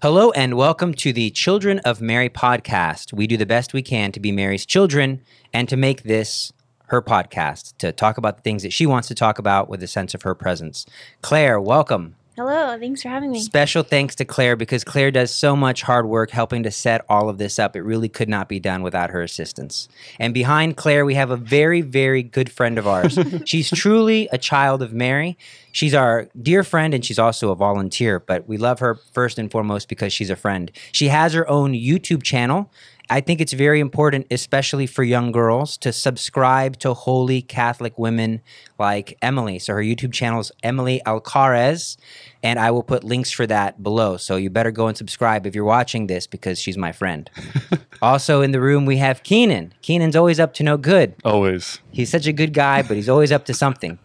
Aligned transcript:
Hello 0.00 0.32
and 0.32 0.56
welcome 0.56 0.94
to 0.94 1.12
the 1.12 1.30
Children 1.30 1.78
of 1.80 2.00
Mary 2.00 2.28
podcast. 2.28 3.12
We 3.12 3.26
do 3.28 3.36
the 3.36 3.46
best 3.46 3.72
we 3.72 3.82
can 3.82 4.10
to 4.12 4.18
be 4.18 4.32
Mary's 4.32 4.66
children 4.66 5.22
and 5.52 5.68
to 5.68 5.76
make 5.76 6.02
this 6.02 6.52
her 6.86 7.00
podcast, 7.00 7.76
to 7.78 7.92
talk 7.92 8.18
about 8.18 8.36
the 8.36 8.42
things 8.42 8.64
that 8.64 8.72
she 8.72 8.84
wants 8.84 9.06
to 9.08 9.14
talk 9.14 9.38
about 9.38 9.68
with 9.68 9.82
a 9.82 9.86
sense 9.86 10.12
of 10.14 10.22
her 10.22 10.34
presence. 10.34 10.86
Claire, 11.20 11.60
welcome. 11.60 12.16
Hello, 12.34 12.78
thanks 12.78 13.02
for 13.02 13.10
having 13.10 13.30
me. 13.30 13.40
Special 13.40 13.82
thanks 13.82 14.14
to 14.14 14.24
Claire 14.24 14.56
because 14.56 14.84
Claire 14.84 15.10
does 15.10 15.30
so 15.30 15.54
much 15.54 15.82
hard 15.82 16.06
work 16.06 16.30
helping 16.30 16.62
to 16.62 16.70
set 16.70 17.04
all 17.06 17.28
of 17.28 17.36
this 17.36 17.58
up. 17.58 17.76
It 17.76 17.82
really 17.82 18.08
could 18.08 18.28
not 18.28 18.48
be 18.48 18.58
done 18.58 18.82
without 18.82 19.10
her 19.10 19.20
assistance. 19.20 19.86
And 20.18 20.32
behind 20.32 20.78
Claire, 20.78 21.04
we 21.04 21.12
have 21.14 21.30
a 21.30 21.36
very, 21.36 21.82
very 21.82 22.22
good 22.22 22.50
friend 22.50 22.78
of 22.78 22.86
ours. 22.86 23.18
she's 23.44 23.70
truly 23.70 24.30
a 24.32 24.38
child 24.38 24.80
of 24.80 24.94
Mary. 24.94 25.36
She's 25.72 25.92
our 25.92 26.26
dear 26.40 26.64
friend 26.64 26.94
and 26.94 27.04
she's 27.04 27.18
also 27.18 27.50
a 27.50 27.54
volunteer, 27.54 28.18
but 28.18 28.48
we 28.48 28.56
love 28.56 28.78
her 28.78 28.94
first 28.94 29.38
and 29.38 29.50
foremost 29.50 29.90
because 29.90 30.14
she's 30.14 30.30
a 30.30 30.36
friend. 30.36 30.72
She 30.92 31.08
has 31.08 31.34
her 31.34 31.46
own 31.50 31.74
YouTube 31.74 32.22
channel. 32.22 32.70
I 33.10 33.20
think 33.20 33.40
it's 33.40 33.52
very 33.52 33.80
important, 33.80 34.26
especially 34.30 34.86
for 34.86 35.02
young 35.02 35.32
girls, 35.32 35.76
to 35.78 35.92
subscribe 35.92 36.78
to 36.78 36.94
holy 36.94 37.42
Catholic 37.42 37.98
women 37.98 38.40
like 38.78 39.18
Emily. 39.20 39.58
So 39.58 39.74
her 39.74 39.82
YouTube 39.82 40.12
channel 40.12 40.40
is 40.40 40.52
Emily 40.62 41.02
Alcaraz, 41.04 41.96
and 42.42 42.58
I 42.58 42.70
will 42.70 42.82
put 42.82 43.04
links 43.04 43.30
for 43.30 43.46
that 43.46 43.82
below. 43.82 44.16
So 44.16 44.36
you 44.36 44.50
better 44.50 44.70
go 44.70 44.86
and 44.86 44.96
subscribe 44.96 45.46
if 45.46 45.54
you're 45.54 45.64
watching 45.64 46.06
this 46.06 46.26
because 46.26 46.58
she's 46.58 46.78
my 46.78 46.92
friend. 46.92 47.30
also 48.02 48.40
in 48.40 48.52
the 48.52 48.60
room, 48.60 48.86
we 48.86 48.96
have 48.98 49.22
Keenan. 49.22 49.74
Keenan's 49.82 50.16
always 50.16 50.40
up 50.40 50.54
to 50.54 50.62
no 50.62 50.76
good. 50.76 51.14
Always. 51.24 51.80
He's 51.90 52.10
such 52.10 52.26
a 52.26 52.32
good 52.32 52.54
guy, 52.54 52.82
but 52.82 52.96
he's 52.96 53.08
always 53.08 53.32
up 53.32 53.44
to 53.46 53.54
something. 53.54 53.98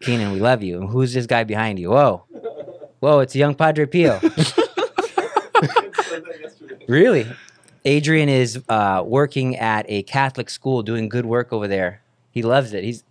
Keenan, 0.00 0.32
we 0.32 0.40
love 0.40 0.62
you. 0.62 0.86
Who's 0.86 1.14
this 1.14 1.26
guy 1.26 1.44
behind 1.44 1.78
you? 1.78 1.90
Whoa. 1.90 2.24
Whoa, 3.00 3.20
it's 3.20 3.36
young 3.36 3.54
Padre 3.54 3.86
Pio. 3.86 4.20
really? 6.88 7.26
Adrian 7.84 8.28
is 8.28 8.62
uh, 8.68 9.02
working 9.04 9.56
at 9.56 9.86
a 9.88 10.02
Catholic 10.04 10.50
school, 10.50 10.82
doing 10.82 11.08
good 11.08 11.26
work 11.26 11.52
over 11.52 11.66
there. 11.66 12.02
He 12.30 12.42
loves 12.42 12.72
it. 12.72 12.84
He's 12.84 13.04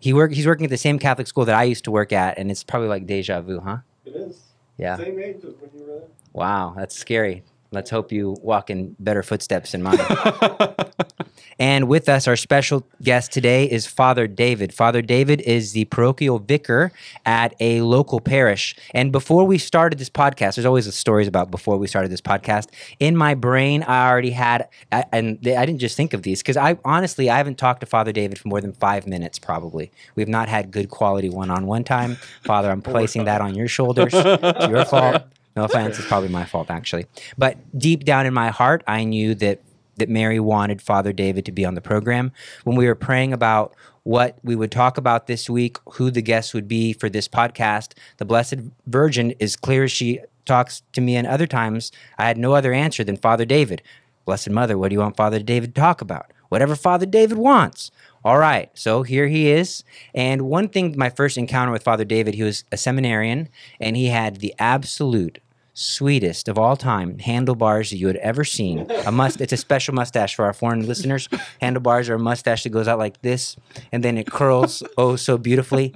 he 0.00 0.12
work 0.12 0.32
he's 0.32 0.46
working 0.46 0.64
at 0.64 0.70
the 0.70 0.76
same 0.76 0.98
Catholic 0.98 1.26
school 1.26 1.44
that 1.46 1.54
I 1.54 1.64
used 1.64 1.84
to 1.84 1.90
work 1.90 2.12
at, 2.12 2.38
and 2.38 2.50
it's 2.50 2.62
probably 2.62 2.88
like 2.88 3.06
deja 3.06 3.40
vu, 3.40 3.60
huh? 3.60 3.78
It 4.04 4.14
is. 4.14 4.40
Yeah. 4.76 4.96
Same 4.96 5.18
age 5.18 5.36
as 5.38 5.42
when 5.42 5.70
you 5.74 5.80
were 5.80 5.86
there. 5.86 6.02
Wow, 6.32 6.74
that's 6.76 6.94
scary. 6.94 7.42
Let's 7.70 7.90
hope 7.90 8.12
you 8.12 8.36
walk 8.40 8.70
in 8.70 8.96
better 8.98 9.22
footsteps 9.22 9.72
than 9.72 9.82
mine. 9.82 9.98
and 11.58 11.86
with 11.86 12.08
us, 12.08 12.26
our 12.26 12.36
special 12.36 12.86
guest 13.02 13.30
today 13.30 13.70
is 13.70 13.86
Father 13.86 14.26
David. 14.26 14.72
Father 14.72 15.02
David 15.02 15.42
is 15.42 15.72
the 15.72 15.84
parochial 15.86 16.38
vicar 16.38 16.92
at 17.26 17.54
a 17.60 17.82
local 17.82 18.20
parish. 18.20 18.74
And 18.94 19.12
before 19.12 19.44
we 19.44 19.58
started 19.58 19.98
this 19.98 20.08
podcast, 20.08 20.54
there's 20.54 20.64
always 20.64 20.92
stories 20.94 21.28
about 21.28 21.50
before 21.50 21.76
we 21.76 21.86
started 21.86 22.10
this 22.10 22.22
podcast. 22.22 22.68
In 23.00 23.14
my 23.16 23.34
brain, 23.34 23.82
I 23.82 24.08
already 24.08 24.30
had, 24.30 24.66
I- 24.90 25.04
and 25.12 25.38
I 25.46 25.66
didn't 25.66 25.80
just 25.80 25.96
think 25.96 26.14
of 26.14 26.22
these 26.22 26.40
because 26.42 26.56
I 26.56 26.78
honestly, 26.86 27.28
I 27.28 27.36
haven't 27.36 27.58
talked 27.58 27.80
to 27.80 27.86
Father 27.86 28.12
David 28.12 28.38
for 28.38 28.48
more 28.48 28.62
than 28.62 28.72
five 28.72 29.06
minutes, 29.06 29.38
probably. 29.38 29.90
We've 30.14 30.26
not 30.28 30.48
had 30.48 30.70
good 30.70 30.88
quality 30.88 31.28
one 31.28 31.50
on 31.50 31.66
one 31.66 31.84
time. 31.84 32.16
Father, 32.44 32.70
I'm 32.70 32.80
placing 32.94 33.24
that 33.26 33.42
on 33.42 33.54
your 33.54 33.68
shoulders. 33.68 34.12
It's 34.14 34.68
your 34.68 34.86
fault. 34.86 35.22
No 35.58 35.64
offense, 35.64 35.98
it's 35.98 36.06
probably 36.06 36.28
my 36.28 36.44
fault 36.44 36.70
actually. 36.70 37.06
But 37.36 37.56
deep 37.76 38.04
down 38.04 38.26
in 38.26 38.32
my 38.32 38.50
heart, 38.50 38.84
I 38.86 39.02
knew 39.02 39.34
that 39.34 39.60
that 39.96 40.08
Mary 40.08 40.38
wanted 40.38 40.80
Father 40.80 41.12
David 41.12 41.44
to 41.46 41.50
be 41.50 41.64
on 41.64 41.74
the 41.74 41.80
program. 41.80 42.30
When 42.62 42.76
we 42.76 42.86
were 42.86 42.94
praying 42.94 43.32
about 43.32 43.74
what 44.04 44.38
we 44.44 44.54
would 44.54 44.70
talk 44.70 44.98
about 44.98 45.26
this 45.26 45.50
week, 45.50 45.78
who 45.94 46.12
the 46.12 46.22
guests 46.22 46.54
would 46.54 46.68
be 46.68 46.92
for 46.92 47.08
this 47.08 47.26
podcast, 47.26 47.94
the 48.18 48.24
Blessed 48.24 48.60
Virgin, 48.86 49.32
is 49.40 49.56
clear 49.56 49.82
as 49.82 49.90
she 49.90 50.20
talks 50.46 50.84
to 50.92 51.00
me 51.00 51.16
and 51.16 51.26
other 51.26 51.48
times, 51.48 51.90
I 52.18 52.28
had 52.28 52.38
no 52.38 52.54
other 52.54 52.72
answer 52.72 53.02
than 53.02 53.16
Father 53.16 53.44
David. 53.44 53.82
Blessed 54.24 54.50
Mother, 54.50 54.78
what 54.78 54.90
do 54.90 54.94
you 54.94 55.00
want 55.00 55.16
Father 55.16 55.40
David 55.40 55.74
to 55.74 55.80
talk 55.80 56.00
about? 56.00 56.32
Whatever 56.50 56.76
Father 56.76 57.04
David 57.04 57.36
wants. 57.36 57.90
All 58.24 58.38
right, 58.38 58.70
so 58.74 59.02
here 59.02 59.26
he 59.26 59.50
is. 59.50 59.82
And 60.14 60.42
one 60.42 60.68
thing, 60.68 60.94
my 60.96 61.10
first 61.10 61.36
encounter 61.36 61.72
with 61.72 61.82
Father 61.82 62.04
David, 62.04 62.34
he 62.34 62.44
was 62.44 62.62
a 62.70 62.76
seminarian 62.76 63.48
and 63.80 63.96
he 63.96 64.06
had 64.06 64.36
the 64.36 64.54
absolute 64.58 65.40
sweetest 65.78 66.48
of 66.48 66.58
all 66.58 66.76
time 66.76 67.20
handlebars 67.20 67.90
that 67.90 67.98
you 67.98 68.08
had 68.08 68.16
ever 68.16 68.42
seen. 68.42 68.90
A 69.06 69.12
must 69.12 69.40
it's 69.40 69.52
a 69.52 69.56
special 69.56 69.94
mustache 69.94 70.34
for 70.34 70.44
our 70.44 70.52
foreign 70.52 70.84
listeners. 70.84 71.28
Handlebars 71.60 72.08
are 72.08 72.14
a 72.14 72.18
mustache 72.18 72.64
that 72.64 72.70
goes 72.70 72.88
out 72.88 72.98
like 72.98 73.22
this 73.22 73.54
and 73.92 74.02
then 74.02 74.18
it 74.18 74.26
curls 74.26 74.82
oh 74.98 75.14
so 75.14 75.38
beautifully. 75.38 75.94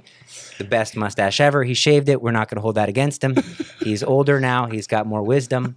The 0.57 0.63
best 0.63 0.95
mustache 0.95 1.41
ever. 1.41 1.65
He 1.65 1.73
shaved 1.73 2.07
it. 2.07 2.21
We're 2.21 2.31
not 2.31 2.49
going 2.49 2.55
to 2.55 2.61
hold 2.61 2.75
that 2.75 2.87
against 2.87 3.21
him. 3.23 3.35
He's 3.81 4.03
older 4.03 4.39
now. 4.39 4.67
He's 4.67 4.87
got 4.87 5.05
more 5.05 5.21
wisdom. 5.21 5.75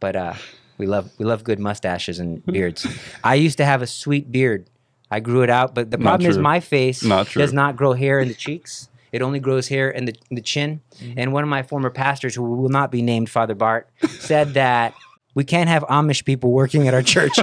But 0.00 0.16
uh 0.16 0.34
we 0.78 0.86
love 0.86 1.10
we 1.18 1.26
love 1.26 1.44
good 1.44 1.58
mustaches 1.58 2.18
and 2.18 2.44
beards. 2.46 2.86
I 3.22 3.34
used 3.34 3.58
to 3.58 3.66
have 3.66 3.82
a 3.82 3.86
sweet 3.86 4.32
beard. 4.32 4.70
I 5.10 5.20
grew 5.20 5.42
it 5.42 5.50
out, 5.50 5.74
but 5.74 5.90
the 5.90 5.98
Not 5.98 6.04
problem 6.04 6.30
is 6.30 6.38
my 6.38 6.60
face 6.60 7.04
Not 7.04 7.30
does 7.30 7.52
not 7.52 7.76
grow 7.76 7.92
hair 7.92 8.20
in 8.20 8.28
the 8.28 8.34
cheeks. 8.34 8.88
It 9.14 9.22
only 9.22 9.38
grows 9.38 9.68
hair 9.68 9.90
in 9.90 10.06
the, 10.06 10.14
in 10.28 10.34
the 10.34 10.42
chin. 10.42 10.80
Mm-hmm. 10.96 11.20
And 11.20 11.32
one 11.32 11.44
of 11.44 11.48
my 11.48 11.62
former 11.62 11.88
pastors, 11.88 12.34
who 12.34 12.42
will 12.42 12.68
not 12.68 12.90
be 12.90 13.00
named 13.00 13.30
Father 13.30 13.54
Bart, 13.54 13.88
said 14.08 14.54
that 14.54 14.92
we 15.36 15.44
can't 15.44 15.68
have 15.68 15.84
Amish 15.84 16.24
people 16.24 16.50
working 16.50 16.88
at 16.88 16.94
our 16.94 17.02
church. 17.02 17.38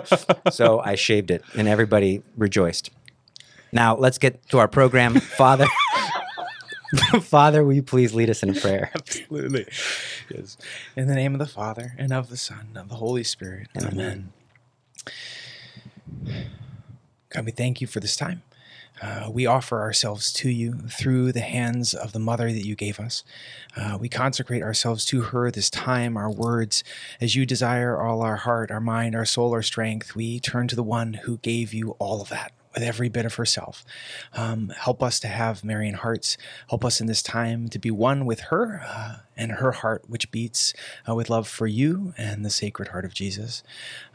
so 0.50 0.80
I 0.80 0.94
shaved 0.94 1.30
it, 1.30 1.44
and 1.54 1.68
everybody 1.68 2.22
rejoiced. 2.38 2.88
Now 3.70 3.98
let's 3.98 4.16
get 4.16 4.48
to 4.48 4.58
our 4.60 4.66
program, 4.66 5.20
Father. 5.20 5.66
Father, 7.20 7.64
will 7.64 7.74
you 7.74 7.82
please 7.82 8.14
lead 8.14 8.30
us 8.30 8.42
in 8.42 8.54
prayer? 8.54 8.90
Absolutely. 8.94 9.66
Yes. 10.34 10.56
In 10.96 11.06
the 11.06 11.14
name 11.14 11.34
of 11.34 11.38
the 11.38 11.46
Father, 11.46 11.92
and 11.98 12.14
of 12.14 12.30
the 12.30 12.38
Son, 12.38 12.68
and 12.68 12.78
of 12.78 12.88
the 12.88 12.94
Holy 12.94 13.24
Spirit. 13.24 13.68
Amen. 13.76 14.32
God, 17.28 17.44
we 17.44 17.52
thank 17.52 17.82
you 17.82 17.86
for 17.86 18.00
this 18.00 18.16
time. 18.16 18.42
Uh, 19.00 19.30
we 19.30 19.46
offer 19.46 19.80
ourselves 19.80 20.32
to 20.32 20.50
you 20.50 20.74
through 20.88 21.32
the 21.32 21.40
hands 21.40 21.94
of 21.94 22.12
the 22.12 22.18
mother 22.18 22.52
that 22.52 22.66
you 22.66 22.74
gave 22.74 23.00
us. 23.00 23.24
Uh, 23.76 23.96
we 23.98 24.08
consecrate 24.08 24.62
ourselves 24.62 25.04
to 25.06 25.22
her 25.22 25.50
this 25.50 25.70
time, 25.70 26.16
our 26.16 26.30
words, 26.30 26.84
as 27.20 27.34
you 27.34 27.46
desire 27.46 28.00
all 28.00 28.22
our 28.22 28.36
heart, 28.36 28.70
our 28.70 28.80
mind, 28.80 29.14
our 29.14 29.24
soul, 29.24 29.52
our 29.52 29.62
strength. 29.62 30.14
We 30.14 30.38
turn 30.40 30.68
to 30.68 30.76
the 30.76 30.82
one 30.82 31.14
who 31.14 31.38
gave 31.38 31.72
you 31.72 31.92
all 31.92 32.20
of 32.20 32.28
that 32.28 32.52
with 32.74 32.82
every 32.82 33.08
bit 33.08 33.24
of 33.24 33.34
herself. 33.34 33.84
Um, 34.32 34.72
help 34.76 35.02
us 35.02 35.18
to 35.20 35.28
have 35.28 35.64
Marian 35.64 35.94
hearts. 35.94 36.36
Help 36.68 36.84
us 36.84 37.00
in 37.00 37.06
this 37.06 37.22
time 37.22 37.68
to 37.68 37.78
be 37.78 37.90
one 37.90 38.24
with 38.24 38.40
her 38.40 38.82
uh, 38.86 39.16
and 39.36 39.52
her 39.52 39.72
heart, 39.72 40.04
which 40.08 40.30
beats 40.30 40.72
uh, 41.08 41.14
with 41.14 41.30
love 41.30 41.48
for 41.48 41.66
you 41.66 42.14
and 42.16 42.44
the 42.44 42.50
Sacred 42.50 42.88
Heart 42.88 43.04
of 43.04 43.14
Jesus. 43.14 43.62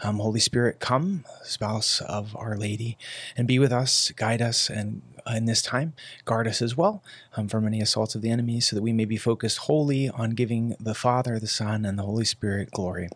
Um, 0.01 0.19
Holy 0.19 0.39
Spirit, 0.39 0.79
come, 0.79 1.25
spouse 1.43 2.01
of 2.01 2.35
Our 2.37 2.57
Lady, 2.57 2.97
and 3.35 3.47
be 3.47 3.59
with 3.59 3.73
us, 3.73 4.11
guide 4.11 4.41
us, 4.41 4.69
and 4.69 5.01
uh, 5.27 5.33
in 5.35 5.45
this 5.45 5.61
time, 5.61 5.93
guard 6.23 6.47
us 6.47 6.61
as 6.61 6.77
well 6.77 7.03
um, 7.35 7.47
from 7.47 7.65
any 7.65 7.81
assaults 7.81 8.15
of 8.15 8.21
the 8.21 8.29
enemy, 8.29 8.59
so 8.59 8.75
that 8.75 8.83
we 8.83 8.93
may 8.93 9.05
be 9.05 9.17
focused 9.17 9.59
wholly 9.59 10.09
on 10.09 10.31
giving 10.31 10.75
the 10.79 10.95
Father, 10.95 11.39
the 11.39 11.47
Son, 11.47 11.85
and 11.85 11.97
the 11.97 12.03
Holy 12.03 12.25
Spirit 12.25 12.71
glory. 12.71 13.09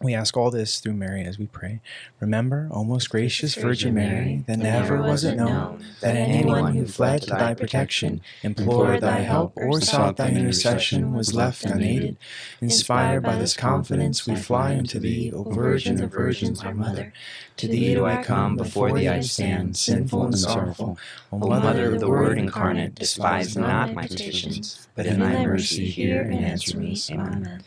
We 0.00 0.14
ask 0.14 0.36
all 0.36 0.50
this 0.50 0.80
through 0.80 0.94
Mary 0.94 1.22
as 1.24 1.38
we 1.38 1.46
pray. 1.46 1.80
Remember, 2.18 2.68
O 2.72 2.82
most 2.82 3.10
gracious 3.10 3.54
Virgin 3.54 3.94
Mary, 3.94 4.42
that 4.46 4.58
never 4.58 5.00
was 5.02 5.22
it 5.22 5.36
known 5.36 5.84
that 6.00 6.16
anyone 6.16 6.74
who 6.74 6.86
fled 6.86 7.22
to 7.22 7.30
thy 7.30 7.54
protection, 7.54 8.20
implored 8.42 9.00
thy 9.00 9.20
help, 9.20 9.52
or 9.56 9.80
sought 9.80 10.16
thy 10.16 10.30
intercession 10.30 11.12
was 11.14 11.34
left 11.34 11.64
unaided. 11.64 12.16
Inspired 12.60 13.22
by 13.22 13.36
this 13.36 13.54
confidence, 13.54 14.26
we 14.26 14.34
fly 14.34 14.76
unto 14.76 14.98
thee, 14.98 15.30
O 15.32 15.44
Virgin 15.44 16.02
of 16.02 16.10
Virgins, 16.10 16.64
our 16.64 16.74
Mother. 16.74 17.12
To 17.58 17.68
thee 17.68 17.94
do 17.94 18.04
I 18.04 18.22
come, 18.22 18.56
before 18.56 18.92
thee 18.92 19.08
I 19.08 19.20
stand, 19.20 19.76
sinful 19.76 20.24
and 20.24 20.38
sorrowful. 20.38 20.98
O 21.30 21.36
O 21.42 21.48
Mother 21.48 21.94
of 21.94 22.00
the 22.00 22.08
Word 22.08 22.38
incarnate, 22.38 22.94
despise 22.94 23.56
not 23.56 23.92
my 23.92 24.06
petitions, 24.06 24.88
but 24.96 25.06
in 25.06 25.20
thy 25.20 25.44
mercy 25.44 25.86
hear 25.86 26.22
and 26.22 26.44
answer 26.44 26.78
me. 26.78 26.96
Amen. 27.10 27.62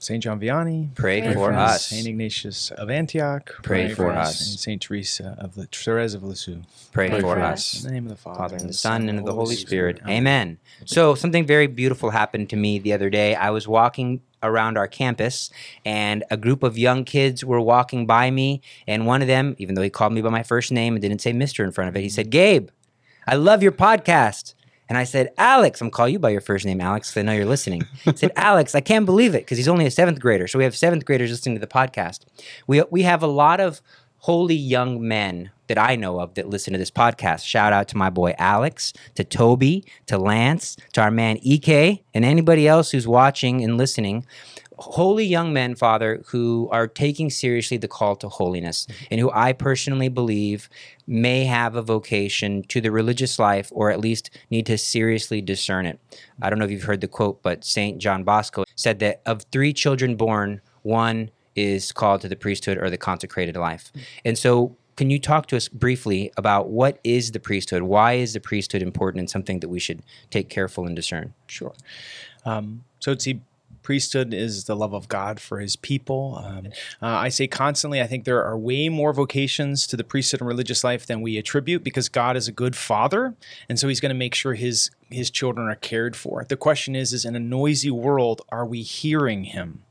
Saint 0.00 0.22
John 0.22 0.40
Vianney, 0.40 0.94
Pray 0.94 1.20
Pray 1.20 1.32
for 1.34 1.50
for 1.50 1.52
us. 1.52 1.86
Saint 1.86 2.06
Ignatius 2.06 2.70
of 2.72 2.90
Antioch, 2.90 3.52
Pray 3.62 3.92
for 3.92 4.10
us. 4.10 4.50
and 4.50 4.60
Saint 4.60 4.82
Teresa 4.82 5.36
of 5.38 5.54
the 5.54 5.66
Therese 5.66 6.14
of 6.14 6.22
Lisieux. 6.22 6.62
Pray 6.92 7.08
Pray 7.08 7.20
for 7.20 7.34
for 7.34 7.40
us. 7.40 7.82
In 7.82 7.88
the 7.88 7.94
name 7.94 8.04
of 8.04 8.10
the 8.10 8.16
Father, 8.16 8.38
Father 8.38 8.56
and 8.56 8.68
the 8.68 8.72
Son 8.72 9.08
and 9.08 9.18
of 9.18 9.24
the 9.24 9.34
Holy 9.34 9.56
Spirit. 9.56 10.00
Amen. 10.08 10.58
So 10.84 11.14
something 11.14 11.46
very 11.46 11.66
beautiful 11.66 12.10
happened 12.10 12.50
to 12.50 12.56
me 12.56 12.78
the 12.78 12.92
other 12.92 13.10
day. 13.10 13.34
I 13.34 13.50
was 13.50 13.66
walking 13.66 14.20
around 14.42 14.78
our 14.78 14.86
campus 14.86 15.50
and 15.84 16.22
a 16.30 16.36
group 16.36 16.62
of 16.62 16.78
young 16.78 17.04
kids 17.04 17.44
were 17.44 17.60
walking 17.60 18.06
by 18.06 18.30
me 18.30 18.62
and 18.86 19.04
one 19.04 19.20
of 19.20 19.26
them, 19.28 19.56
even 19.58 19.74
though 19.74 19.82
he 19.82 19.90
called 19.90 20.12
me 20.12 20.22
by 20.22 20.30
my 20.30 20.44
first 20.44 20.70
name 20.70 20.94
and 20.94 21.02
didn't 21.02 21.20
say 21.20 21.32
Mr. 21.32 21.64
in 21.64 21.72
front 21.72 21.88
of 21.88 21.96
it, 21.96 22.02
he 22.02 22.08
said, 22.08 22.30
"Gabe, 22.30 22.68
I 23.26 23.34
love 23.34 23.62
your 23.62 23.72
podcast." 23.72 24.54
And 24.88 24.96
I 24.96 25.04
said, 25.04 25.30
Alex, 25.36 25.80
I'm 25.80 25.90
calling 25.90 26.14
you 26.14 26.18
by 26.18 26.30
your 26.30 26.40
first 26.40 26.64
name, 26.64 26.80
Alex, 26.80 27.10
because 27.10 27.20
I 27.20 27.22
know 27.22 27.32
you're 27.32 27.44
listening. 27.44 27.82
I 28.06 28.14
said, 28.14 28.32
Alex, 28.36 28.74
I 28.74 28.80
can't 28.80 29.04
believe 29.04 29.34
it 29.34 29.42
because 29.42 29.58
he's 29.58 29.68
only 29.68 29.86
a 29.86 29.90
seventh 29.90 30.20
grader. 30.20 30.48
So 30.48 30.58
we 30.58 30.64
have 30.64 30.76
seventh 30.76 31.04
graders 31.04 31.30
listening 31.30 31.56
to 31.56 31.60
the 31.60 31.66
podcast. 31.66 32.20
We, 32.66 32.82
we 32.90 33.02
have 33.02 33.22
a 33.22 33.26
lot 33.26 33.60
of 33.60 33.82
holy 34.18 34.54
young 34.54 35.06
men 35.06 35.50
that 35.68 35.78
I 35.78 35.96
know 35.96 36.20
of 36.20 36.34
that 36.34 36.48
listen 36.48 36.72
to 36.72 36.78
this 36.78 36.90
podcast. 36.90 37.44
Shout 37.44 37.72
out 37.72 37.88
to 37.88 37.96
my 37.96 38.10
boy 38.10 38.34
Alex, 38.38 38.92
to 39.14 39.24
Toby, 39.24 39.84
to 40.06 40.18
Lance, 40.18 40.76
to 40.94 41.02
our 41.02 41.10
man 41.10 41.38
EK, 41.42 42.02
and 42.14 42.24
anybody 42.24 42.66
else 42.66 42.90
who's 42.90 43.06
watching 43.06 43.62
and 43.62 43.76
listening. 43.76 44.26
Holy 44.78 45.24
young 45.24 45.52
men, 45.52 45.74
Father, 45.74 46.22
who 46.28 46.68
are 46.70 46.86
taking 46.86 47.30
seriously 47.30 47.76
the 47.76 47.88
call 47.88 48.14
to 48.16 48.28
holiness 48.28 48.86
and 49.10 49.20
who 49.20 49.30
I 49.32 49.52
personally 49.52 50.08
believe 50.08 50.68
may 51.06 51.44
have 51.46 51.74
a 51.74 51.82
vocation 51.82 52.62
to 52.64 52.80
the 52.80 52.92
religious 52.92 53.40
life 53.40 53.70
or 53.72 53.90
at 53.90 53.98
least 53.98 54.30
need 54.50 54.66
to 54.66 54.78
seriously 54.78 55.40
discern 55.40 55.84
it. 55.84 55.98
I 56.40 56.48
don't 56.48 56.60
know 56.60 56.64
if 56.64 56.70
you've 56.70 56.84
heard 56.84 57.00
the 57.00 57.08
quote, 57.08 57.42
but 57.42 57.64
St. 57.64 57.98
John 57.98 58.22
Bosco 58.22 58.64
said 58.76 59.00
that 59.00 59.20
of 59.26 59.42
three 59.50 59.72
children 59.72 60.14
born, 60.14 60.60
one 60.82 61.30
is 61.56 61.90
called 61.90 62.20
to 62.20 62.28
the 62.28 62.36
priesthood 62.36 62.78
or 62.78 62.88
the 62.88 62.96
consecrated 62.96 63.56
life. 63.56 63.92
And 64.24 64.38
so, 64.38 64.76
can 64.96 65.10
you 65.10 65.20
talk 65.20 65.46
to 65.46 65.56
us 65.56 65.68
briefly 65.68 66.32
about 66.36 66.70
what 66.70 66.98
is 67.04 67.30
the 67.30 67.38
priesthood? 67.38 67.82
Why 67.82 68.14
is 68.14 68.32
the 68.32 68.40
priesthood 68.40 68.82
important 68.82 69.20
and 69.20 69.30
something 69.30 69.60
that 69.60 69.68
we 69.68 69.78
should 69.78 70.02
take 70.30 70.48
careful 70.48 70.86
and 70.86 70.96
discern? 70.96 71.34
Sure. 71.46 71.72
Um, 72.44 72.84
so, 72.98 73.16
see, 73.16 73.40
priesthood 73.88 74.34
is 74.34 74.64
the 74.64 74.76
love 74.76 74.92
of 74.92 75.08
God 75.08 75.40
for 75.40 75.60
his 75.60 75.74
people. 75.74 76.38
Um, 76.44 76.66
uh, 77.00 77.06
I 77.06 77.30
say 77.30 77.46
constantly, 77.46 78.02
I 78.02 78.06
think 78.06 78.24
there 78.24 78.44
are 78.44 78.58
way 78.58 78.90
more 78.90 79.14
vocations 79.14 79.86
to 79.86 79.96
the 79.96 80.04
priesthood 80.04 80.42
and 80.42 80.48
religious 80.48 80.84
life 80.84 81.06
than 81.06 81.22
we 81.22 81.38
attribute 81.38 81.82
because 81.82 82.10
God 82.10 82.36
is 82.36 82.48
a 82.48 82.52
good 82.52 82.76
father. 82.76 83.34
And 83.66 83.78
so 83.78 83.88
he's 83.88 83.98
going 83.98 84.10
to 84.10 84.14
make 84.14 84.34
sure 84.34 84.52
his 84.52 84.90
his 85.10 85.30
children 85.30 85.68
are 85.68 85.74
cared 85.74 86.14
for. 86.14 86.44
The 86.44 86.56
question 86.56 86.94
is, 86.94 87.14
is 87.14 87.24
in 87.24 87.34
a 87.34 87.40
noisy 87.40 87.90
world, 87.90 88.42
are 88.50 88.66
we 88.66 88.82
hearing 88.82 89.44
him? 89.44 89.82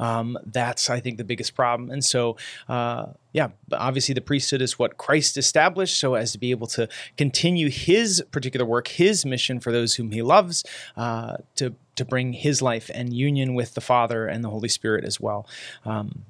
Um, 0.00 0.36
that's, 0.44 0.90
I 0.90 0.98
think, 0.98 1.18
the 1.18 1.24
biggest 1.24 1.54
problem. 1.54 1.88
And 1.88 2.04
so, 2.04 2.36
uh, 2.68 3.12
yeah, 3.32 3.50
obviously 3.70 4.12
the 4.12 4.20
priesthood 4.20 4.60
is 4.60 4.76
what 4.76 4.96
Christ 4.96 5.36
established 5.36 5.96
so 5.96 6.14
as 6.14 6.32
to 6.32 6.38
be 6.38 6.50
able 6.50 6.66
to 6.68 6.88
continue 7.16 7.70
his 7.70 8.24
particular 8.32 8.66
work, 8.66 8.88
his 8.88 9.24
mission 9.24 9.60
for 9.60 9.70
those 9.70 9.94
whom 9.94 10.10
he 10.10 10.20
loves, 10.20 10.64
uh, 10.96 11.36
to, 11.54 11.76
to 11.96 12.04
bring 12.04 12.32
his 12.32 12.62
life 12.62 12.90
and 12.94 13.12
union 13.12 13.54
with 13.54 13.74
the 13.74 13.80
Father 13.80 14.26
and 14.26 14.44
the 14.44 14.50
Holy 14.50 14.68
Spirit 14.68 15.04
as 15.04 15.20
well. 15.20 15.46
Um, 15.84 16.24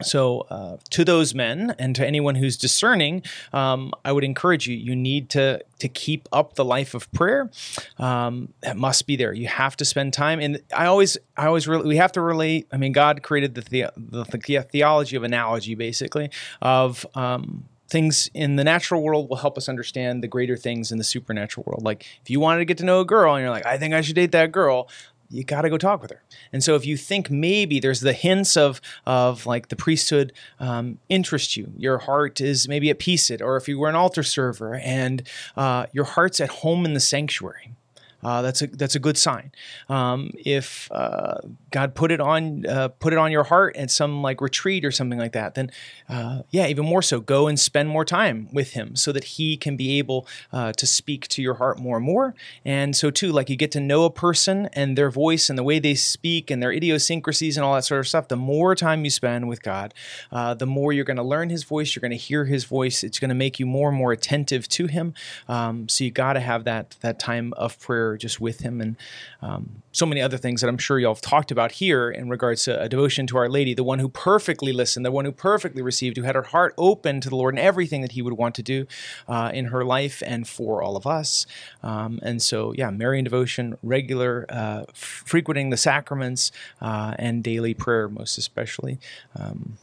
so, 0.00 0.40
uh, 0.50 0.76
to 0.90 1.04
those 1.04 1.34
men 1.34 1.74
and 1.78 1.94
to 1.96 2.06
anyone 2.06 2.34
who's 2.34 2.56
discerning, 2.56 3.22
um, 3.52 3.92
I 4.04 4.12
would 4.12 4.24
encourage 4.24 4.66
you. 4.66 4.76
You 4.76 4.96
need 4.96 5.30
to 5.30 5.62
to 5.78 5.88
keep 5.88 6.28
up 6.32 6.54
the 6.54 6.64
life 6.64 6.94
of 6.94 7.10
prayer. 7.12 7.50
Um, 7.98 8.52
that 8.60 8.76
must 8.76 9.06
be 9.06 9.16
there. 9.16 9.32
You 9.32 9.48
have 9.48 9.76
to 9.78 9.84
spend 9.84 10.12
time. 10.12 10.40
And 10.40 10.62
I 10.74 10.86
always, 10.86 11.18
I 11.36 11.46
always, 11.46 11.66
really, 11.66 11.86
we 11.86 11.96
have 11.96 12.12
to 12.12 12.20
relate. 12.20 12.68
I 12.72 12.76
mean, 12.76 12.92
God 12.92 13.22
created 13.22 13.54
the, 13.54 13.62
the, 13.62 13.92
the, 13.96 14.24
the 14.24 14.62
theology 14.70 15.16
of 15.16 15.24
analogy, 15.24 15.74
basically, 15.74 16.30
of 16.60 17.04
um, 17.14 17.64
things 17.92 18.30
in 18.32 18.56
the 18.56 18.64
natural 18.64 19.02
world 19.02 19.28
will 19.28 19.36
help 19.36 19.56
us 19.56 19.68
understand 19.68 20.22
the 20.22 20.28
greater 20.28 20.56
things 20.56 20.90
in 20.90 20.98
the 20.98 21.04
supernatural 21.04 21.64
world. 21.66 21.84
Like 21.84 22.06
if 22.22 22.30
you 22.30 22.40
wanted 22.40 22.60
to 22.60 22.64
get 22.64 22.78
to 22.78 22.84
know 22.84 23.00
a 23.00 23.04
girl 23.04 23.34
and 23.34 23.42
you're 23.42 23.50
like, 23.50 23.66
I 23.66 23.78
think 23.78 23.94
I 23.94 24.00
should 24.00 24.16
date 24.16 24.32
that 24.32 24.50
girl, 24.50 24.88
you 25.28 25.44
got 25.44 25.62
to 25.62 25.70
go 25.70 25.78
talk 25.78 26.02
with 26.02 26.10
her. 26.10 26.22
And 26.52 26.64
so 26.64 26.74
if 26.74 26.84
you 26.84 26.96
think 26.96 27.30
maybe 27.30 27.80
there's 27.80 28.00
the 28.00 28.12
hints 28.12 28.56
of 28.56 28.80
of 29.06 29.46
like 29.46 29.68
the 29.68 29.76
priesthood 29.76 30.32
um, 30.58 30.98
interest 31.08 31.56
you, 31.56 31.72
your 31.76 31.98
heart 31.98 32.40
is 32.40 32.68
maybe 32.68 32.90
at 32.90 32.98
peace 32.98 33.30
it, 33.30 33.40
or 33.40 33.56
if 33.56 33.68
you 33.68 33.78
were 33.78 33.88
an 33.88 33.94
altar 33.94 34.22
server 34.22 34.74
and 34.74 35.22
uh, 35.56 35.86
your 35.92 36.04
heart's 36.04 36.40
at 36.40 36.48
home 36.48 36.84
in 36.84 36.94
the 36.94 37.00
sanctuary, 37.00 37.72
uh, 38.22 38.42
that's 38.42 38.62
a 38.62 38.66
that's 38.66 38.94
a 38.94 39.00
good 39.00 39.18
sign. 39.18 39.52
Um, 39.88 40.32
if 40.38 40.90
uh, 40.92 41.38
God 41.72 41.94
put 41.94 42.12
it 42.12 42.20
on 42.20 42.66
uh, 42.66 42.88
put 42.88 43.12
it 43.12 43.18
on 43.18 43.32
your 43.32 43.44
heart 43.44 43.76
at 43.76 43.90
some 43.90 44.22
like 44.22 44.40
retreat 44.40 44.84
or 44.84 44.90
something 44.90 45.18
like 45.18 45.32
that, 45.32 45.54
then 45.54 45.70
uh, 46.08 46.42
yeah, 46.50 46.66
even 46.66 46.84
more 46.84 47.02
so, 47.02 47.20
go 47.20 47.48
and 47.48 47.58
spend 47.58 47.88
more 47.88 48.04
time 48.04 48.48
with 48.52 48.72
Him 48.72 48.96
so 48.96 49.12
that 49.12 49.24
He 49.24 49.56
can 49.56 49.76
be 49.76 49.98
able 49.98 50.26
uh, 50.52 50.72
to 50.72 50.86
speak 50.86 51.28
to 51.28 51.42
your 51.42 51.54
heart 51.54 51.78
more 51.78 51.96
and 51.96 52.06
more. 52.06 52.34
And 52.64 52.94
so 52.94 53.10
too, 53.10 53.32
like 53.32 53.50
you 53.50 53.56
get 53.56 53.72
to 53.72 53.80
know 53.80 54.04
a 54.04 54.10
person 54.10 54.68
and 54.72 54.96
their 54.96 55.10
voice 55.10 55.48
and 55.48 55.58
the 55.58 55.62
way 55.62 55.78
they 55.78 55.94
speak 55.94 56.50
and 56.50 56.62
their 56.62 56.72
idiosyncrasies 56.72 57.56
and 57.56 57.64
all 57.64 57.74
that 57.74 57.84
sort 57.84 58.00
of 58.00 58.08
stuff. 58.08 58.28
The 58.28 58.36
more 58.36 58.74
time 58.74 59.04
you 59.04 59.10
spend 59.10 59.48
with 59.48 59.62
God, 59.62 59.94
uh, 60.30 60.54
the 60.54 60.66
more 60.66 60.92
you're 60.92 61.04
going 61.04 61.16
to 61.16 61.22
learn 61.22 61.50
His 61.50 61.64
voice. 61.64 61.94
You're 61.94 62.00
going 62.00 62.10
to 62.10 62.16
hear 62.16 62.44
His 62.44 62.64
voice. 62.64 63.02
It's 63.02 63.18
going 63.18 63.30
to 63.30 63.34
make 63.34 63.58
you 63.58 63.66
more 63.66 63.88
and 63.88 63.98
more 63.98 64.12
attentive 64.12 64.68
to 64.68 64.86
Him. 64.86 65.14
Um, 65.48 65.88
so 65.88 66.04
you 66.04 66.10
got 66.10 66.34
to 66.34 66.40
have 66.40 66.64
that 66.64 66.96
that 67.00 67.18
time 67.18 67.52
of 67.54 67.78
prayer 67.78 68.16
just 68.16 68.40
with 68.40 68.60
him 68.60 68.80
and 68.80 68.96
um, 69.40 69.82
so 69.92 70.06
many 70.06 70.20
other 70.20 70.38
things 70.38 70.62
that 70.62 70.68
I'm 70.68 70.78
sure 70.78 70.98
y'all 70.98 71.14
have 71.14 71.20
talked 71.20 71.50
about 71.50 71.72
here 71.72 72.10
in 72.10 72.28
regards 72.28 72.64
to 72.64 72.80
a 72.80 72.88
devotion 72.88 73.26
to 73.28 73.36
Our 73.36 73.48
Lady, 73.48 73.74
the 73.74 73.84
one 73.84 73.98
who 73.98 74.08
perfectly 74.08 74.72
listened, 74.72 75.04
the 75.04 75.12
one 75.12 75.26
who 75.26 75.32
perfectly 75.32 75.82
received, 75.82 76.16
who 76.16 76.22
had 76.22 76.34
her 76.34 76.42
heart 76.42 76.74
open 76.78 77.20
to 77.20 77.28
the 77.28 77.36
Lord 77.36 77.54
and 77.54 77.60
everything 77.60 78.00
that 78.00 78.12
He 78.12 78.22
would 78.22 78.32
want 78.32 78.54
to 78.56 78.62
do 78.62 78.86
uh, 79.28 79.50
in 79.52 79.66
her 79.66 79.84
life 79.84 80.22
and 80.26 80.48
for 80.48 80.82
all 80.82 80.96
of 80.96 81.06
us. 81.06 81.46
Um, 81.82 82.18
and 82.22 82.40
so, 82.40 82.72
yeah, 82.76 82.90
Marian 82.90 83.24
devotion, 83.24 83.76
regular, 83.82 84.46
uh, 84.48 84.84
frequenting 84.94 85.70
the 85.70 85.76
sacraments, 85.76 86.50
uh, 86.80 87.14
and 87.18 87.44
daily 87.44 87.74
prayer, 87.74 88.08
most 88.08 88.38
especially. 88.38 88.98
Um, 89.36 89.76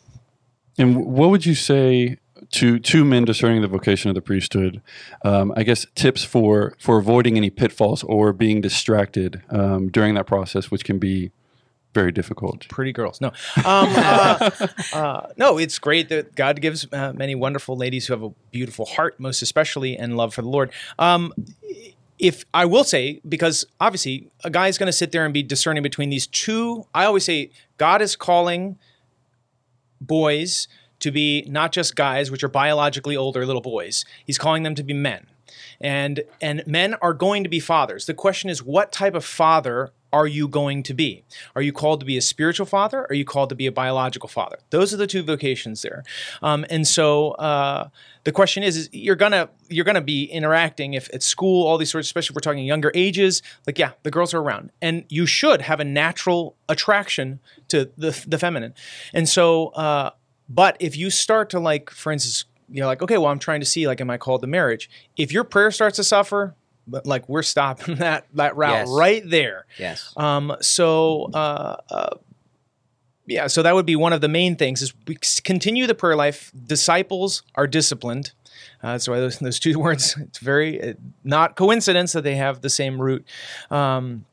and 0.77 1.05
what 1.05 1.29
would 1.29 1.45
you 1.45 1.55
say 1.55 2.17
to 2.51 2.79
to 2.79 3.05
men 3.05 3.25
discerning 3.25 3.61
the 3.61 3.67
vocation 3.67 4.09
of 4.09 4.15
the 4.15 4.21
priesthood, 4.21 4.81
um, 5.23 5.53
I 5.55 5.63
guess 5.63 5.85
tips 5.95 6.23
for 6.23 6.75
for 6.79 6.97
avoiding 6.97 7.37
any 7.37 7.49
pitfalls 7.49 8.03
or 8.03 8.33
being 8.33 8.61
distracted 8.61 9.41
um, 9.49 9.89
during 9.89 10.15
that 10.15 10.27
process, 10.27 10.71
which 10.71 10.83
can 10.83 10.99
be 10.99 11.31
very 11.93 12.11
difficult. 12.11 12.67
Pretty 12.69 12.91
girls, 12.91 13.19
no, 13.19 13.29
um, 13.29 13.33
uh, 13.65 14.51
uh, 14.93 15.27
no. 15.37 15.57
It's 15.57 15.79
great 15.79 16.09
that 16.09 16.35
God 16.35 16.61
gives 16.61 16.87
uh, 16.91 17.13
many 17.13 17.35
wonderful 17.35 17.75
ladies 17.75 18.07
who 18.07 18.13
have 18.13 18.23
a 18.23 18.29
beautiful 18.51 18.85
heart, 18.85 19.19
most 19.19 19.41
especially, 19.41 19.97
and 19.97 20.17
love 20.17 20.33
for 20.33 20.41
the 20.41 20.49
Lord 20.49 20.71
um, 20.97 21.33
if 22.19 22.43
I 22.53 22.65
will 22.65 22.83
say, 22.83 23.21
because 23.27 23.65
obviously 23.79 24.29
a 24.43 24.49
guy 24.49 24.67
is 24.67 24.77
going 24.77 24.87
to 24.87 24.93
sit 24.93 25.13
there 25.13 25.23
and 25.23 25.33
be 25.33 25.41
discerning 25.41 25.81
between 25.81 26.09
these 26.09 26.27
two, 26.27 26.85
I 26.93 27.05
always 27.05 27.23
say 27.23 27.49
God 27.77 28.01
is 28.01 28.17
calling 28.17 28.77
boys 30.01 30.67
to 30.99 31.11
be 31.11 31.45
not 31.47 31.71
just 31.71 31.95
guys, 31.95 32.31
which 32.31 32.43
are 32.43 32.49
biologically 32.49 33.15
older 33.15 33.45
little 33.45 33.61
boys. 33.61 34.05
He's 34.25 34.37
calling 34.37 34.63
them 34.63 34.75
to 34.75 34.83
be 34.83 34.93
men. 34.93 35.27
And 35.81 36.23
and 36.41 36.63
men 36.67 36.95
are 37.01 37.13
going 37.13 37.43
to 37.43 37.49
be 37.49 37.59
fathers. 37.59 38.05
The 38.05 38.13
question 38.13 38.49
is 38.49 38.61
what 38.61 38.91
type 38.91 39.15
of 39.15 39.25
father 39.25 39.91
are 40.11 40.27
you 40.27 40.47
going 40.47 40.83
to 40.83 40.93
be? 40.93 41.23
Are 41.55 41.61
you 41.61 41.71
called 41.71 41.99
to 41.99 42.05
be 42.05 42.17
a 42.17 42.21
spiritual 42.21 42.65
father? 42.65 43.05
Are 43.09 43.13
you 43.13 43.25
called 43.25 43.49
to 43.49 43.55
be 43.55 43.67
a 43.67 43.71
biological 43.71 44.27
father? 44.27 44.57
Those 44.71 44.93
are 44.93 44.97
the 44.97 45.07
two 45.07 45.23
vocations 45.23 45.81
there. 45.81 46.03
Um, 46.41 46.65
and 46.69 46.87
so 46.87 47.31
uh, 47.31 47.89
the 48.23 48.31
question 48.31 48.63
is, 48.63 48.75
is 48.75 48.89
you're 48.91 49.15
gonna 49.15 49.49
you're 49.69 49.85
gonna 49.85 50.01
be 50.01 50.25
interacting 50.25 50.93
if 50.95 51.13
at 51.13 51.23
school, 51.23 51.67
all 51.67 51.77
these 51.77 51.91
sorts, 51.91 52.07
especially 52.07 52.33
if 52.33 52.35
we're 52.35 52.51
talking 52.51 52.65
younger 52.65 52.91
ages. 52.95 53.41
Like, 53.67 53.77
yeah, 53.77 53.91
the 54.03 54.11
girls 54.11 54.33
are 54.33 54.39
around, 54.39 54.71
and 54.81 55.05
you 55.09 55.25
should 55.25 55.61
have 55.61 55.79
a 55.79 55.85
natural 55.85 56.55
attraction 56.67 57.39
to 57.67 57.91
the 57.97 58.23
the 58.27 58.39
feminine. 58.39 58.73
And 59.13 59.29
so 59.29 59.67
uh, 59.69 60.11
but 60.49 60.75
if 60.79 60.97
you 60.97 61.09
start 61.09 61.51
to 61.51 61.59
like, 61.59 61.89
for 61.89 62.11
instance, 62.11 62.45
you're 62.71 62.85
like, 62.85 63.01
okay, 63.01 63.17
well, 63.17 63.31
I'm 63.31 63.39
trying 63.39 63.59
to 63.59 63.65
see, 63.65 63.87
like, 63.87 64.01
am 64.01 64.09
I 64.09 64.17
called 64.17 64.41
to 64.41 64.47
marriage? 64.47 64.89
If 65.15 65.31
your 65.31 65.43
prayer 65.43 65.71
starts 65.71 65.95
to 65.97 66.03
suffer, 66.03 66.55
but 66.87 67.05
like 67.05 67.29
we're 67.29 67.43
stopping 67.43 67.95
that 67.97 68.25
that 68.33 68.55
route 68.55 68.87
yes. 68.87 68.89
right 68.91 69.23
there. 69.25 69.65
Yes. 69.77 70.13
Um. 70.17 70.55
So. 70.61 71.29
Uh, 71.33 71.77
uh. 71.89 72.15
Yeah. 73.27 73.45
So 73.45 73.61
that 73.61 73.75
would 73.75 73.85
be 73.85 73.95
one 73.95 74.11
of 74.11 74.21
the 74.21 74.27
main 74.27 74.55
things: 74.55 74.81
is 74.81 74.93
we 75.07 75.17
continue 75.43 75.85
the 75.85 75.95
prayer 75.95 76.15
life. 76.15 76.51
Disciples 76.65 77.43
are 77.55 77.67
disciplined. 77.67 78.31
Uh, 78.81 78.93
that's 78.93 79.07
why 79.07 79.19
those, 79.19 79.39
those 79.39 79.59
two 79.59 79.77
words. 79.79 80.17
It's 80.17 80.39
very 80.39 80.81
uh, 80.81 80.93
not 81.23 81.55
coincidence 81.55 82.13
that 82.13 82.23
they 82.23 82.35
have 82.35 82.61
the 82.61 82.69
same 82.69 82.99
root. 82.99 83.25
Um, 83.69 84.25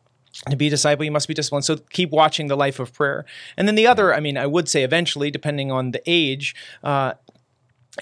to 0.50 0.56
be 0.56 0.66
a 0.66 0.70
disciple, 0.70 1.04
you 1.04 1.10
must 1.10 1.28
be 1.28 1.34
disciplined. 1.34 1.64
So 1.64 1.76
keep 1.90 2.10
watching 2.10 2.48
the 2.48 2.56
life 2.56 2.78
of 2.78 2.92
prayer. 2.92 3.24
And 3.56 3.66
then 3.66 3.74
the 3.74 3.86
other, 3.86 4.14
I 4.14 4.20
mean, 4.20 4.36
I 4.36 4.46
would 4.46 4.68
say 4.68 4.82
eventually, 4.82 5.30
depending 5.30 5.70
on 5.72 5.92
the 5.92 6.02
age, 6.06 6.54
uh, 6.84 7.14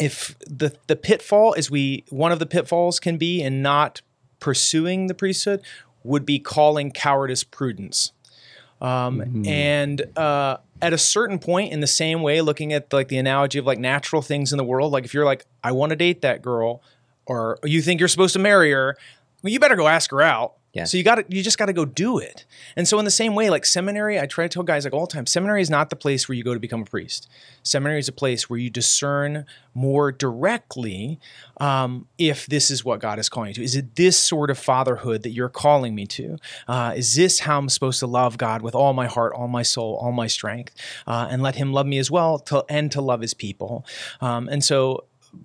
if 0.00 0.36
the 0.40 0.76
the 0.88 0.96
pitfall 0.96 1.54
is 1.54 1.70
we 1.70 2.04
one 2.10 2.32
of 2.32 2.40
the 2.40 2.46
pitfalls 2.46 2.98
can 2.98 3.16
be 3.16 3.40
in 3.40 3.62
not 3.62 4.02
pursuing 4.40 5.06
the 5.06 5.14
priesthood 5.14 5.62
would 6.02 6.26
be 6.26 6.38
calling 6.38 6.90
cowardice 6.90 7.44
prudence. 7.44 8.12
Um, 8.80 9.20
mm-hmm. 9.20 9.46
And 9.46 10.18
uh, 10.18 10.58
at 10.82 10.92
a 10.92 10.98
certain 10.98 11.38
point, 11.38 11.72
in 11.72 11.80
the 11.80 11.86
same 11.86 12.22
way, 12.22 12.40
looking 12.40 12.72
at 12.72 12.92
like 12.92 13.08
the 13.08 13.16
analogy 13.16 13.58
of 13.58 13.66
like 13.66 13.78
natural 13.78 14.20
things 14.20 14.52
in 14.52 14.58
the 14.58 14.64
world, 14.64 14.92
like 14.92 15.04
if 15.04 15.14
you're 15.14 15.24
like, 15.24 15.46
I 15.62 15.72
want 15.72 15.90
to 15.90 15.96
date 15.96 16.20
that 16.22 16.42
girl, 16.42 16.82
or 17.24 17.58
you 17.64 17.80
think 17.80 18.00
you're 18.00 18.08
supposed 18.08 18.34
to 18.34 18.38
marry 18.38 18.72
her, 18.72 18.98
well, 19.42 19.52
you 19.52 19.60
better 19.60 19.76
go 19.76 19.88
ask 19.88 20.10
her 20.10 20.20
out 20.20 20.54
Yes. 20.74 20.90
So 20.90 20.96
you 20.96 21.04
got 21.04 21.14
to 21.14 21.24
you 21.28 21.40
just 21.40 21.56
got 21.56 21.66
to 21.66 21.72
go 21.72 21.84
do 21.84 22.18
it. 22.18 22.44
And 22.74 22.86
so 22.86 22.98
in 22.98 23.04
the 23.04 23.10
same 23.10 23.36
way, 23.36 23.48
like 23.48 23.64
seminary, 23.64 24.18
I 24.18 24.26
try 24.26 24.44
to 24.44 24.48
tell 24.48 24.64
guys 24.64 24.84
like 24.84 24.92
all 24.92 25.06
the 25.06 25.12
time, 25.12 25.24
seminary 25.24 25.62
is 25.62 25.70
not 25.70 25.88
the 25.88 25.96
place 25.96 26.28
where 26.28 26.34
you 26.34 26.42
go 26.42 26.52
to 26.52 26.58
become 26.58 26.82
a 26.82 26.84
priest. 26.84 27.30
Seminary 27.62 28.00
is 28.00 28.08
a 28.08 28.12
place 28.12 28.50
where 28.50 28.58
you 28.58 28.70
discern 28.70 29.46
more 29.72 30.10
directly 30.10 31.20
um, 31.60 32.08
if 32.18 32.46
this 32.46 32.72
is 32.72 32.84
what 32.84 32.98
God 32.98 33.20
is 33.20 33.28
calling 33.28 33.50
you 33.50 33.54
to. 33.54 33.62
Is 33.62 33.76
it 33.76 33.94
this 33.94 34.18
sort 34.18 34.50
of 34.50 34.58
fatherhood 34.58 35.22
that 35.22 35.30
you're 35.30 35.48
calling 35.48 35.94
me 35.94 36.06
to? 36.06 36.38
Uh, 36.66 36.94
is 36.96 37.14
this 37.14 37.40
how 37.40 37.58
I'm 37.58 37.68
supposed 37.68 38.00
to 38.00 38.08
love 38.08 38.36
God 38.36 38.60
with 38.60 38.74
all 38.74 38.92
my 38.92 39.06
heart, 39.06 39.32
all 39.32 39.48
my 39.48 39.62
soul, 39.62 39.96
all 40.02 40.10
my 40.10 40.26
strength, 40.26 40.74
uh, 41.06 41.28
and 41.30 41.40
let 41.40 41.54
Him 41.54 41.72
love 41.72 41.86
me 41.86 41.98
as 41.98 42.10
well, 42.10 42.40
to, 42.40 42.64
and 42.68 42.90
to 42.90 43.00
love 43.00 43.20
His 43.20 43.34
people? 43.34 43.86
Um, 44.20 44.48
and 44.48 44.64
so 44.64 45.04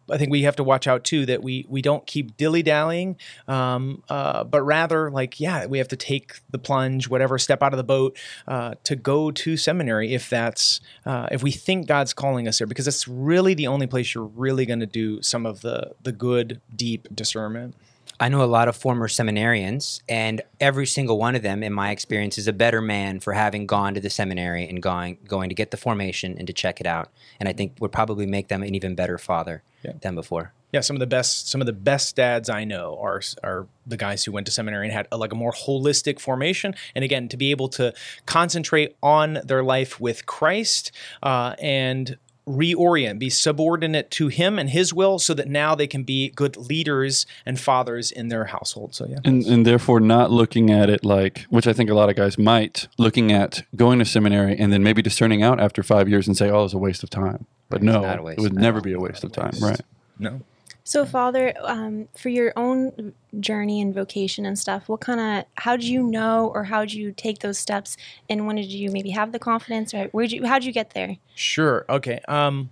I 0.10 0.18
think 0.18 0.32
we 0.32 0.44
have 0.44 0.56
to 0.58 0.64
watch 0.64 0.88
out 0.88 1.04
too 1.04 1.26
that 1.26 1.44
we 1.44 1.66
we 1.70 1.82
don't 1.82 2.06
keep 2.06 2.38
dilly 2.38 2.64
dallying, 2.64 3.18
um, 3.48 4.04
uh, 4.10 4.44
but 4.44 4.62
rather 4.62 5.12
like 5.12 5.40
yeah, 5.40 5.66
we 5.66 5.78
have 5.78 5.88
to 5.90 5.96
take 5.96 6.42
the 6.50 6.58
plunge, 6.58 7.08
whatever, 7.08 7.38
step 7.38 7.62
out 7.62 7.74
of 7.74 7.78
the 7.78 7.84
boat 7.84 8.18
uh, 8.48 8.76
to 8.84 8.96
go 8.96 9.32
to 9.32 9.58
seminary 9.58 10.14
if 10.14 10.30
that's 10.30 10.82
uh, 11.06 11.28
if 11.32 11.44
we 11.44 11.52
think 11.52 11.88
God's 11.88 12.14
calling 12.14 12.48
us 12.48 12.60
there, 12.60 12.68
because 12.68 12.86
that's 12.86 13.08
really 13.08 13.54
the 13.54 13.68
only 13.68 13.88
place 13.88 14.14
you're 14.14 14.24
really 14.24 14.66
going 14.66 14.80
to 14.80 14.86
do 14.86 15.22
some 15.22 15.46
of 15.46 15.62
the 15.62 15.92
the 16.04 16.12
good 16.12 16.62
deep 16.76 17.08
discernment. 17.14 17.76
I 18.20 18.28
know 18.30 18.44
a 18.44 18.46
lot 18.46 18.68
of 18.68 18.76
former 18.76 19.08
seminarians, 19.08 20.02
and 20.10 20.42
every 20.60 20.86
single 20.86 21.18
one 21.18 21.36
of 21.36 21.42
them, 21.42 21.64
in 21.64 21.72
my 21.72 21.92
experience, 21.92 22.38
is 22.38 22.48
a 22.48 22.54
better 22.54 22.82
man 22.82 23.20
for 23.20 23.34
having 23.34 23.66
gone 23.66 23.94
to 23.94 24.02
the 24.02 24.10
seminary 24.10 24.68
and 24.68 24.82
going 24.82 25.18
going 25.26 25.50
to 25.50 25.56
get 25.56 25.72
the 25.72 25.78
formation 25.78 26.36
and 26.38 26.46
to 26.48 26.54
check 26.54 26.82
it 26.82 26.88
out. 26.88 27.10
And 27.40 27.48
I 27.48 27.54
think 27.54 27.74
would 27.80 27.92
probably 27.92 28.26
make 28.26 28.50
them 28.50 28.62
an 28.64 28.76
even 28.76 28.96
better 28.96 29.18
father 29.18 29.64
Yeah. 29.84 29.94
than 30.02 30.16
before. 30.16 30.52
Yeah, 30.72 30.82
some 30.82 30.96
of 30.96 31.00
the 31.00 31.08
best 31.08 31.50
some 31.50 31.62
of 31.62 31.68
the 31.68 31.74
best 31.74 32.16
dads 32.16 32.50
I 32.50 32.64
know 32.64 33.00
are 33.02 33.22
are 33.44 33.68
the 33.88 33.98
guys 33.98 34.26
who 34.26 34.32
went 34.32 34.46
to 34.48 34.52
seminary 34.52 34.86
and 34.86 34.94
had 34.94 35.08
a, 35.12 35.18
like 35.18 35.32
a 35.32 35.36
more 35.36 35.52
holistic 35.54 36.20
formation. 36.20 36.76
And 36.94 37.04
again, 37.04 37.28
to 37.30 37.38
be 37.38 37.52
able 37.52 37.70
to 37.70 37.94
concentrate 38.26 38.96
on 39.02 39.40
their 39.44 39.64
life 39.64 40.00
with 40.00 40.26
Christ 40.26 40.92
uh, 41.24 41.56
and 41.60 42.18
reorient, 42.48 43.20
be 43.20 43.30
subordinate 43.30 44.10
to 44.12 44.28
Him 44.28 44.58
and 44.58 44.70
His 44.70 44.94
will, 44.94 45.20
so 45.20 45.34
that 45.34 45.48
now 45.48 45.76
they 45.76 45.88
can 45.88 46.04
be 46.04 46.30
good 46.30 46.58
leaders 46.58 47.26
and 47.46 47.60
fathers 47.60 48.12
in 48.12 48.30
their 48.30 48.46
household. 48.46 48.96
So 48.96 49.08
yeah, 49.08 49.18
and, 49.24 49.46
and 49.46 49.66
therefore 49.66 50.00
not 50.00 50.32
looking 50.32 50.72
at 50.72 50.90
it 50.90 51.04
like 51.06 51.46
which 51.50 51.68
i 51.68 51.74
think 51.74 51.90
a 51.90 51.94
lot 51.94 52.10
of 52.10 52.16
guys 52.16 52.38
might 52.38 52.88
looking 52.98 53.32
at 53.32 53.64
going 53.76 54.00
to 54.00 54.06
seminary 54.06 54.58
and 54.58 54.72
then 54.72 54.84
maybe 54.84 55.02
discerning 55.02 55.44
out 55.44 55.60
after 55.60 55.84
five 55.84 56.10
years 56.10 56.28
and 56.28 56.36
say 56.36 56.50
oh 56.50 56.66
it's 56.66 56.74
a 56.74 56.78
waste 56.78 57.04
of 57.04 57.10
time 57.10 57.46
but 57.70 57.82
no 57.84 58.02
not 58.02 58.20
a 58.20 58.22
waste. 58.22 58.40
it 58.40 58.42
would 58.42 58.54
never 58.54 58.82
be 58.82 58.94
a 58.94 59.00
waste 59.00 59.24
of 59.24 59.32
time 59.32 59.52
right 59.62 59.82
no. 60.20 60.42
So, 60.90 61.06
Father, 61.06 61.54
um, 61.62 62.08
for 62.18 62.30
your 62.30 62.52
own 62.56 63.14
journey 63.40 63.80
and 63.80 63.94
vocation 63.94 64.44
and 64.44 64.58
stuff, 64.58 64.90
what 64.90 65.02
kind 65.02 65.20
of, 65.20 65.46
how 65.54 65.76
did 65.76 65.86
you 65.86 66.02
know, 66.02 66.52
or 66.56 66.64
how 66.64 66.80
did 66.80 66.96
you 66.96 67.12
take 67.12 67.42
those 67.42 67.60
steps, 67.60 67.96
and 68.28 68.48
when 68.48 68.56
did 68.56 68.72
you 68.72 68.90
maybe 68.90 69.12
have 69.12 69.32
the 69.32 69.38
confidence, 69.38 69.94
or 69.94 70.06
where 70.06 70.26
did 70.26 70.32
you, 70.32 70.48
how 70.48 70.58
did 70.58 70.66
you 70.66 70.72
get 70.72 70.96
there? 70.96 71.18
Sure. 71.36 71.86
Okay. 71.88 72.20
Um, 72.28 72.72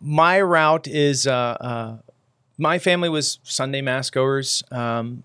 my 0.00 0.40
route 0.40 0.88
is 0.88 1.26
uh, 1.26 1.32
uh, 1.60 1.96
my 2.56 2.78
family 2.78 3.10
was 3.10 3.40
Sunday 3.42 3.82
mass 3.82 4.08
goers. 4.08 4.64
Um, 4.70 5.22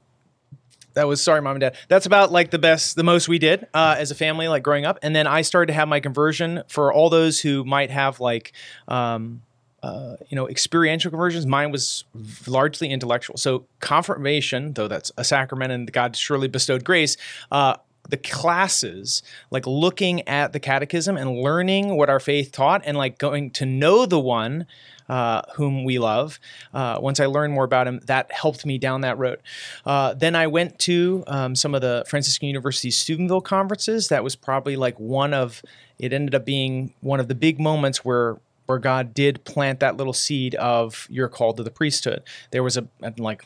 that 0.93 1.07
was 1.07 1.23
sorry, 1.23 1.41
mom 1.41 1.55
and 1.55 1.61
dad. 1.61 1.77
That's 1.87 2.05
about 2.05 2.33
like 2.33 2.51
the 2.51 2.59
best, 2.59 2.97
the 2.97 3.03
most 3.05 3.29
we 3.29 3.39
did 3.39 3.65
uh, 3.73 3.95
as 3.97 4.11
a 4.11 4.15
family, 4.15 4.49
like 4.49 4.61
growing 4.61 4.85
up. 4.85 4.99
And 5.03 5.15
then 5.15 5.25
I 5.25 5.41
started 5.41 5.67
to 5.67 5.73
have 5.75 5.87
my 5.87 6.01
conversion 6.01 6.63
for 6.67 6.91
all 6.91 7.09
those 7.09 7.39
who 7.39 7.63
might 7.63 7.91
have 7.91 8.19
like. 8.19 8.51
Um, 8.89 9.43
uh, 9.87 10.17
you 10.27 10.35
know, 10.35 10.49
experiential 10.49 11.09
conversions. 11.09 11.45
Mine 11.45 11.71
was 11.71 12.03
largely 12.45 12.89
intellectual. 12.89 13.37
So 13.37 13.65
confirmation, 13.79 14.73
though 14.73 14.89
that's 14.89 15.13
a 15.17 15.23
sacrament 15.23 15.71
and 15.71 15.89
God 15.91 16.15
surely 16.17 16.49
bestowed 16.49 16.83
grace, 16.83 17.15
uh, 17.51 17.77
the 18.09 18.17
classes, 18.17 19.23
like 19.49 19.65
looking 19.65 20.27
at 20.27 20.51
the 20.51 20.59
catechism 20.59 21.15
and 21.15 21.39
learning 21.39 21.95
what 21.95 22.09
our 22.09 22.19
faith 22.19 22.51
taught, 22.51 22.81
and 22.85 22.97
like 22.97 23.17
going 23.17 23.51
to 23.51 23.65
know 23.65 24.05
the 24.05 24.19
one 24.19 24.65
uh, 25.07 25.41
whom 25.55 25.85
we 25.85 25.99
love. 25.99 26.37
Uh, 26.73 26.99
once 27.01 27.21
I 27.21 27.25
learned 27.27 27.53
more 27.53 27.63
about 27.63 27.87
him, 27.87 28.01
that 28.07 28.29
helped 28.31 28.65
me 28.65 28.77
down 28.77 29.01
that 29.01 29.17
road. 29.17 29.39
Uh, 29.85 30.13
then 30.13 30.35
I 30.35 30.47
went 30.47 30.79
to 30.79 31.23
um, 31.27 31.55
some 31.55 31.73
of 31.73 31.81
the 31.81 32.03
Franciscan 32.07 32.47
University 32.47 32.91
Steubenville 32.91 33.41
conferences. 33.41 34.09
That 34.09 34.23
was 34.23 34.35
probably 34.35 34.75
like 34.75 34.99
one 34.99 35.33
of. 35.33 35.61
It 35.97 36.13
ended 36.13 36.35
up 36.35 36.45
being 36.45 36.93
one 36.99 37.19
of 37.19 37.27
the 37.27 37.35
big 37.35 37.59
moments 37.59 38.05
where 38.05 38.37
where 38.67 38.77
God 38.77 39.13
did 39.13 39.43
plant 39.43 39.79
that 39.79 39.97
little 39.97 40.13
seed 40.13 40.55
of 40.55 41.07
you're 41.09 41.29
called 41.29 41.57
to 41.57 41.63
the 41.63 41.71
priesthood. 41.71 42.23
There 42.51 42.63
was 42.63 42.77
a, 42.77 42.87
a 43.01 43.13
like. 43.17 43.43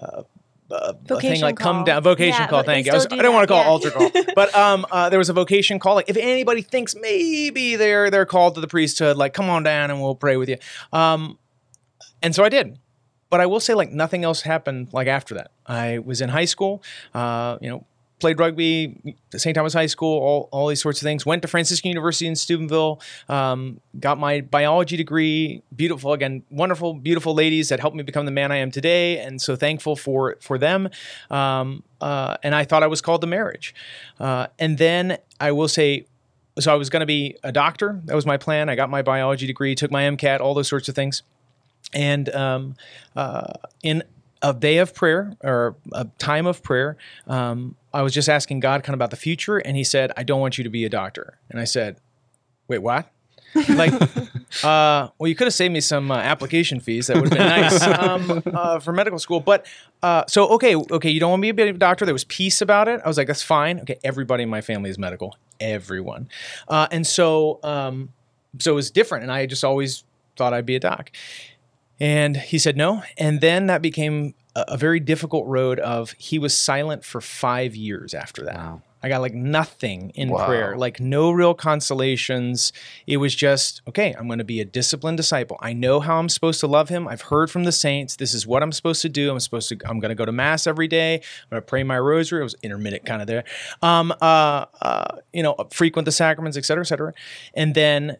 Uh, 0.00 0.22
a 0.72 0.94
thing 1.20 1.40
like 1.40 1.56
come 1.56 1.78
call. 1.78 1.84
down 1.84 2.02
vocation 2.02 2.42
Yeah, 2.42 2.46
call. 2.46 2.62
Thank 2.62 2.86
you. 2.86 2.92
I, 2.92 2.94
was, 2.94 3.02
still 3.02 3.18
I 3.18 3.22
do 3.22 3.22
don't 3.24 3.34
want 3.34 3.48
to 3.48 3.52
call 3.52 3.64
yeah. 3.64 3.68
altar 3.68 3.90
call, 3.90 4.10
but 4.36 4.54
um, 4.54 4.86
uh, 4.92 5.08
there 5.10 5.18
was 5.18 5.28
a 5.28 5.32
vocation 5.32 5.80
call. 5.80 5.96
Like 5.96 6.08
if 6.08 6.16
anybody 6.16 6.62
thinks 6.62 6.94
maybe 6.94 7.74
they're 7.74 8.08
they're 8.08 8.24
called 8.24 8.54
to 8.54 8.60
the 8.60 8.68
priesthood, 8.68 9.16
like 9.16 9.34
come 9.34 9.50
on 9.50 9.64
down 9.64 9.90
and 9.90 10.00
we'll 10.00 10.14
pray 10.14 10.36
with 10.36 10.48
you. 10.48 10.58
Um, 10.92 11.38
and 12.22 12.34
so 12.34 12.44
I 12.44 12.48
did. 12.48 12.78
But 13.30 13.40
I 13.40 13.46
will 13.46 13.60
say, 13.60 13.74
like 13.74 13.90
nothing 13.90 14.24
else 14.24 14.42
happened. 14.42 14.92
Like 14.92 15.06
after 15.06 15.34
that, 15.34 15.50
I 15.66 15.98
was 15.98 16.20
in 16.20 16.28
high 16.28 16.44
school. 16.44 16.82
Uh, 17.14 17.58
you 17.60 17.70
know, 17.70 17.84
played 18.20 18.38
rugby 18.38 19.16
at 19.34 19.40
St. 19.40 19.54
Thomas 19.54 19.72
High 19.72 19.86
School. 19.86 20.18
All 20.18 20.48
all 20.52 20.68
these 20.68 20.80
sorts 20.80 21.00
of 21.00 21.06
things. 21.06 21.26
Went 21.26 21.42
to 21.42 21.48
Franciscan 21.48 21.88
University 21.88 22.26
in 22.26 22.36
Steubenville. 22.36 23.00
Um, 23.28 23.80
got 23.98 24.18
my 24.18 24.42
biology 24.42 24.96
degree. 24.96 25.62
Beautiful 25.74 26.12
again, 26.12 26.42
wonderful, 26.50 26.94
beautiful 26.94 27.34
ladies 27.34 27.70
that 27.70 27.80
helped 27.80 27.96
me 27.96 28.02
become 28.02 28.26
the 28.26 28.32
man 28.32 28.52
I 28.52 28.56
am 28.56 28.70
today. 28.70 29.18
And 29.18 29.40
so 29.40 29.56
thankful 29.56 29.96
for 29.96 30.36
for 30.40 30.58
them. 30.58 30.88
Um, 31.30 31.82
uh, 32.00 32.36
and 32.42 32.54
I 32.54 32.64
thought 32.64 32.82
I 32.82 32.86
was 32.86 33.00
called 33.00 33.20
to 33.22 33.26
marriage. 33.26 33.74
Uh, 34.18 34.46
and 34.58 34.78
then 34.78 35.18
I 35.40 35.52
will 35.52 35.68
say 35.68 36.06
so 36.58 36.72
I 36.72 36.76
was 36.76 36.90
going 36.90 37.00
to 37.00 37.06
be 37.06 37.36
a 37.42 37.52
doctor. 37.52 38.00
That 38.04 38.14
was 38.14 38.26
my 38.26 38.36
plan. 38.36 38.68
I 38.68 38.74
got 38.74 38.90
my 38.90 39.02
biology 39.02 39.46
degree, 39.46 39.74
took 39.74 39.90
my 39.90 40.02
MCAT, 40.02 40.40
all 40.40 40.54
those 40.54 40.68
sorts 40.68 40.88
of 40.88 40.94
things. 40.94 41.22
And 41.92 42.28
um, 42.34 42.76
uh, 43.16 43.52
in 43.82 44.02
a 44.42 44.54
day 44.54 44.78
of 44.78 44.94
prayer 44.94 45.34
or 45.42 45.76
a 45.92 46.06
time 46.18 46.46
of 46.46 46.62
prayer, 46.62 46.96
um, 47.26 47.76
I 47.92 48.02
was 48.02 48.12
just 48.12 48.28
asking 48.28 48.60
God 48.60 48.82
kind 48.82 48.94
of 48.94 48.98
about 48.98 49.10
the 49.10 49.16
future, 49.16 49.58
and 49.58 49.76
He 49.76 49.84
said, 49.84 50.12
"I 50.16 50.22
don't 50.22 50.40
want 50.40 50.58
you 50.58 50.64
to 50.64 50.70
be 50.70 50.84
a 50.84 50.88
doctor." 50.88 51.38
And 51.50 51.60
I 51.60 51.64
said, 51.64 51.96
"Wait, 52.68 52.78
what?" 52.78 53.10
like, 53.54 53.92
uh, 54.64 55.08
well, 55.18 55.28
you 55.28 55.34
could 55.34 55.46
have 55.46 55.54
saved 55.54 55.72
me 55.72 55.80
some 55.80 56.10
uh, 56.10 56.16
application 56.16 56.80
fees. 56.80 57.08
That 57.08 57.16
would 57.16 57.32
have 57.32 57.38
been 57.38 57.48
nice 57.48 57.82
um, 57.98 58.42
uh, 58.46 58.78
for 58.78 58.92
medical 58.92 59.18
school. 59.18 59.40
But 59.40 59.66
uh, 60.02 60.24
so, 60.28 60.48
okay, 60.50 60.76
okay, 60.76 61.10
you 61.10 61.20
don't 61.20 61.30
want 61.30 61.42
me 61.42 61.48
to 61.48 61.54
be 61.54 61.62
a 61.62 61.72
doctor. 61.72 62.04
There 62.04 62.14
was 62.14 62.24
peace 62.24 62.60
about 62.60 62.88
it. 62.88 63.00
I 63.04 63.08
was 63.08 63.16
like, 63.16 63.26
that's 63.26 63.42
fine. 63.42 63.80
Okay, 63.80 63.98
everybody 64.04 64.44
in 64.44 64.48
my 64.48 64.60
family 64.60 64.90
is 64.90 64.98
medical. 64.98 65.36
Everyone, 65.58 66.28
uh, 66.68 66.88
and 66.90 67.06
so, 67.06 67.60
um, 67.62 68.10
so 68.58 68.72
it 68.72 68.74
was 68.74 68.90
different. 68.90 69.24
And 69.24 69.32
I 69.32 69.46
just 69.46 69.64
always 69.64 70.04
thought 70.36 70.54
I'd 70.54 70.66
be 70.66 70.76
a 70.76 70.80
doc. 70.80 71.10
And 71.98 72.36
he 72.36 72.58
said 72.58 72.76
no. 72.76 73.02
And 73.18 73.42
then 73.42 73.66
that 73.66 73.82
became 73.82 74.34
a, 74.54 74.64
a 74.68 74.76
very 74.76 75.00
difficult 75.00 75.46
road 75.46 75.78
of 75.80 76.12
he 76.18 76.38
was 76.38 76.56
silent 76.56 77.04
for 77.04 77.20
five 77.20 77.74
years 77.76 78.14
after 78.14 78.44
that. 78.44 78.56
Wow. 78.56 78.82
I 79.02 79.08
got 79.08 79.22
like 79.22 79.32
nothing 79.32 80.10
in 80.14 80.28
Wow. 80.28 80.44
prayer, 80.46 80.76
like 80.76 81.00
no 81.00 81.30
real 81.30 81.54
consolations. 81.54 82.70
It 83.06 83.16
was 83.16 83.34
just, 83.34 83.80
okay, 83.88 84.14
I'm 84.18 84.26
going 84.26 84.40
to 84.40 84.44
be 84.44 84.60
a 84.60 84.64
disciplined 84.66 85.16
disciple. 85.16 85.56
I 85.62 85.72
know 85.72 86.00
how 86.00 86.18
I'm 86.18 86.28
supposed 86.28 86.60
to 86.60 86.66
love 86.66 86.90
him. 86.90 87.08
I've 87.08 87.22
heard 87.22 87.50
from 87.50 87.64
the 87.64 87.72
saints. 87.72 88.16
This 88.16 88.34
is 88.34 88.46
what 88.46 88.62
I'm 88.62 88.72
supposed 88.72 89.00
to 89.00 89.08
do. 89.08 89.30
I'm 89.30 89.40
supposed 89.40 89.70
to, 89.70 89.78
I'm 89.86 90.00
going 90.00 90.10
to 90.10 90.14
go 90.14 90.26
to 90.26 90.32
mass 90.32 90.66
every 90.66 90.86
day. 90.86 91.14
I'm 91.14 91.48
going 91.48 91.62
to 91.62 91.66
pray 91.66 91.82
my 91.82 91.98
rosary. 91.98 92.40
It 92.40 92.44
was 92.44 92.56
intermittent 92.62 93.06
kind 93.06 93.22
of 93.22 93.26
there. 93.26 93.44
Um, 93.80 94.12
uh, 94.20 94.66
uh, 94.82 95.16
you 95.32 95.42
know, 95.42 95.56
frequent 95.72 96.04
the 96.04 96.12
sacraments, 96.12 96.58
et 96.58 96.66
cetera, 96.66 96.82
et 96.82 96.88
cetera. 96.88 97.14
And 97.54 97.74
then 97.74 98.18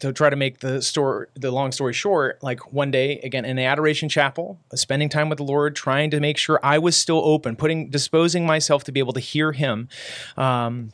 to 0.00 0.12
try 0.12 0.30
to 0.30 0.36
make 0.36 0.60
the 0.60 0.80
story 0.80 1.26
the 1.34 1.50
long 1.50 1.72
story 1.72 1.92
short 1.92 2.42
like 2.42 2.72
one 2.72 2.90
day 2.90 3.18
again 3.20 3.44
in 3.44 3.56
the 3.56 3.64
adoration 3.64 4.08
chapel 4.08 4.58
spending 4.74 5.08
time 5.08 5.28
with 5.28 5.38
the 5.38 5.44
lord 5.44 5.74
trying 5.74 6.10
to 6.10 6.20
make 6.20 6.36
sure 6.36 6.60
i 6.62 6.78
was 6.78 6.96
still 6.96 7.20
open 7.24 7.56
putting 7.56 7.88
disposing 7.90 8.46
myself 8.46 8.84
to 8.84 8.92
be 8.92 9.00
able 9.00 9.12
to 9.12 9.20
hear 9.20 9.52
him 9.52 9.88
um, 10.36 10.92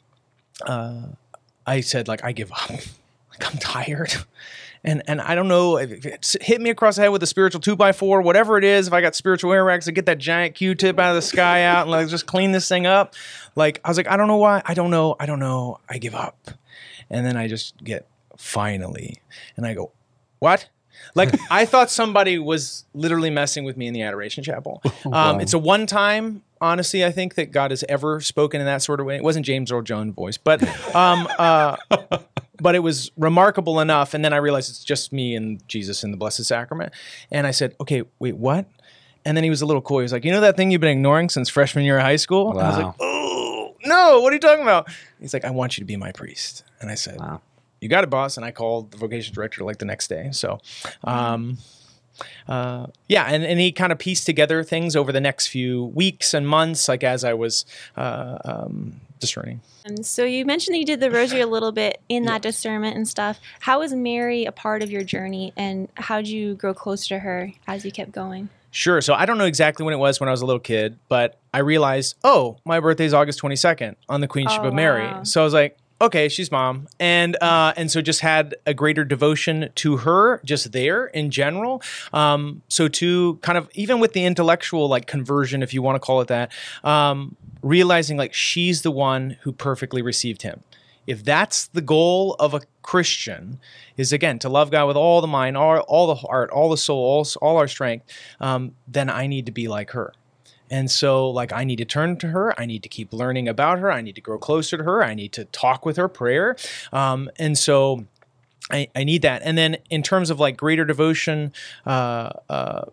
uh, 0.66 1.02
i 1.66 1.80
said 1.80 2.08
like 2.08 2.24
i 2.24 2.32
give 2.32 2.50
up. 2.52 2.70
Like 3.40 3.52
i'm 3.52 3.58
tired. 3.58 4.14
And 4.84 5.02
and 5.08 5.20
i 5.20 5.34
don't 5.34 5.48
know 5.48 5.76
if 5.78 6.04
hit 6.40 6.60
me 6.60 6.70
across 6.70 6.94
the 6.94 7.02
head 7.02 7.08
with 7.08 7.20
a 7.24 7.26
spiritual 7.26 7.60
two 7.60 7.74
by 7.74 7.90
four 7.90 8.22
whatever 8.22 8.58
it 8.58 8.62
is 8.62 8.86
if 8.86 8.92
i 8.92 9.00
got 9.00 9.16
spiritual 9.16 9.50
earwax 9.50 9.86
to 9.86 9.92
get 9.92 10.06
that 10.06 10.18
giant 10.18 10.54
q-tip 10.54 11.00
out 11.00 11.08
of 11.10 11.16
the 11.16 11.22
sky 11.22 11.64
out 11.64 11.82
and 11.82 11.90
like 11.90 12.06
just 12.06 12.26
clean 12.26 12.52
this 12.52 12.68
thing 12.68 12.86
up. 12.86 13.16
Like 13.56 13.80
i 13.84 13.88
was 13.88 13.96
like 13.96 14.06
i 14.06 14.16
don't 14.16 14.28
know 14.28 14.36
why. 14.36 14.62
I 14.64 14.74
don't 14.74 14.90
know. 14.92 15.16
I 15.18 15.26
don't 15.26 15.40
know. 15.40 15.80
I 15.88 15.98
give 15.98 16.14
up. 16.14 16.50
And 17.10 17.26
then 17.26 17.36
i 17.36 17.48
just 17.48 17.82
get 17.82 18.06
finally 18.36 19.20
and 19.56 19.66
i 19.66 19.74
go 19.74 19.90
what 20.38 20.68
like 21.14 21.34
i 21.50 21.64
thought 21.64 21.90
somebody 21.90 22.38
was 22.38 22.84
literally 22.94 23.30
messing 23.30 23.64
with 23.64 23.76
me 23.76 23.86
in 23.86 23.94
the 23.94 24.02
adoration 24.02 24.42
chapel 24.44 24.80
um, 25.12 25.40
it's 25.40 25.52
a 25.52 25.58
one 25.58 25.86
time 25.86 26.42
honestly 26.60 27.04
i 27.04 27.10
think 27.10 27.34
that 27.34 27.50
god 27.50 27.70
has 27.70 27.84
ever 27.88 28.20
spoken 28.20 28.60
in 28.60 28.66
that 28.66 28.82
sort 28.82 29.00
of 29.00 29.06
way 29.06 29.16
it 29.16 29.22
wasn't 29.24 29.44
james 29.44 29.70
earl 29.72 29.82
jones 29.82 30.14
voice 30.14 30.36
but 30.36 30.62
um, 30.94 31.26
uh, 31.38 31.76
but 32.60 32.74
it 32.74 32.78
was 32.80 33.10
remarkable 33.16 33.80
enough 33.80 34.14
and 34.14 34.24
then 34.24 34.32
i 34.32 34.36
realized 34.36 34.70
it's 34.70 34.84
just 34.84 35.12
me 35.12 35.34
and 35.34 35.66
jesus 35.68 36.04
in 36.04 36.10
the 36.10 36.16
blessed 36.16 36.44
sacrament 36.44 36.92
and 37.30 37.46
i 37.46 37.50
said 37.50 37.74
okay 37.80 38.02
wait 38.18 38.36
what 38.36 38.66
And 39.26 39.36
then 39.36 39.42
he 39.44 39.48
was 39.48 39.62
a 39.62 39.66
little 39.66 39.80
cool. 39.80 40.00
He 40.00 40.02
was 40.02 40.12
like, 40.12 40.22
"You 40.26 40.32
know 40.32 40.42
that 40.42 40.54
thing 40.54 40.70
you've 40.70 40.82
been 40.82 40.98
ignoring 40.98 41.30
since 41.30 41.48
freshman 41.48 41.82
year 41.86 41.96
of 41.96 42.04
high 42.04 42.20
school?" 42.20 42.50
And 42.50 42.60
I 42.60 42.68
was 42.68 42.76
like, 42.76 42.94
"Oh 43.00 43.74
no, 43.86 44.20
what 44.20 44.30
are 44.32 44.36
you 44.36 44.40
talking 44.40 44.60
about?" 44.62 44.86
He's 45.18 45.32
like, 45.32 45.46
"I 45.46 45.50
want 45.50 45.78
you 45.78 45.80
to 45.80 45.86
be 45.86 45.96
my 45.96 46.12
priest." 46.12 46.62
And 46.82 46.90
I 46.90 46.94
said, 46.94 47.18
Wow. 47.18 47.40
"You 47.84 47.88
got 47.90 48.02
it, 48.02 48.10
boss." 48.10 48.36
And 48.36 48.44
I 48.44 48.50
called 48.50 48.90
the 48.90 48.96
vocation 48.96 49.32
director 49.34 49.62
like 49.62 49.78
the 49.78 49.84
next 49.84 50.08
day. 50.08 50.30
So, 50.32 50.58
um, 51.04 51.58
uh, 52.48 52.86
yeah, 53.08 53.24
and, 53.24 53.44
and 53.44 53.58
he 53.60 53.72
kind 53.72 53.92
of 53.92 53.98
pieced 53.98 54.26
together 54.26 54.62
things 54.64 54.96
over 54.96 55.12
the 55.12 55.20
next 55.20 55.48
few 55.48 55.84
weeks 55.86 56.34
and 56.34 56.46
months, 56.48 56.88
like 56.88 57.02
as 57.04 57.24
I 57.24 57.34
was 57.34 57.64
uh, 57.96 58.38
um, 58.44 59.00
discerning. 59.20 59.60
And 59.84 60.06
so 60.06 60.24
you 60.24 60.44
mentioned 60.46 60.74
that 60.74 60.78
you 60.78 60.86
did 60.86 61.00
the 61.00 61.10
rosary 61.10 61.40
a 61.40 61.46
little 61.46 61.72
bit 61.72 62.00
in 62.08 62.24
that 62.24 62.40
discernment 62.48 62.96
and 62.96 63.06
stuff. 63.08 63.38
How 63.60 63.80
was 63.80 63.92
Mary 63.92 64.44
a 64.44 64.52
part 64.52 64.82
of 64.82 64.90
your 64.90 65.02
journey, 65.04 65.52
and 65.56 65.88
how 65.94 66.18
did 66.18 66.28
you 66.28 66.54
grow 66.54 66.72
closer 66.74 67.08
to 67.16 67.18
her 67.20 67.52
as 67.66 67.84
you 67.84 67.90
kept 67.92 68.12
going? 68.12 68.48
Sure. 68.70 69.00
So 69.00 69.14
I 69.14 69.24
don't 69.24 69.38
know 69.38 69.44
exactly 69.44 69.84
when 69.84 69.94
it 69.94 69.98
was 69.98 70.18
when 70.18 70.28
I 70.28 70.32
was 70.32 70.40
a 70.42 70.46
little 70.46 70.58
kid, 70.60 70.98
but 71.08 71.38
I 71.52 71.58
realized, 71.60 72.16
oh, 72.24 72.56
my 72.64 72.80
birthday 72.80 73.04
is 73.04 73.14
August 73.14 73.40
22nd 73.40 73.94
on 74.08 74.20
the 74.20 74.26
Queenship 74.26 74.62
Oh, 74.62 74.68
of 74.68 74.74
Mary. 74.74 75.04
wow. 75.06 75.22
So 75.22 75.40
I 75.40 75.44
was 75.44 75.54
like, 75.54 75.78
okay, 76.04 76.28
she's 76.28 76.50
mom, 76.50 76.88
and 76.98 77.36
uh, 77.42 77.72
and 77.76 77.90
so 77.90 78.00
just 78.00 78.20
had 78.20 78.54
a 78.66 78.74
greater 78.74 79.04
devotion 79.04 79.70
to 79.76 79.98
her 79.98 80.40
just 80.44 80.72
there 80.72 81.06
in 81.06 81.30
general. 81.30 81.82
Um, 82.12 82.62
so 82.68 82.88
to 82.88 83.36
kind 83.42 83.58
of 83.58 83.68
even 83.74 84.00
with 84.00 84.12
the 84.12 84.24
intellectual 84.24 84.88
like 84.88 85.06
conversion, 85.06 85.62
if 85.62 85.74
you 85.74 85.82
want 85.82 85.96
to 85.96 86.00
call 86.00 86.20
it 86.20 86.28
that, 86.28 86.52
um, 86.82 87.36
realizing 87.62 88.16
like 88.16 88.34
she's 88.34 88.82
the 88.82 88.90
one 88.90 89.36
who 89.42 89.52
perfectly 89.52 90.02
received 90.02 90.42
him. 90.42 90.62
If 91.06 91.22
that's 91.22 91.66
the 91.66 91.82
goal 91.82 92.34
of 92.38 92.54
a 92.54 92.62
Christian, 92.82 93.58
is 93.96 94.12
again 94.12 94.38
to 94.38 94.48
love 94.48 94.70
God 94.70 94.86
with 94.86 94.96
all 94.96 95.20
the 95.20 95.26
mind, 95.26 95.56
all, 95.56 95.78
all 95.80 96.06
the 96.06 96.14
heart, 96.14 96.50
all 96.50 96.70
the 96.70 96.78
soul, 96.78 97.04
all, 97.04 97.26
all 97.42 97.58
our 97.58 97.68
strength, 97.68 98.06
um, 98.40 98.74
then 98.88 99.10
I 99.10 99.26
need 99.26 99.46
to 99.46 99.52
be 99.52 99.68
like 99.68 99.90
her. 99.90 100.14
And 100.74 100.90
so, 100.90 101.30
like, 101.30 101.52
I 101.52 101.62
need 101.62 101.76
to 101.76 101.84
turn 101.84 102.16
to 102.16 102.26
her. 102.26 102.52
I 102.60 102.66
need 102.66 102.82
to 102.82 102.88
keep 102.88 103.12
learning 103.12 103.46
about 103.46 103.78
her. 103.78 103.92
I 103.92 104.00
need 104.00 104.16
to 104.16 104.20
grow 104.20 104.38
closer 104.38 104.76
to 104.76 104.82
her. 104.82 105.04
I 105.04 105.14
need 105.14 105.32
to 105.34 105.44
talk 105.44 105.86
with 105.86 105.96
her, 105.96 106.08
prayer. 106.08 106.56
Um, 106.92 107.30
and 107.38 107.56
so, 107.56 108.06
I, 108.72 108.88
I 108.96 109.04
need 109.04 109.22
that. 109.22 109.42
And 109.44 109.56
then, 109.56 109.76
in 109.88 110.02
terms 110.02 110.30
of 110.30 110.40
like 110.40 110.56
greater 110.56 110.84
devotion, 110.84 111.52
uh, 111.86 112.30
uh, 112.48 112.86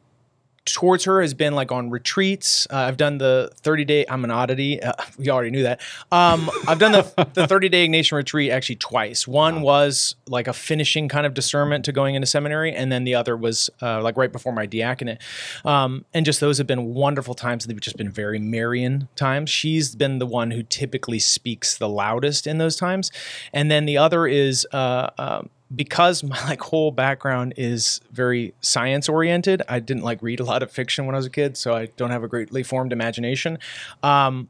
towards 0.65 1.05
her 1.05 1.21
has 1.21 1.33
been 1.33 1.55
like 1.55 1.71
on 1.71 1.89
retreats. 1.89 2.67
Uh, 2.69 2.77
I've 2.77 2.97
done 2.97 3.17
the 3.17 3.49
30 3.57 3.85
day, 3.85 4.05
I'm 4.07 4.23
an 4.23 4.31
oddity. 4.31 4.81
Uh, 4.81 4.93
we 5.17 5.29
already 5.29 5.51
knew 5.51 5.63
that. 5.63 5.81
Um, 6.11 6.49
I've 6.67 6.79
done 6.79 6.91
the, 6.91 7.29
the 7.33 7.47
30 7.47 7.69
day 7.69 7.87
Ignatian 7.87 8.13
retreat 8.13 8.51
actually 8.51 8.75
twice. 8.75 9.27
One 9.27 9.61
was 9.61 10.15
like 10.27 10.47
a 10.47 10.53
finishing 10.53 11.07
kind 11.07 11.25
of 11.25 11.33
discernment 11.33 11.85
to 11.85 11.91
going 11.91 12.15
into 12.15 12.27
seminary. 12.27 12.73
And 12.73 12.91
then 12.91 13.03
the 13.03 13.15
other 13.15 13.35
was 13.35 13.69
uh, 13.81 14.01
like 14.01 14.17
right 14.17 14.31
before 14.31 14.53
my 14.53 14.65
diaconate. 14.65 15.19
Um, 15.65 16.05
and 16.13 16.25
just 16.25 16.39
those 16.39 16.57
have 16.57 16.67
been 16.67 16.93
wonderful 16.93 17.33
times. 17.33 17.65
They've 17.65 17.79
just 17.79 17.97
been 17.97 18.11
very 18.11 18.39
Marian 18.39 19.07
times. 19.15 19.49
She's 19.49 19.95
been 19.95 20.19
the 20.19 20.27
one 20.27 20.51
who 20.51 20.63
typically 20.63 21.19
speaks 21.19 21.77
the 21.77 21.89
loudest 21.89 22.45
in 22.45 22.57
those 22.59 22.75
times. 22.75 23.11
And 23.53 23.71
then 23.71 23.85
the 23.85 23.97
other 23.97 24.27
is, 24.27 24.67
uh, 24.71 25.09
um, 25.17 25.49
because 25.75 26.23
my 26.23 26.41
like 26.45 26.61
whole 26.61 26.91
background 26.91 27.53
is 27.57 28.01
very 28.11 28.53
science 28.61 29.07
oriented 29.09 29.61
i 29.69 29.79
didn't 29.79 30.03
like 30.03 30.21
read 30.21 30.39
a 30.39 30.43
lot 30.43 30.61
of 30.63 30.71
fiction 30.71 31.05
when 31.05 31.15
i 31.15 31.17
was 31.17 31.25
a 31.25 31.29
kid 31.29 31.55
so 31.57 31.73
i 31.75 31.85
don't 31.97 32.11
have 32.11 32.23
a 32.23 32.27
greatly 32.27 32.63
formed 32.63 32.91
imagination 32.91 33.57
um, 34.03 34.49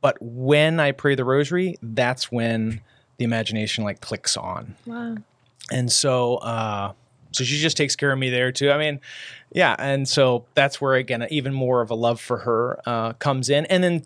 but 0.00 0.16
when 0.20 0.78
i 0.80 0.92
pray 0.92 1.14
the 1.14 1.24
rosary 1.24 1.76
that's 1.82 2.30
when 2.30 2.80
the 3.18 3.24
imagination 3.24 3.84
like 3.84 4.00
clicks 4.00 4.36
on 4.36 4.74
Wow. 4.86 5.16
and 5.70 5.90
so 5.90 6.36
uh 6.36 6.92
so 7.32 7.44
she 7.44 7.58
just 7.58 7.76
takes 7.76 7.96
care 7.96 8.12
of 8.12 8.18
me 8.18 8.30
there 8.30 8.52
too 8.52 8.70
i 8.70 8.78
mean 8.78 9.00
yeah 9.52 9.74
and 9.78 10.08
so 10.08 10.44
that's 10.54 10.80
where 10.80 10.94
again 10.94 11.26
even 11.30 11.52
more 11.54 11.80
of 11.80 11.90
a 11.90 11.94
love 11.94 12.20
for 12.20 12.38
her 12.38 12.80
uh 12.86 13.12
comes 13.14 13.48
in 13.50 13.64
and 13.66 13.82
then 13.82 14.04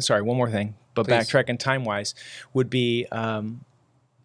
sorry 0.00 0.22
one 0.22 0.36
more 0.36 0.50
thing 0.50 0.74
but 0.94 1.06
Please. 1.06 1.12
backtracking 1.14 1.58
time 1.58 1.84
wise 1.84 2.14
would 2.54 2.68
be 2.70 3.06
um 3.12 3.60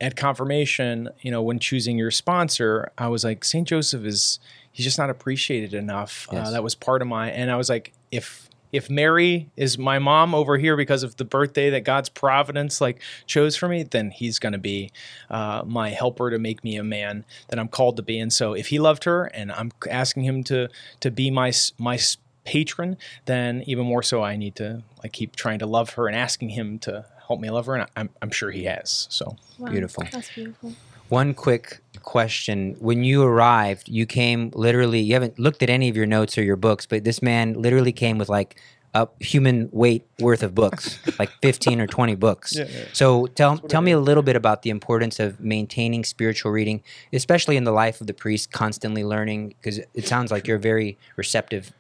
at 0.04 0.18
confirmation 0.18 1.08
you 1.22 1.32
know 1.32 1.42
when 1.42 1.58
choosing 1.58 1.98
your 1.98 2.12
sponsor 2.12 2.92
i 2.98 3.08
was 3.08 3.24
like 3.24 3.46
saint 3.46 3.70
joseph 3.70 4.04
is 4.04 4.38
he's 4.74 4.84
just 4.84 4.98
not 4.98 5.10
appreciated 5.10 5.74
enough. 5.74 6.28
Uh, 6.30 6.50
that 6.52 6.62
was 6.62 6.76
part 6.76 7.02
of 7.02 7.08
my 7.08 7.32
and 7.32 7.50
i 7.50 7.56
was 7.56 7.70
like 7.70 7.94
if 8.12 8.50
if 8.74 8.90
mary 8.90 9.50
is 9.56 9.78
my 9.78 10.00
mom 10.00 10.36
over 10.36 10.58
here 10.58 10.76
because 10.76 11.04
of 11.04 11.16
the 11.16 11.24
birthday 11.24 11.70
that 11.70 11.86
god's 11.86 12.10
providence 12.10 12.82
like 12.82 13.02
chose 13.28 13.56
for 13.56 13.70
me 13.70 13.82
then 13.84 14.12
he's 14.12 14.40
going 14.40 14.52
to 14.52 14.60
be 14.60 14.92
uh, 15.30 15.64
my 15.66 15.92
helper 15.92 16.30
to 16.30 16.38
make 16.38 16.66
me 16.66 16.76
a 16.76 16.84
man 16.84 17.24
that 17.48 17.58
i'm 17.58 17.70
called 17.70 17.96
to 17.96 18.04
be. 18.04 18.20
And 18.20 18.34
so 18.34 18.52
if 18.52 18.68
he 18.68 18.80
loved 18.80 19.06
her 19.06 19.26
and 19.28 19.54
i'm 19.54 19.72
asking 19.90 20.24
him 20.24 20.44
to 20.46 20.68
to 21.00 21.12
be 21.12 21.32
my 21.32 21.54
my 21.78 21.98
patron 22.44 22.98
then 23.24 23.64
even 23.68 23.86
more 23.86 24.04
so 24.04 24.22
i 24.22 24.36
need 24.36 24.54
to 24.54 24.84
like 25.02 25.14
keep 25.14 25.34
trying 25.34 25.60
to 25.60 25.66
love 25.66 25.92
her 25.92 26.08
and 26.08 26.18
asking 26.18 26.50
him 26.50 26.78
to 26.78 27.06
help 27.28 27.40
me 27.40 27.50
love 27.50 27.66
her 27.66 27.76
and 27.76 27.90
i'm, 27.96 28.10
I'm 28.22 28.32
sure 28.32 28.52
he 28.52 28.66
has 28.66 29.08
so 29.10 29.38
wow. 29.64 29.72
Beautiful. 29.72 30.04
That's 30.12 30.34
beautiful. 30.34 30.74
One 31.10 31.34
quick 31.34 31.80
question. 32.02 32.76
When 32.80 33.04
you 33.04 33.24
arrived, 33.24 33.90
you 33.90 34.06
came 34.06 34.52
literally, 34.54 35.00
you 35.00 35.14
haven't 35.14 35.38
looked 35.38 35.62
at 35.62 35.70
any 35.70 35.90
of 35.90 35.96
your 35.96 36.06
notes 36.06 36.38
or 36.38 36.44
your 36.44 36.56
books, 36.56 36.86
but 36.86 37.04
this 37.04 37.22
man 37.22 37.54
literally 37.54 37.92
came 37.92 38.18
with 38.18 38.30
like 38.30 38.60
a 38.96 39.08
human 39.20 39.70
weight 39.72 40.06
worth 40.20 40.44
of 40.44 40.54
books, 40.56 41.00
like 41.20 41.30
15 41.42 41.82
or 41.82 41.88
20 41.88 42.16
books. 42.16 42.56
Yeah, 42.56 42.66
yeah. 42.70 42.86
So 42.94 43.28
tell 43.28 43.58
tell 43.58 43.82
me 43.82 43.92
a 43.92 44.00
little 44.00 44.24
bit 44.24 44.36
about 44.36 44.62
the 44.62 44.70
importance 44.70 45.20
of 45.20 45.40
maintaining 45.40 46.04
spiritual 46.04 46.52
reading, 46.52 46.82
especially 47.12 47.58
in 47.58 47.64
the 47.64 47.72
life 47.72 48.02
of 48.02 48.08
the 48.08 48.14
priest, 48.14 48.52
constantly 48.52 49.04
learning, 49.04 49.50
because 49.50 49.80
it 49.94 50.08
sounds 50.08 50.32
like 50.32 50.48
you're 50.48 50.60
very 50.60 50.98
receptive 51.16 51.74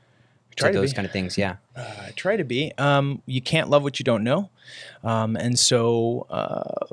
to 0.56 0.64
Try 0.64 0.72
to 0.72 0.80
those 0.80 0.92
be. 0.92 0.96
kind 0.96 1.06
of 1.06 1.12
things. 1.12 1.38
Yeah. 1.38 1.56
uh, 1.76 1.82
I 2.08 2.12
try 2.16 2.38
to 2.38 2.44
be. 2.44 2.72
Um, 2.78 3.22
you 3.26 3.42
can't 3.42 3.70
love 3.70 3.84
what 3.84 4.00
you 4.00 4.04
don't 4.04 4.24
know, 4.24 4.50
um, 5.04 5.36
and 5.36 5.58
so 5.58 6.26
uh, 6.30 6.86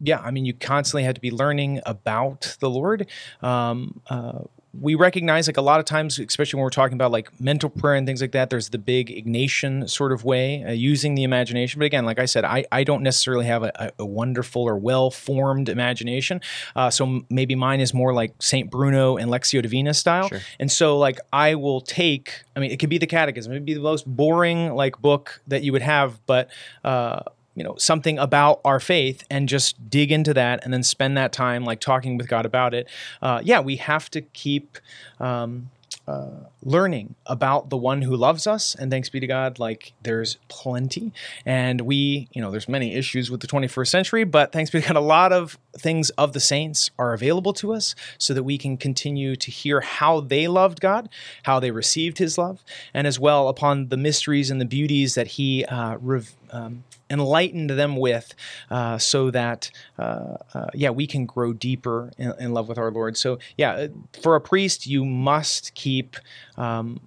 yeah, 0.00 0.20
I 0.20 0.30
mean, 0.30 0.44
you 0.44 0.52
constantly 0.52 1.04
have 1.04 1.14
to 1.14 1.20
be 1.20 1.30
learning 1.30 1.80
about 1.86 2.56
the 2.60 2.68
Lord. 2.68 3.06
Um, 3.42 4.00
uh, 4.08 4.40
we 4.80 4.94
recognize, 4.94 5.46
like 5.46 5.56
a 5.56 5.62
lot 5.62 5.80
of 5.80 5.86
times, 5.86 6.18
especially 6.18 6.58
when 6.58 6.64
we're 6.64 6.70
talking 6.70 6.94
about 6.94 7.12
like 7.12 7.40
mental 7.40 7.70
prayer 7.70 7.94
and 7.94 8.06
things 8.06 8.20
like 8.20 8.32
that, 8.32 8.50
there's 8.50 8.70
the 8.70 8.78
big 8.78 9.08
Ignatian 9.08 9.88
sort 9.88 10.12
of 10.12 10.24
way, 10.24 10.64
uh, 10.64 10.72
using 10.72 11.14
the 11.14 11.22
imagination. 11.22 11.78
But 11.78 11.86
again, 11.86 12.04
like 12.04 12.18
I 12.18 12.26
said, 12.26 12.44
I, 12.44 12.64
I 12.72 12.84
don't 12.84 13.02
necessarily 13.02 13.46
have 13.46 13.62
a, 13.62 13.92
a- 13.98 14.04
wonderful 14.04 14.62
or 14.62 14.76
well 14.76 15.10
formed 15.10 15.68
imagination. 15.68 16.40
Uh, 16.74 16.90
so 16.90 17.04
m- 17.06 17.26
maybe 17.30 17.54
mine 17.54 17.80
is 17.80 17.92
more 17.92 18.12
like 18.12 18.34
Saint 18.38 18.70
Bruno 18.70 19.16
and 19.16 19.30
Lectio 19.30 19.62
Divina 19.62 19.94
style. 19.94 20.28
Sure. 20.28 20.40
And 20.60 20.70
so, 20.70 20.98
like, 20.98 21.18
I 21.32 21.54
will 21.54 21.80
take, 21.80 22.42
I 22.54 22.60
mean, 22.60 22.70
it 22.70 22.78
could 22.78 22.90
be 22.90 22.98
the 22.98 23.06
catechism, 23.06 23.52
it'd 23.52 23.64
be 23.64 23.74
the 23.74 23.80
most 23.80 24.06
boring, 24.06 24.74
like, 24.74 25.00
book 25.00 25.40
that 25.48 25.62
you 25.62 25.72
would 25.72 25.82
have, 25.82 26.24
but, 26.26 26.50
uh, 26.84 27.20
you 27.56 27.64
know, 27.64 27.74
something 27.78 28.18
about 28.18 28.60
our 28.64 28.78
faith 28.78 29.24
and 29.30 29.48
just 29.48 29.90
dig 29.90 30.12
into 30.12 30.32
that 30.34 30.62
and 30.62 30.72
then 30.72 30.82
spend 30.84 31.16
that 31.16 31.32
time, 31.32 31.64
like, 31.64 31.80
talking 31.80 32.16
with 32.16 32.28
God 32.28 32.46
about 32.46 32.74
it. 32.74 32.86
Uh, 33.20 33.40
yeah, 33.42 33.58
we 33.58 33.76
have 33.76 34.08
to 34.10 34.20
keep, 34.20 34.78
um, 35.18 35.70
uh, 36.06 36.44
learning 36.66 37.14
about 37.26 37.70
the 37.70 37.76
one 37.76 38.02
who 38.02 38.16
loves 38.16 38.44
us 38.44 38.74
and 38.74 38.90
thanks 38.90 39.08
be 39.08 39.20
to 39.20 39.26
god 39.26 39.60
like 39.60 39.92
there's 40.02 40.36
plenty. 40.48 41.12
And 41.46 41.82
we 41.82 42.28
you 42.32 42.42
know 42.42 42.50
there's 42.50 42.68
many 42.68 42.94
issues 42.94 43.30
with 43.30 43.40
the 43.40 43.46
21st 43.46 43.86
century 43.86 44.24
but 44.24 44.50
thanks 44.52 44.70
be 44.70 44.80
to 44.80 44.88
god 44.88 44.96
a 44.96 45.00
lot 45.00 45.32
of 45.32 45.58
things 45.78 46.10
of 46.10 46.32
the 46.32 46.40
saints 46.40 46.90
are 46.98 47.12
available 47.12 47.52
to 47.52 47.72
us 47.72 47.94
so 48.18 48.34
that 48.34 48.42
we 48.42 48.58
can 48.58 48.76
continue 48.76 49.36
to 49.36 49.50
hear 49.52 49.80
how 49.80 50.18
they 50.20 50.48
loved 50.48 50.80
god 50.80 51.08
how 51.44 51.60
they 51.60 51.70
received 51.70 52.18
his 52.18 52.36
love 52.36 52.64
and 52.92 53.06
as 53.06 53.20
well 53.20 53.48
upon 53.48 53.88
the 53.88 53.96
mysteries 53.96 54.50
and 54.50 54.60
the 54.60 54.64
beauties 54.64 55.14
that 55.14 55.28
he 55.28 55.64
uh, 55.66 55.96
rev- 56.00 56.34
um, 56.50 56.82
enlightened 57.08 57.70
them 57.70 57.96
with 57.96 58.34
uh, 58.70 58.98
so 58.98 59.30
that 59.30 59.70
uh, 59.98 60.36
uh, 60.54 60.66
yeah 60.74 60.90
we 60.90 61.06
can 61.06 61.26
grow 61.26 61.52
deeper 61.52 62.10
in, 62.18 62.32
in 62.38 62.52
love 62.52 62.68
with 62.68 62.78
our 62.78 62.90
lord. 62.90 63.16
So 63.16 63.38
yeah 63.56 63.72
uh, 63.72 63.88
for 64.22 64.34
a 64.34 64.40
priest 64.40 64.86
you 64.86 65.04
must 65.04 65.74
keep 65.74 66.16
um, 66.56 67.00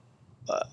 uh, 0.50 0.64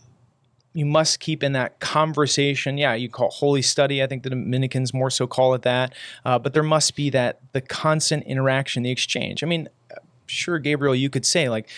you 0.72 0.84
must 0.84 1.20
keep 1.20 1.42
in 1.42 1.52
that 1.52 1.80
conversation. 1.80 2.76
Yeah 2.76 2.94
you 2.94 3.08
call 3.08 3.28
it 3.28 3.34
holy 3.34 3.62
study 3.62 4.02
i 4.02 4.06
think 4.06 4.22
the 4.22 4.30
dominicans 4.30 4.92
more 4.92 5.10
so 5.10 5.26
call 5.26 5.54
it 5.54 5.62
that. 5.62 5.94
Uh, 6.24 6.38
but 6.38 6.52
there 6.52 6.62
must 6.62 6.94
be 6.96 7.10
that 7.10 7.40
the 7.52 7.60
constant 7.60 8.24
interaction 8.24 8.82
the 8.82 8.90
exchange. 8.90 9.42
I 9.42 9.46
mean 9.46 9.68
sure 10.28 10.58
gabriel 10.58 10.94
you 10.94 11.08
could 11.08 11.24
say 11.24 11.48
like 11.48 11.68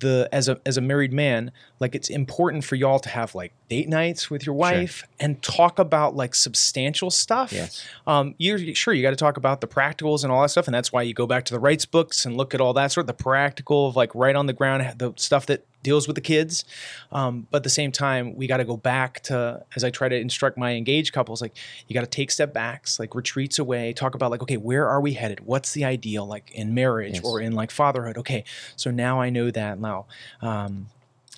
the 0.00 0.28
as 0.32 0.48
a 0.48 0.60
as 0.64 0.76
a 0.76 0.80
married 0.80 1.12
man 1.12 1.50
like 1.80 1.94
it's 1.94 2.08
important 2.08 2.64
for 2.64 2.76
y'all 2.76 2.98
to 2.98 3.08
have 3.08 3.34
like 3.34 3.52
date 3.68 3.88
nights 3.88 4.30
with 4.30 4.46
your 4.46 4.54
wife 4.54 5.04
and 5.18 5.42
talk 5.42 5.78
about 5.78 6.14
like 6.14 6.34
substantial 6.34 7.10
stuff. 7.10 7.52
Yes. 7.52 7.84
um 8.06 8.34
you're 8.38 8.58
sure 8.74 8.94
you 8.94 9.02
got 9.02 9.10
to 9.10 9.16
talk 9.16 9.36
about 9.36 9.60
the 9.60 9.66
practicals 9.66 10.22
and 10.22 10.32
all 10.32 10.42
that 10.42 10.50
stuff 10.50 10.66
and 10.66 10.74
that's 10.74 10.92
why 10.92 11.02
you 11.02 11.14
go 11.14 11.26
back 11.26 11.44
to 11.46 11.54
the 11.54 11.60
rights 11.60 11.86
books 11.86 12.24
and 12.24 12.36
look 12.36 12.54
at 12.54 12.60
all 12.60 12.72
that 12.74 12.92
sort 12.92 13.02
of 13.02 13.16
the 13.16 13.22
practical 13.22 13.88
of 13.88 13.96
like 13.96 14.14
right 14.14 14.36
on 14.36 14.46
the 14.46 14.52
ground 14.52 14.98
the 14.98 15.12
stuff 15.16 15.46
that 15.46 15.64
deals 15.84 16.08
with 16.08 16.16
the 16.16 16.20
kids 16.20 16.64
um, 17.12 17.46
but 17.52 17.58
at 17.58 17.62
the 17.62 17.70
same 17.70 17.92
time 17.92 18.34
we 18.34 18.48
got 18.48 18.56
to 18.56 18.64
go 18.64 18.76
back 18.76 19.20
to 19.22 19.62
as 19.76 19.84
i 19.84 19.90
try 19.90 20.08
to 20.08 20.16
instruct 20.18 20.58
my 20.58 20.72
engaged 20.74 21.12
couples 21.12 21.40
like 21.40 21.54
you 21.86 21.94
got 21.94 22.00
to 22.00 22.06
take 22.08 22.32
step 22.32 22.52
backs 22.52 22.98
like 22.98 23.14
retreats 23.14 23.60
away 23.60 23.92
talk 23.92 24.16
about 24.16 24.32
like 24.32 24.42
okay 24.42 24.56
where 24.56 24.88
are 24.88 25.00
we 25.00 25.12
headed 25.12 25.38
what's 25.46 25.70
the 25.72 25.84
ideal 25.84 26.26
like 26.26 26.50
in 26.52 26.74
marriage 26.74 27.14
Yes. 27.14 27.24
or 27.24 27.40
in 27.40 27.52
like 27.52 27.70
fatherhood 27.70 28.18
okay 28.18 28.42
so 28.74 28.90
now 28.90 29.20
i 29.20 29.30
know 29.30 29.50
that 29.52 29.78
now 29.78 30.06
um, 30.42 30.86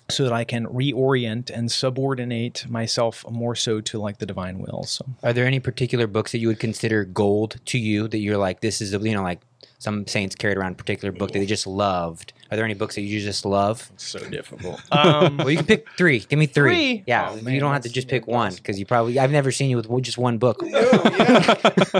so 0.09 0.23
that 0.23 0.31
I 0.31 0.45
can 0.45 0.65
reorient 0.67 1.49
and 1.49 1.69
subordinate 1.69 2.65
myself 2.69 3.25
more 3.29 3.55
so 3.55 3.81
to 3.81 3.99
like 3.99 4.19
the 4.19 4.25
divine 4.25 4.59
will. 4.59 4.83
So 4.83 5.05
Are 5.21 5.33
there 5.33 5.45
any 5.45 5.59
particular 5.59 6.07
books 6.07 6.31
that 6.31 6.37
you 6.37 6.47
would 6.47 6.61
consider 6.61 7.03
gold 7.03 7.57
to 7.65 7.77
you 7.77 8.07
that 8.07 8.19
you're 8.19 8.37
like, 8.37 8.61
this 8.61 8.79
is, 8.79 8.93
you 8.93 9.13
know, 9.13 9.21
like 9.21 9.41
some 9.79 10.07
saints 10.07 10.35
carried 10.35 10.57
around 10.57 10.71
a 10.71 10.75
particular 10.75 11.11
book 11.11 11.31
that 11.31 11.39
they 11.39 11.45
just 11.45 11.67
loved? 11.67 12.33
Are 12.49 12.55
there 12.55 12.65
any 12.65 12.73
books 12.73 12.95
that 12.95 13.01
you 13.01 13.19
just 13.19 13.45
love? 13.45 13.91
so 13.97 14.19
difficult. 14.19 14.81
Um, 14.91 15.37
Well, 15.37 15.49
you 15.49 15.57
can 15.57 15.65
pick 15.65 15.87
three. 15.97 16.19
Give 16.19 16.39
me 16.39 16.47
three. 16.47 16.69
Three? 16.69 17.03
Yeah, 17.05 17.29
Oh, 17.29 17.49
you 17.49 17.59
don't 17.59 17.71
have 17.73 17.83
to 17.83 17.89
just 17.89 18.07
even 18.07 18.21
pick 18.21 18.27
one 18.27 18.53
because 18.55 18.79
you 18.79 18.85
probably, 18.85 19.19
I've 19.19 19.31
never 19.31 19.51
seen 19.51 19.69
you 19.69 19.77
with 19.77 19.87
just 20.03 20.17
one 20.17 20.37
book. 20.37 20.63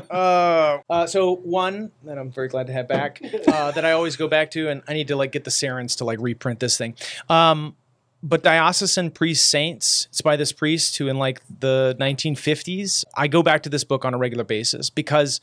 uh, 0.10 0.80
uh, 0.90 1.06
so 1.08 1.36
one 1.36 1.92
that 2.04 2.18
I'm 2.18 2.32
very 2.32 2.48
glad 2.48 2.68
to 2.68 2.74
have 2.74 2.88
back 2.88 3.22
uh, 3.48 3.72
that 3.72 3.86
I 3.86 3.92
always 3.92 4.16
go 4.16 4.28
back 4.28 4.52
to, 4.52 4.70
and 4.70 4.82
I 4.88 4.94
need 4.94 5.08
to 5.10 5.16
like 5.16 5.32
get 5.32 5.44
the 5.44 5.52
Sarens 5.52 5.96
to 5.98 6.06
like 6.06 6.20
reprint 6.20 6.60
this 6.60 6.78
thing. 6.78 6.96
Um, 7.30 7.76
but 8.24 8.42
diocesan 8.42 9.12
priest 9.12 9.48
saints 9.48 10.08
it's 10.10 10.22
by 10.22 10.36
this 10.36 10.52
priest 10.52 10.98
who 10.98 11.08
in 11.08 11.18
like 11.18 11.40
the 11.60 11.96
1950s 12.00 13.06
i 13.16 13.28
go 13.28 13.44
back 13.44 13.62
to 13.62 13.70
this 13.70 13.84
book 13.84 14.04
on 14.06 14.14
a 14.16 14.18
regular 14.18 14.44
basis 14.44 14.90
because 14.90 15.40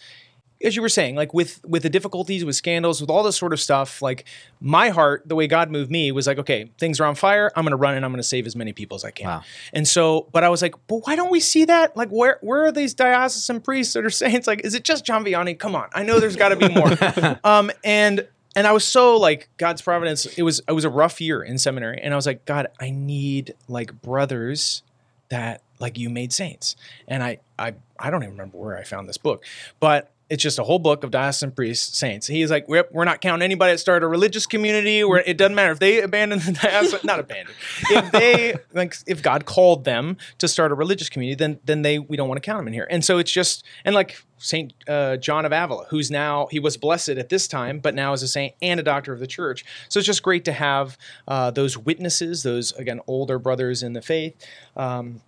as 0.64 0.74
you 0.74 0.82
were 0.82 0.88
saying 0.88 1.14
like 1.14 1.32
with 1.34 1.64
with 1.64 1.82
the 1.82 1.90
difficulties 1.90 2.44
with 2.44 2.56
scandals 2.56 3.00
with 3.00 3.10
all 3.10 3.22
this 3.22 3.36
sort 3.36 3.52
of 3.52 3.60
stuff 3.60 4.00
like 4.02 4.24
my 4.60 4.88
heart 4.88 5.22
the 5.26 5.34
way 5.34 5.46
god 5.46 5.70
moved 5.70 5.90
me 5.90 6.10
was 6.10 6.26
like 6.26 6.38
okay 6.38 6.70
things 6.78 6.98
are 6.98 7.04
on 7.04 7.14
fire 7.14 7.52
i'm 7.54 7.64
going 7.64 7.70
to 7.70 7.76
run 7.76 7.94
and 7.94 8.04
i'm 8.04 8.10
going 8.10 8.18
to 8.22 8.22
save 8.28 8.46
as 8.46 8.56
many 8.56 8.72
people 8.72 8.94
as 8.96 9.04
i 9.04 9.10
can 9.10 9.26
Wow. 9.26 9.42
and 9.72 9.86
so 9.86 10.26
but 10.32 10.42
i 10.42 10.48
was 10.48 10.62
like 10.62 10.74
but 10.88 11.06
why 11.06 11.14
don't 11.16 11.30
we 11.30 11.40
see 11.40 11.64
that 11.66 11.96
like 11.96 12.08
where 12.08 12.38
where 12.40 12.64
are 12.64 12.72
these 12.72 12.94
diocesan 12.94 13.60
priests 13.60 13.92
that 13.94 14.04
are 14.04 14.10
saying 14.22 14.34
it's 14.34 14.46
like 14.46 14.64
is 14.64 14.74
it 14.74 14.84
just 14.84 15.04
john 15.04 15.24
vianney 15.24 15.58
come 15.58 15.76
on 15.76 15.88
i 15.94 16.02
know 16.02 16.18
there's 16.18 16.36
got 16.36 16.48
to 16.50 16.56
be 16.56 16.68
more 16.68 17.38
um 17.44 17.70
and 17.84 18.26
and 18.56 18.68
I 18.68 18.72
was 18.72 18.84
so 18.84 19.16
like 19.16 19.48
God's 19.56 19.82
providence. 19.82 20.26
It 20.26 20.44
was 20.44 20.60
it 20.68 20.72
was 20.72 20.84
a 20.84 20.88
rough 20.88 21.20
year 21.20 21.42
in 21.42 21.58
seminary, 21.58 21.98
and 22.00 22.14
I 22.14 22.16
was 22.16 22.24
like, 22.24 22.44
God, 22.44 22.68
I 22.78 22.90
need 22.90 23.52
like 23.66 24.00
brothers 24.00 24.84
that 25.28 25.60
like 25.80 25.98
you 25.98 26.08
made 26.08 26.32
saints. 26.32 26.76
And 27.08 27.20
I 27.24 27.38
I 27.58 27.74
I 27.98 28.10
don't 28.10 28.22
even 28.22 28.30
remember 28.34 28.58
where 28.58 28.78
I 28.78 28.84
found 28.84 29.08
this 29.08 29.18
book, 29.18 29.44
but 29.80 30.12
it's 30.30 30.42
just 30.42 30.58
a 30.58 30.64
whole 30.64 30.78
book 30.78 31.04
of 31.04 31.10
diocesan 31.10 31.50
priests, 31.50 31.98
saints. 31.98 32.26
He's 32.26 32.50
like, 32.50 32.66
we're, 32.66 32.86
we're 32.90 33.04
not 33.04 33.20
counting 33.20 33.44
anybody 33.44 33.72
that 33.72 33.78
started 33.78 34.06
a 34.06 34.08
religious 34.08 34.46
community. 34.46 35.04
Where 35.04 35.20
it 35.20 35.36
doesn't 35.36 35.54
matter 35.54 35.72
if 35.72 35.78
they 35.78 36.00
abandoned 36.00 36.42
the 36.42 36.52
diocesan, 36.62 37.00
not 37.04 37.20
abandoned. 37.20 37.56
If 37.90 38.10
they 38.10 38.54
like, 38.72 38.96
if 39.06 39.22
God 39.22 39.44
called 39.44 39.84
them 39.84 40.16
to 40.38 40.48
start 40.48 40.72
a 40.72 40.74
religious 40.74 41.10
community, 41.10 41.36
then 41.36 41.60
then 41.64 41.82
they 41.82 41.98
we 41.98 42.16
don't 42.16 42.28
want 42.28 42.42
to 42.42 42.46
count 42.46 42.60
them 42.60 42.68
in 42.68 42.72
here. 42.72 42.86
And 42.88 43.04
so 43.04 43.18
it's 43.18 43.30
just 43.30 43.64
and 43.84 43.94
like 43.94 44.16
Saint 44.38 44.72
uh, 44.88 45.18
John 45.18 45.44
of 45.44 45.52
Avila, 45.52 45.86
who's 45.90 46.10
now 46.10 46.48
he 46.50 46.58
was 46.58 46.78
blessed 46.78 47.10
at 47.10 47.28
this 47.28 47.46
time, 47.46 47.78
but 47.78 47.94
now 47.94 48.12
is 48.14 48.22
a 48.22 48.28
saint 48.28 48.54
and 48.62 48.80
a 48.80 48.82
doctor 48.82 49.12
of 49.12 49.20
the 49.20 49.26
church. 49.26 49.64
So 49.90 49.98
it's 49.98 50.06
just 50.06 50.22
great 50.22 50.46
to 50.46 50.52
have 50.52 50.96
uh, 51.28 51.50
those 51.50 51.76
witnesses, 51.76 52.42
those 52.42 52.72
again 52.72 53.00
older 53.06 53.38
brothers 53.38 53.82
in 53.82 53.92
the 53.92 54.02
faith, 54.02 54.34
um, 54.74 55.20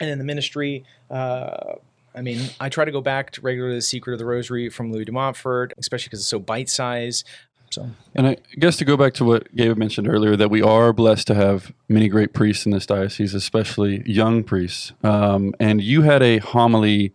and 0.00 0.10
in 0.10 0.18
the 0.18 0.24
ministry. 0.24 0.84
Uh, 1.08 1.74
I 2.14 2.22
mean, 2.22 2.50
I 2.58 2.68
try 2.68 2.84
to 2.84 2.90
go 2.90 3.00
back 3.00 3.30
to 3.32 3.40
regularly 3.40 3.76
the 3.76 3.82
Secret 3.82 4.14
of 4.14 4.18
the 4.18 4.24
Rosary 4.24 4.68
from 4.68 4.92
Louis 4.92 5.04
de 5.04 5.12
Montfort, 5.12 5.72
especially 5.78 6.06
because 6.06 6.20
it's 6.20 6.28
so 6.28 6.38
bite 6.38 6.68
sized. 6.68 7.26
So 7.70 7.88
And 8.16 8.26
I 8.26 8.36
guess 8.58 8.76
to 8.78 8.84
go 8.84 8.96
back 8.96 9.14
to 9.14 9.24
what 9.24 9.54
Gabe 9.54 9.76
mentioned 9.76 10.08
earlier, 10.08 10.34
that 10.36 10.50
we 10.50 10.60
are 10.60 10.92
blessed 10.92 11.28
to 11.28 11.34
have 11.36 11.72
many 11.88 12.08
great 12.08 12.32
priests 12.32 12.66
in 12.66 12.72
this 12.72 12.84
diocese, 12.84 13.32
especially 13.32 14.02
young 14.10 14.42
priests. 14.42 14.92
Um, 15.04 15.54
and 15.60 15.80
you 15.80 16.02
had 16.02 16.20
a 16.20 16.38
homily, 16.38 17.14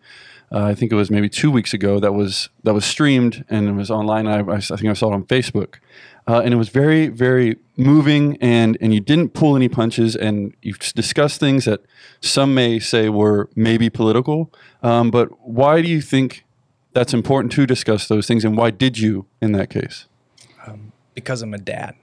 uh, 0.54 0.64
I 0.64 0.74
think 0.74 0.94
it 0.94 0.96
was 0.96 1.12
maybe 1.12 1.28
two 1.28 1.52
weeks 1.52 1.74
ago, 1.74 2.00
that 2.00 2.14
was 2.14 2.50
that 2.64 2.74
was 2.74 2.86
streamed 2.86 3.44
and 3.50 3.68
it 3.68 3.74
was 3.74 3.92
online. 3.92 4.28
I, 4.28 4.40
I 4.40 4.62
think 4.62 4.86
I 4.86 4.94
saw 4.94 5.12
it 5.12 5.14
on 5.14 5.26
Facebook, 5.26 5.76
uh, 6.28 6.42
and 6.44 6.54
it 6.54 6.58
was 6.58 6.70
very, 6.70 7.08
very 7.08 7.58
moving. 7.78 8.38
And 8.42 8.78
and 8.82 8.94
you 8.94 9.00
didn't 9.00 9.30
pull 9.30 9.56
any 9.56 9.70
punches, 9.70 10.16
and 10.16 10.54
you 10.62 10.74
discussed 10.74 11.40
things 11.40 11.66
that 11.66 11.82
some 12.22 12.54
may 12.54 12.80
say 12.80 13.10
were 13.10 13.50
maybe 13.56 13.90
political. 13.90 14.52
Um, 14.84 15.12
but 15.12 15.30
why 15.48 15.82
do 15.82 15.88
you 15.88 16.02
think 16.02 16.46
that's 16.94 17.14
important 17.14 17.52
to 17.54 17.66
discuss 17.66 18.08
those 18.08 18.28
things, 18.28 18.46
and 18.46 18.58
why 18.58 18.72
did 18.72 18.98
you 18.98 19.26
in 19.42 19.52
that 19.54 19.70
case? 19.70 20.08
because 21.16 21.42
I'm 21.42 21.54
a 21.54 21.58
dad. 21.58 21.96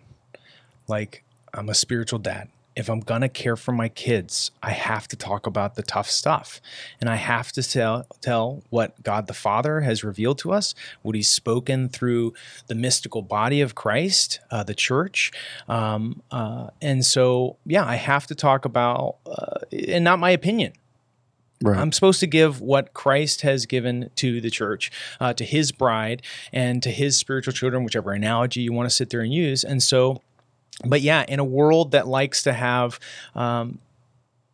Like 0.88 1.22
I'm 1.54 1.68
a 1.68 1.74
spiritual 1.74 2.18
dad. 2.18 2.48
If 2.74 2.88
I'm 2.88 3.00
gonna 3.00 3.28
care 3.28 3.56
for 3.56 3.72
my 3.72 3.88
kids, 3.88 4.50
I 4.62 4.70
have 4.70 5.06
to 5.08 5.16
talk 5.16 5.46
about 5.46 5.74
the 5.74 5.82
tough 5.82 6.10
stuff, 6.10 6.60
and 7.00 7.10
I 7.10 7.16
have 7.16 7.52
to 7.52 7.62
tell 7.62 8.06
tell 8.20 8.62
what 8.70 9.02
God 9.02 9.26
the 9.26 9.34
Father 9.34 9.80
has 9.80 10.02
revealed 10.02 10.38
to 10.38 10.52
us, 10.52 10.74
what 11.02 11.14
He's 11.14 11.30
spoken 11.30 11.88
through 11.88 12.34
the 12.66 12.74
mystical 12.74 13.22
body 13.22 13.60
of 13.60 13.74
Christ, 13.74 14.40
uh, 14.50 14.62
the 14.62 14.74
Church, 14.74 15.32
um, 15.68 16.22
uh, 16.30 16.68
and 16.80 17.04
so 17.04 17.56
yeah, 17.66 17.84
I 17.84 17.96
have 17.96 18.26
to 18.28 18.34
talk 18.34 18.64
about, 18.64 19.16
uh, 19.26 19.60
and 19.88 20.04
not 20.04 20.18
my 20.18 20.30
opinion. 20.30 20.72
Right. 21.62 21.78
I'm 21.78 21.92
supposed 21.92 22.20
to 22.20 22.26
give 22.26 22.60
what 22.60 22.92
Christ 22.92 23.42
has 23.42 23.66
given 23.66 24.10
to 24.16 24.40
the 24.40 24.50
church, 24.50 24.90
uh, 25.20 25.32
to 25.34 25.44
his 25.44 25.70
bride, 25.72 26.22
and 26.52 26.82
to 26.82 26.90
his 26.90 27.16
spiritual 27.16 27.52
children, 27.52 27.84
whichever 27.84 28.12
analogy 28.12 28.62
you 28.62 28.72
want 28.72 28.88
to 28.88 28.94
sit 28.94 29.10
there 29.10 29.20
and 29.20 29.32
use. 29.32 29.62
And 29.62 29.82
so, 29.82 30.22
but 30.84 31.00
yeah, 31.00 31.24
in 31.28 31.38
a 31.38 31.44
world 31.44 31.92
that 31.92 32.06
likes 32.06 32.42
to 32.44 32.52
have, 32.52 32.98
um, 33.34 33.78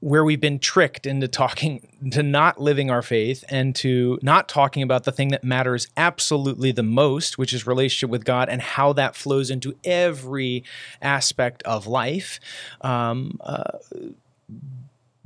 where 0.00 0.24
we've 0.24 0.40
been 0.40 0.60
tricked 0.60 1.06
into 1.06 1.26
talking, 1.26 1.88
to 2.12 2.22
not 2.22 2.60
living 2.60 2.88
our 2.88 3.02
faith 3.02 3.44
and 3.48 3.74
to 3.74 4.18
not 4.22 4.48
talking 4.48 4.82
about 4.82 5.02
the 5.04 5.10
thing 5.10 5.28
that 5.28 5.42
matters 5.42 5.88
absolutely 5.96 6.70
the 6.70 6.84
most, 6.84 7.36
which 7.36 7.52
is 7.52 7.66
relationship 7.66 8.08
with 8.08 8.24
God 8.24 8.48
and 8.48 8.62
how 8.62 8.92
that 8.92 9.16
flows 9.16 9.50
into 9.50 9.74
every 9.84 10.62
aspect 11.02 11.62
of 11.64 11.88
life. 11.88 12.38
Um, 12.80 13.40
uh, 13.42 13.78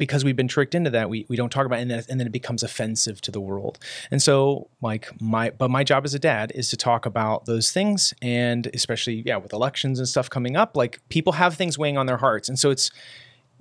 because 0.02 0.24
we've 0.24 0.34
been 0.34 0.48
tricked 0.48 0.74
into 0.74 0.90
that, 0.90 1.08
we, 1.08 1.24
we 1.28 1.36
don't 1.36 1.52
talk 1.52 1.64
about 1.64 1.78
it, 1.78 1.82
and 1.82 1.90
then, 1.92 2.02
and 2.08 2.18
then 2.18 2.26
it 2.26 2.32
becomes 2.32 2.64
offensive 2.64 3.20
to 3.20 3.30
the 3.30 3.38
world. 3.38 3.78
And 4.10 4.20
so, 4.20 4.68
like 4.80 5.08
my, 5.20 5.50
but 5.50 5.70
my 5.70 5.84
job 5.84 6.04
as 6.04 6.12
a 6.12 6.18
dad 6.18 6.50
is 6.56 6.68
to 6.70 6.76
talk 6.76 7.06
about 7.06 7.44
those 7.44 7.70
things, 7.70 8.12
and 8.20 8.66
especially 8.74 9.22
yeah, 9.24 9.36
with 9.36 9.52
elections 9.52 10.00
and 10.00 10.08
stuff 10.08 10.28
coming 10.28 10.56
up, 10.56 10.76
like 10.76 10.98
people 11.08 11.34
have 11.34 11.54
things 11.54 11.78
weighing 11.78 11.96
on 11.96 12.06
their 12.06 12.16
hearts, 12.16 12.48
and 12.48 12.58
so 12.58 12.70
it's 12.70 12.90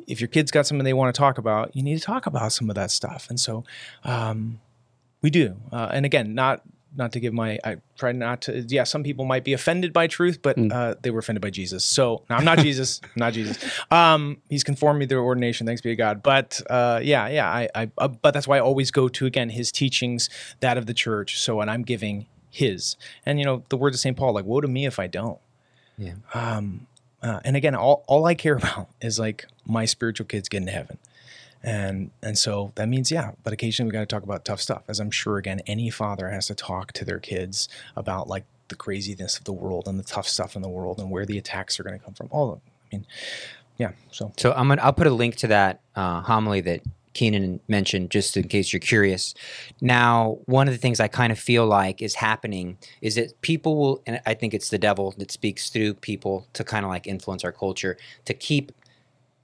if 0.08 0.20
your 0.20 0.30
kid's 0.30 0.50
got 0.50 0.66
something 0.66 0.84
they 0.84 0.94
want 0.94 1.14
to 1.14 1.20
talk 1.20 1.38
about, 1.38 1.76
you 1.76 1.84
need 1.84 2.00
to 2.00 2.04
talk 2.04 2.26
about 2.26 2.52
some 2.52 2.72
of 2.72 2.76
that 2.76 2.90
stuff, 2.90 3.28
and 3.30 3.40
so 3.40 3.64
um, 4.04 4.60
we 5.22 5.30
do. 5.30 5.58
Uh, 5.72 5.90
and 5.94 6.08
again, 6.08 6.34
not 6.34 6.64
not 6.96 7.12
to 7.14 7.20
give 7.20 7.34
my 7.34 7.60
I 7.64 7.78
try 7.98 8.12
not 8.12 8.42
to 8.44 8.62
yeah 8.68 8.84
some 8.84 9.04
people 9.04 9.26
might 9.26 9.44
be 9.44 9.54
offended 9.54 9.94
by 9.94 10.08
truth 10.08 10.42
but 10.42 10.58
uh, 10.72 10.96
they 11.02 11.12
were 11.12 11.20
offended 11.20 11.42
by 11.42 11.50
Jesus. 11.50 11.86
So 11.86 12.24
no, 12.30 12.36
I'm 12.36 12.46
not 12.46 12.60
Jesus 12.68 13.02
I'm 13.04 13.10
not 13.20 13.34
Jesus. 13.34 13.64
Um, 13.90 14.38
he's 14.50 14.64
conformed 14.64 15.00
me 15.00 15.06
through 15.06 15.24
ordination. 15.24 15.66
Thanks 15.66 15.82
be 15.82 15.90
to 15.90 15.96
God. 15.96 16.22
But 16.24 16.62
uh, 16.70 17.00
yeah 17.04 17.28
yeah 17.28 17.50
I, 17.50 17.70
I 17.76 17.92
uh, 17.98 18.08
but 18.08 18.34
that's 18.34 18.48
why 18.48 18.58
I 18.58 18.60
always 18.60 18.92
go 18.92 19.08
to 19.08 19.26
again 19.26 19.50
his 19.50 19.72
teachings 19.72 20.30
that 20.60 20.78
of 20.78 20.86
the 20.86 20.94
church. 20.94 21.40
So 21.40 21.58
when 21.58 21.70
I'm 21.70 21.84
giving 21.84 22.28
his. 22.52 22.98
And 23.26 23.40
you 23.40 23.46
know 23.46 23.64
the 23.70 23.78
words 23.78 23.96
of 23.96 24.00
St 24.00 24.16
Paul 24.16 24.34
like 24.34 24.46
woe 24.46 24.62
to 24.62 24.68
me 24.68 24.86
if 24.86 25.00
I 25.00 25.08
don't. 25.08 25.40
Yeah. 25.98 26.14
um, 26.34 26.88
uh, 27.22 27.40
and 27.44 27.56
again 27.56 27.76
all, 27.76 28.04
all 28.08 28.26
I 28.26 28.36
care 28.36 28.56
about 28.58 28.90
is 29.02 29.18
like 29.20 29.46
my 29.66 29.86
spiritual 29.86 30.28
kids 30.28 30.50
get 30.50 30.58
into 30.58 30.72
heaven 30.72 30.98
and 31.64 32.12
and 32.24 32.38
so 32.38 32.72
that 32.76 32.88
means 32.88 33.12
yeah 33.12 33.32
but 33.44 33.54
occasionally 33.54 33.90
we 33.90 33.94
got 33.94 34.00
to 34.00 34.06
talk 34.06 34.24
about 34.24 34.44
tough 34.44 34.62
stuff 34.62 34.84
as 34.88 35.00
i'm 35.00 35.12
sure 35.12 35.38
again 35.38 35.62
any 35.68 35.90
father 35.90 36.30
has 36.30 36.48
to 36.48 36.56
talk 36.56 36.92
to 36.92 37.06
their 37.06 37.20
kids 37.20 37.70
about 37.96 38.28
like 38.28 38.46
the 38.70 38.76
craziness 38.76 39.38
of 39.38 39.44
the 39.44 39.54
world 39.54 39.88
and 39.88 40.00
the 40.00 40.04
tough 40.04 40.28
stuff 40.28 40.56
in 40.56 40.62
the 40.62 40.70
world 40.70 41.00
and 41.00 41.12
where 41.12 41.26
the 41.26 41.38
attacks 41.38 41.80
are 41.80 41.84
going 41.84 41.98
to 41.98 42.04
come 42.04 42.14
from 42.14 42.28
all 42.32 42.52
of 42.52 42.60
them. 42.60 42.62
i 42.92 42.96
mean 42.96 43.06
yeah 43.78 43.92
so 44.12 44.32
So 44.38 44.54
I'm 44.54 44.68
gonna 44.68 44.82
I'll 44.82 44.94
put 44.94 45.08
a 45.08 45.12
link 45.12 45.36
to 45.38 45.48
that 45.48 45.82
uh, 45.96 46.22
homily 46.22 46.62
that 46.62 46.82
Keenan 47.14 47.60
mentioned 47.68 48.10
just 48.10 48.38
in 48.38 48.48
case 48.48 48.72
you're 48.72 48.80
curious. 48.80 49.34
Now, 49.82 50.38
one 50.46 50.68
of 50.68 50.74
the 50.74 50.78
things 50.78 51.00
I 51.00 51.08
kind 51.08 51.32
of 51.32 51.40
feel 51.40 51.66
like 51.66 52.02
is 52.02 52.16
happening 52.16 52.78
is 53.02 53.16
that 53.16 53.40
people 53.42 53.76
will, 53.76 54.02
and 54.06 54.22
I 54.26 54.34
think 54.34 54.54
it's 54.54 54.70
the 54.70 54.78
devil 54.78 55.14
that 55.18 55.32
speaks 55.32 55.70
through 55.70 55.96
people 55.96 56.48
to 56.54 56.64
kind 56.64 56.86
of 56.86 56.92
like 56.92 57.08
influence 57.08 57.44
our 57.44 57.52
culture 57.52 57.98
to 58.26 58.34
keep 58.34 58.72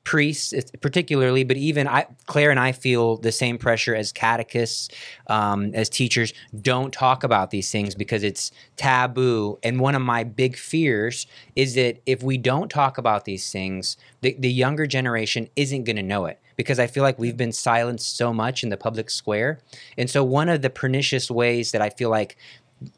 priests 0.07 0.53
particularly 0.79 1.43
but 1.43 1.57
even 1.57 1.85
I, 1.85 2.05
claire 2.27 2.49
and 2.49 2.59
i 2.59 2.71
feel 2.71 3.17
the 3.17 3.31
same 3.33 3.57
pressure 3.57 3.93
as 3.93 4.13
catechists 4.13 4.87
um, 5.27 5.71
as 5.73 5.89
teachers. 5.89 6.33
Don't 6.61 6.93
talk 6.93 7.23
about 7.23 7.51
these 7.51 7.69
things 7.69 7.93
because 7.93 8.23
it's 8.23 8.51
taboo. 8.77 9.59
And 9.63 9.81
one 9.81 9.95
of 9.95 10.01
my 10.01 10.23
big 10.23 10.55
fears 10.55 11.27
is 11.55 11.75
that 11.75 12.01
if 12.05 12.23
we 12.23 12.37
don't 12.37 12.69
talk 12.69 12.97
about 12.97 13.25
these 13.25 13.51
things 13.51 13.97
the, 14.21 14.35
the 14.39 14.49
younger 14.49 14.87
generation 14.87 15.49
isn't 15.55 15.83
going 15.83 15.97
to 15.97 16.03
know 16.03 16.25
it 16.25 16.39
because 16.55 16.79
i 16.79 16.87
feel 16.87 17.03
like 17.03 17.19
we've 17.19 17.37
been 17.37 17.51
silenced 17.51 18.17
so 18.17 18.33
much 18.33 18.63
in 18.63 18.69
the 18.69 18.77
public 18.77 19.09
square. 19.09 19.59
And 19.97 20.09
so 20.09 20.23
one 20.23 20.49
of 20.49 20.61
the 20.61 20.69
pernicious 20.69 21.29
ways 21.29 21.71
that 21.71 21.81
i 21.81 21.89
feel 21.89 22.09
like 22.09 22.37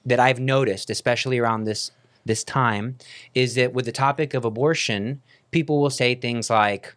that 0.05 0.19
i've 0.19 0.39
noticed 0.39 0.89
especially 0.89 1.39
around 1.39 1.63
this 1.63 1.91
this 2.25 2.43
time 2.43 2.97
is 3.33 3.55
that 3.55 3.73
with 3.73 3.85
the 3.85 3.91
topic 3.91 4.33
of 4.33 4.45
abortion 4.45 5.21
people 5.51 5.81
will 5.81 5.89
say 5.89 6.13
things 6.13 6.49
like 6.49 6.95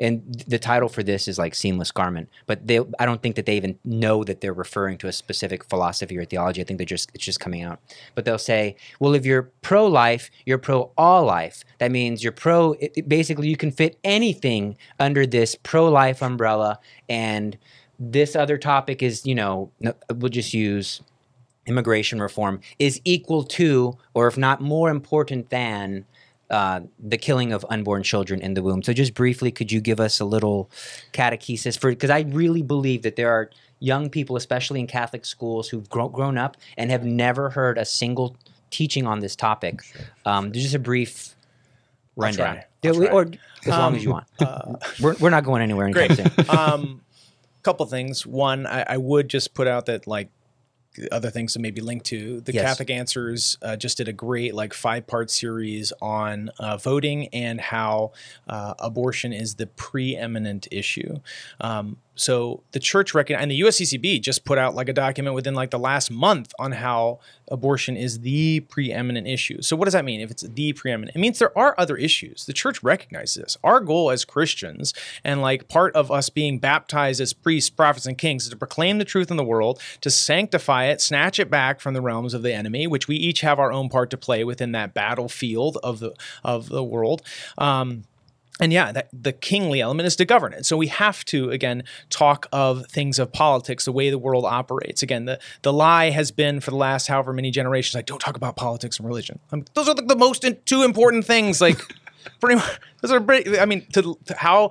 and 0.00 0.44
the 0.46 0.58
title 0.58 0.88
for 0.88 1.02
this 1.02 1.28
is 1.28 1.38
like 1.38 1.54
seamless 1.54 1.92
garment, 1.92 2.30
but 2.46 2.66
they 2.66 2.80
I 2.98 3.04
don't 3.04 3.22
think 3.22 3.36
that 3.36 3.44
they 3.44 3.56
even 3.56 3.78
know 3.84 4.24
that 4.24 4.40
they're 4.40 4.54
referring 4.54 4.96
to 4.98 5.08
a 5.08 5.12
specific 5.12 5.62
philosophy 5.64 6.16
or 6.16 6.24
theology. 6.24 6.62
I 6.62 6.64
think 6.64 6.78
they're 6.78 6.86
just 6.86 7.10
it's 7.14 7.24
just 7.24 7.38
coming 7.38 7.62
out. 7.62 7.80
But 8.14 8.24
they'll 8.24 8.38
say, 8.38 8.76
well, 8.98 9.14
if 9.14 9.26
you're 9.26 9.50
pro 9.60 9.86
life, 9.86 10.30
you're 10.46 10.58
pro 10.58 10.90
all 10.96 11.24
life. 11.24 11.62
That 11.78 11.90
means 11.90 12.24
you're 12.24 12.32
pro. 12.32 12.72
It, 12.80 13.08
basically, 13.08 13.48
you 13.48 13.56
can 13.58 13.70
fit 13.70 13.98
anything 14.02 14.76
under 14.98 15.26
this 15.26 15.54
pro 15.54 15.88
life 15.90 16.22
umbrella, 16.22 16.78
and 17.08 17.58
this 17.98 18.34
other 18.34 18.56
topic 18.56 19.02
is 19.02 19.26
you 19.26 19.34
know 19.34 19.70
we'll 20.14 20.30
just 20.30 20.54
use 20.54 21.02
immigration 21.66 22.20
reform 22.20 22.60
is 22.78 23.00
equal 23.04 23.44
to, 23.44 23.96
or 24.14 24.26
if 24.26 24.36
not 24.36 24.60
more 24.60 24.90
important 24.90 25.50
than, 25.50 26.04
uh, 26.50 26.80
the 26.98 27.16
killing 27.18 27.52
of 27.52 27.64
unborn 27.70 28.02
children 28.02 28.40
in 28.42 28.54
the 28.54 28.62
womb. 28.62 28.82
So, 28.82 28.92
just 28.92 29.14
briefly, 29.14 29.50
could 29.50 29.70
you 29.72 29.80
give 29.80 30.00
us 30.00 30.20
a 30.20 30.24
little 30.24 30.70
catechesis 31.12 31.78
for? 31.78 31.90
Because 31.90 32.10
I 32.10 32.20
really 32.22 32.62
believe 32.62 33.02
that 33.02 33.16
there 33.16 33.30
are 33.30 33.50
young 33.78 34.10
people, 34.10 34.36
especially 34.36 34.80
in 34.80 34.86
Catholic 34.86 35.24
schools, 35.24 35.68
who've 35.68 35.88
grow, 35.88 36.08
grown 36.08 36.36
up 36.36 36.56
and 36.76 36.90
have 36.90 37.04
never 37.04 37.50
heard 37.50 37.78
a 37.78 37.84
single 37.84 38.36
teaching 38.70 39.06
on 39.06 39.20
this 39.20 39.34
topic. 39.34 39.80
Um, 40.26 40.52
just 40.52 40.74
a 40.74 40.78
brief 40.78 41.34
rundown, 42.16 42.60
we- 42.84 43.08
or 43.08 43.22
as 43.22 43.68
long 43.68 43.80
Um, 43.80 43.94
as 43.94 44.04
you 44.04 44.10
want. 44.10 44.26
Uh, 44.38 44.74
We're, 45.00 45.14
we're 45.20 45.30
not 45.30 45.44
going 45.44 45.62
anywhere 45.62 45.86
anytime 45.86 46.16
great. 46.16 46.46
soon. 46.46 46.56
um, 46.58 47.00
couple 47.62 47.84
things. 47.86 48.26
One, 48.26 48.66
I, 48.66 48.84
I 48.88 48.96
would 48.96 49.28
just 49.28 49.52
put 49.54 49.66
out 49.66 49.86
that 49.86 50.06
like 50.06 50.30
other 51.12 51.30
things 51.30 51.52
to 51.52 51.58
maybe 51.58 51.80
link 51.80 52.02
to 52.04 52.40
the 52.40 52.52
Yes. 52.52 52.64
Catholic 52.64 52.90
Answers 52.90 53.56
uh, 53.62 53.76
just 53.76 53.96
did 53.96 54.08
a 54.08 54.12
great 54.12 54.54
like 54.54 54.74
five 54.74 55.06
part 55.06 55.30
series 55.30 55.92
on 56.02 56.50
uh, 56.58 56.76
voting 56.76 57.28
and 57.28 57.60
how 57.60 58.12
uh, 58.48 58.74
abortion 58.78 59.32
is 59.32 59.54
the 59.54 59.66
preeminent 59.66 60.66
issue. 60.70 61.20
Um, 61.60 61.98
so 62.20 62.62
the 62.72 62.78
church 62.78 63.14
reckon 63.14 63.36
and 63.36 63.50
the 63.50 63.60
USCCB 63.60 64.20
just 64.20 64.44
put 64.44 64.58
out 64.58 64.74
like 64.74 64.88
a 64.88 64.92
document 64.92 65.34
within 65.34 65.54
like 65.54 65.70
the 65.70 65.78
last 65.78 66.10
month 66.10 66.52
on 66.58 66.72
how 66.72 67.18
abortion 67.48 67.96
is 67.96 68.20
the 68.20 68.60
preeminent 68.60 69.26
issue. 69.26 69.62
So 69.62 69.74
what 69.74 69.86
does 69.86 69.94
that 69.94 70.04
mean 70.04 70.20
if 70.20 70.30
it's 70.30 70.42
the 70.42 70.74
preeminent? 70.74 71.16
It 71.16 71.20
means 71.20 71.38
there 71.38 71.56
are 71.58 71.74
other 71.78 71.96
issues. 71.96 72.44
The 72.44 72.52
church 72.52 72.82
recognizes 72.82 73.42
this. 73.42 73.56
Our 73.64 73.80
goal 73.80 74.10
as 74.10 74.26
Christians 74.26 74.92
and 75.24 75.40
like 75.40 75.68
part 75.68 75.96
of 75.96 76.10
us 76.10 76.28
being 76.28 76.58
baptized 76.58 77.22
as 77.22 77.32
priests, 77.32 77.70
prophets 77.70 78.04
and 78.04 78.18
kings 78.18 78.44
is 78.44 78.50
to 78.50 78.56
proclaim 78.56 78.98
the 78.98 79.04
truth 79.06 79.30
in 79.30 79.38
the 79.38 79.44
world, 79.44 79.80
to 80.02 80.10
sanctify 80.10 80.86
it, 80.86 81.00
snatch 81.00 81.38
it 81.38 81.50
back 81.50 81.80
from 81.80 81.94
the 81.94 82.02
realms 82.02 82.34
of 82.34 82.42
the 82.42 82.52
enemy, 82.52 82.86
which 82.86 83.08
we 83.08 83.16
each 83.16 83.40
have 83.40 83.58
our 83.58 83.72
own 83.72 83.88
part 83.88 84.10
to 84.10 84.18
play 84.18 84.44
within 84.44 84.72
that 84.72 84.92
battlefield 84.92 85.78
of 85.82 86.00
the 86.00 86.14
of 86.44 86.68
the 86.68 86.84
world. 86.84 87.22
Um, 87.56 88.04
and 88.60 88.72
yeah, 88.72 88.92
that, 88.92 89.08
the 89.12 89.32
kingly 89.32 89.80
element 89.80 90.06
is 90.06 90.16
to 90.16 90.24
govern 90.24 90.52
it. 90.52 90.66
So 90.66 90.76
we 90.76 90.88
have 90.88 91.24
to 91.26 91.50
again 91.50 91.84
talk 92.10 92.46
of 92.52 92.86
things 92.86 93.18
of 93.18 93.32
politics, 93.32 93.86
the 93.86 93.92
way 93.92 94.10
the 94.10 94.18
world 94.18 94.44
operates. 94.44 95.02
Again, 95.02 95.24
the 95.24 95.40
the 95.62 95.72
lie 95.72 96.10
has 96.10 96.30
been 96.30 96.60
for 96.60 96.70
the 96.70 96.76
last 96.76 97.06
however 97.06 97.32
many 97.32 97.50
generations, 97.50 97.94
like 97.94 98.06
don't 98.06 98.20
talk 98.20 98.36
about 98.36 98.56
politics 98.56 98.98
and 98.98 99.08
religion. 99.08 99.38
I 99.50 99.56
mean, 99.56 99.64
those 99.74 99.88
are 99.88 99.94
like 99.94 100.08
the 100.08 100.16
most 100.16 100.44
in, 100.44 100.58
two 100.66 100.82
important 100.82 101.24
things. 101.24 101.60
Like 101.60 101.80
pretty 102.40 102.56
much, 102.56 102.78
those 103.00 103.10
are 103.12 103.20
pretty. 103.20 103.58
I 103.58 103.64
mean, 103.64 103.86
to, 103.92 104.18
to 104.26 104.36
how 104.36 104.70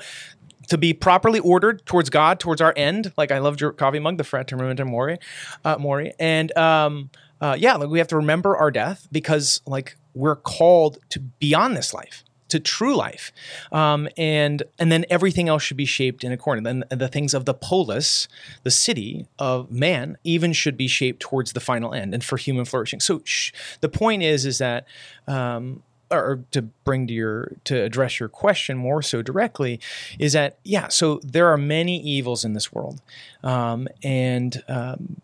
to 0.68 0.78
be 0.78 0.94
properly 0.94 1.40
ordered 1.40 1.84
towards 1.86 2.10
God, 2.10 2.40
towards 2.40 2.62
our 2.62 2.74
end. 2.78 3.12
Like 3.18 3.32
I 3.32 3.40
loved 3.40 3.60
your 3.60 3.72
coffee 3.72 4.00
mug, 4.00 4.18
the 4.18 4.24
Fraternum 4.24 4.86
Mori, 4.86 5.18
uh, 5.66 5.78
Mori, 5.80 6.14
and 6.20 6.56
um, 6.56 7.10
uh, 7.42 7.56
yeah, 7.58 7.76
like 7.76 7.90
we 7.90 7.98
have 7.98 8.08
to 8.10 8.18
remember 8.18 8.56
our 8.56 8.70
death 8.70 9.08
because 9.12 9.62
like 9.66 9.98
we're 10.14 10.36
called 10.36 11.00
to 11.10 11.20
beyond 11.20 11.76
this 11.76 11.94
life 11.94 12.24
to 12.50 12.60
true 12.60 12.96
life, 12.96 13.32
um, 13.72 14.08
and 14.18 14.64
and 14.78 14.92
then 14.92 15.06
everything 15.10 15.50
else 15.50 15.64
should 15.64 15.78
be 15.78 15.86
shaped 15.86 16.24
in 16.24 16.32
accordance. 16.32 16.68
And 16.68 16.84
the 16.90 17.08
things 17.08 17.34
of 17.34 17.46
the 17.46 17.54
polis, 17.54 18.28
the 18.64 18.72
city 18.72 19.26
of 19.38 19.72
man, 19.72 20.18
even 20.24 20.54
should 20.54 20.78
be 20.78 20.88
shaped 20.88 21.22
towards 21.22 21.54
the 21.54 21.60
final 21.60 21.94
end 21.94 22.14
and 22.14 22.24
for 22.24 22.38
human 22.38 22.66
flourishing. 22.66 23.00
So 23.00 23.22
sh- 23.24 23.52
the 23.82 23.90
point 23.90 24.24
is, 24.24 24.46
is 24.46 24.58
that. 24.58 24.86
Um, 25.28 25.84
or 26.12 26.44
to 26.50 26.64
bring 26.64 27.06
to 27.06 27.14
your 27.14 27.52
to 27.66 27.80
address 27.84 28.20
your 28.20 28.30
question 28.30 28.78
more 28.78 29.04
so 29.04 29.22
directly 29.22 29.80
is 30.18 30.34
that 30.34 30.58
yeah 30.64 30.88
so 30.88 31.20
there 31.24 31.50
are 31.50 31.58
many 31.58 32.02
evils 32.02 32.44
in 32.44 32.54
this 32.54 32.74
world 32.74 33.00
um, 33.44 33.88
and 34.04 34.64
um, 34.68 35.22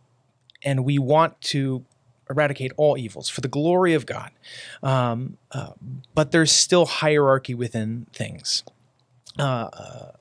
and 0.63 0.85
we 0.85 0.99
want 0.99 1.39
to 1.41 1.83
eradicate 2.29 2.71
all 2.77 2.97
evils 2.97 3.29
for 3.29 3.41
the 3.41 3.47
glory 3.47 3.93
of 3.93 4.05
God. 4.05 4.31
Um, 4.81 5.37
uh, 5.51 5.71
but 6.13 6.31
there's 6.31 6.51
still 6.51 6.85
hierarchy 6.85 7.53
within 7.53 8.07
things. 8.13 8.63
Uh, 9.37 9.69
uh, 9.73 10.11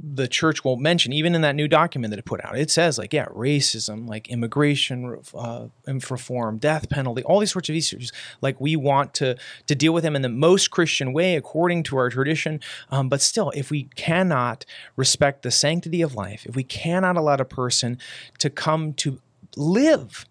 the 0.00 0.28
church 0.28 0.62
won't 0.62 0.80
mention 0.80 1.12
even 1.12 1.34
in 1.34 1.40
that 1.40 1.56
new 1.56 1.66
document 1.66 2.10
that 2.10 2.18
it 2.18 2.24
put 2.24 2.44
out 2.44 2.56
it 2.56 2.70
says 2.70 2.98
like 2.98 3.12
yeah 3.12 3.26
racism 3.26 4.08
like 4.08 4.28
immigration 4.28 5.20
uh, 5.34 5.66
reform 5.86 6.56
death 6.56 6.88
penalty 6.88 7.22
all 7.24 7.40
these 7.40 7.52
sorts 7.52 7.68
of 7.68 7.74
issues. 7.74 8.12
Like 8.40 8.60
we 8.60 8.76
want 8.76 9.12
to 9.14 9.36
to 9.66 9.74
deal 9.74 9.92
with 9.92 10.04
them 10.04 10.14
in 10.14 10.22
the 10.22 10.28
most 10.28 10.70
christian 10.70 11.12
way 11.12 11.34
according 11.34 11.82
to 11.84 11.96
our 11.96 12.10
tradition. 12.10 12.60
Um, 12.90 13.08
but 13.08 13.20
still 13.20 13.50
if 13.50 13.70
we 13.70 13.84
cannot 13.96 14.64
respect 14.96 15.42
the 15.42 15.50
sanctity 15.50 16.00
of 16.00 16.14
life 16.14 16.46
if 16.46 16.54
we 16.54 16.64
cannot 16.64 17.16
allow 17.16 17.34
a 17.34 17.44
person 17.44 17.98
to 18.38 18.50
come 18.50 18.92
to 18.94 19.20
live 19.56 20.26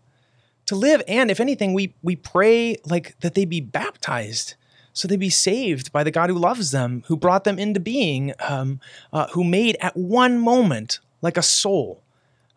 to 0.68 0.76
live 0.76 1.02
and 1.08 1.32
if 1.32 1.40
anything 1.40 1.74
we 1.74 1.94
we 2.04 2.16
pray 2.16 2.78
like 2.86 3.20
that 3.20 3.34
they 3.34 3.46
be 3.46 3.60
baptized 3.60 4.56
so 4.98 5.08
they 5.08 5.16
be 5.16 5.30
saved 5.30 5.92
by 5.92 6.04
the 6.04 6.10
God 6.10 6.32
who 6.32 6.40
loves 6.40 6.72
them, 6.72 7.04
who 7.06 7.16
brought 7.16 7.44
them 7.44 7.60
into 7.60 7.80
being, 7.80 8.34
um, 8.40 8.80
uh, 9.14 9.28
who 9.28 9.44
made 9.44 9.78
at 9.80 9.96
one 9.96 10.40
moment 10.40 11.00
like 11.22 11.38
a 11.38 11.44
soul, 11.44 12.02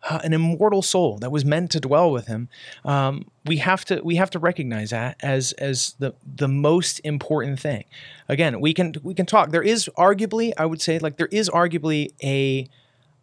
uh, 0.09 0.21
an 0.23 0.33
immortal 0.33 0.81
soul 0.81 1.19
that 1.19 1.31
was 1.31 1.45
meant 1.45 1.69
to 1.69 1.79
dwell 1.79 2.11
with 2.11 2.25
Him. 2.25 2.49
Um, 2.83 3.29
we 3.45 3.57
have 3.57 3.85
to 3.85 4.01
we 4.03 4.15
have 4.15 4.31
to 4.31 4.39
recognize 4.39 4.89
that 4.89 5.17
as 5.21 5.51
as 5.53 5.93
the 5.99 6.15
the 6.25 6.47
most 6.47 6.99
important 7.03 7.59
thing. 7.59 7.83
Again, 8.27 8.59
we 8.59 8.73
can 8.73 8.95
we 9.03 9.13
can 9.13 9.27
talk. 9.27 9.51
There 9.51 9.61
is 9.61 9.87
arguably, 9.95 10.51
I 10.57 10.65
would 10.65 10.81
say, 10.81 10.97
like 10.97 11.17
there 11.17 11.29
is 11.31 11.47
arguably 11.47 12.11
a 12.23 12.67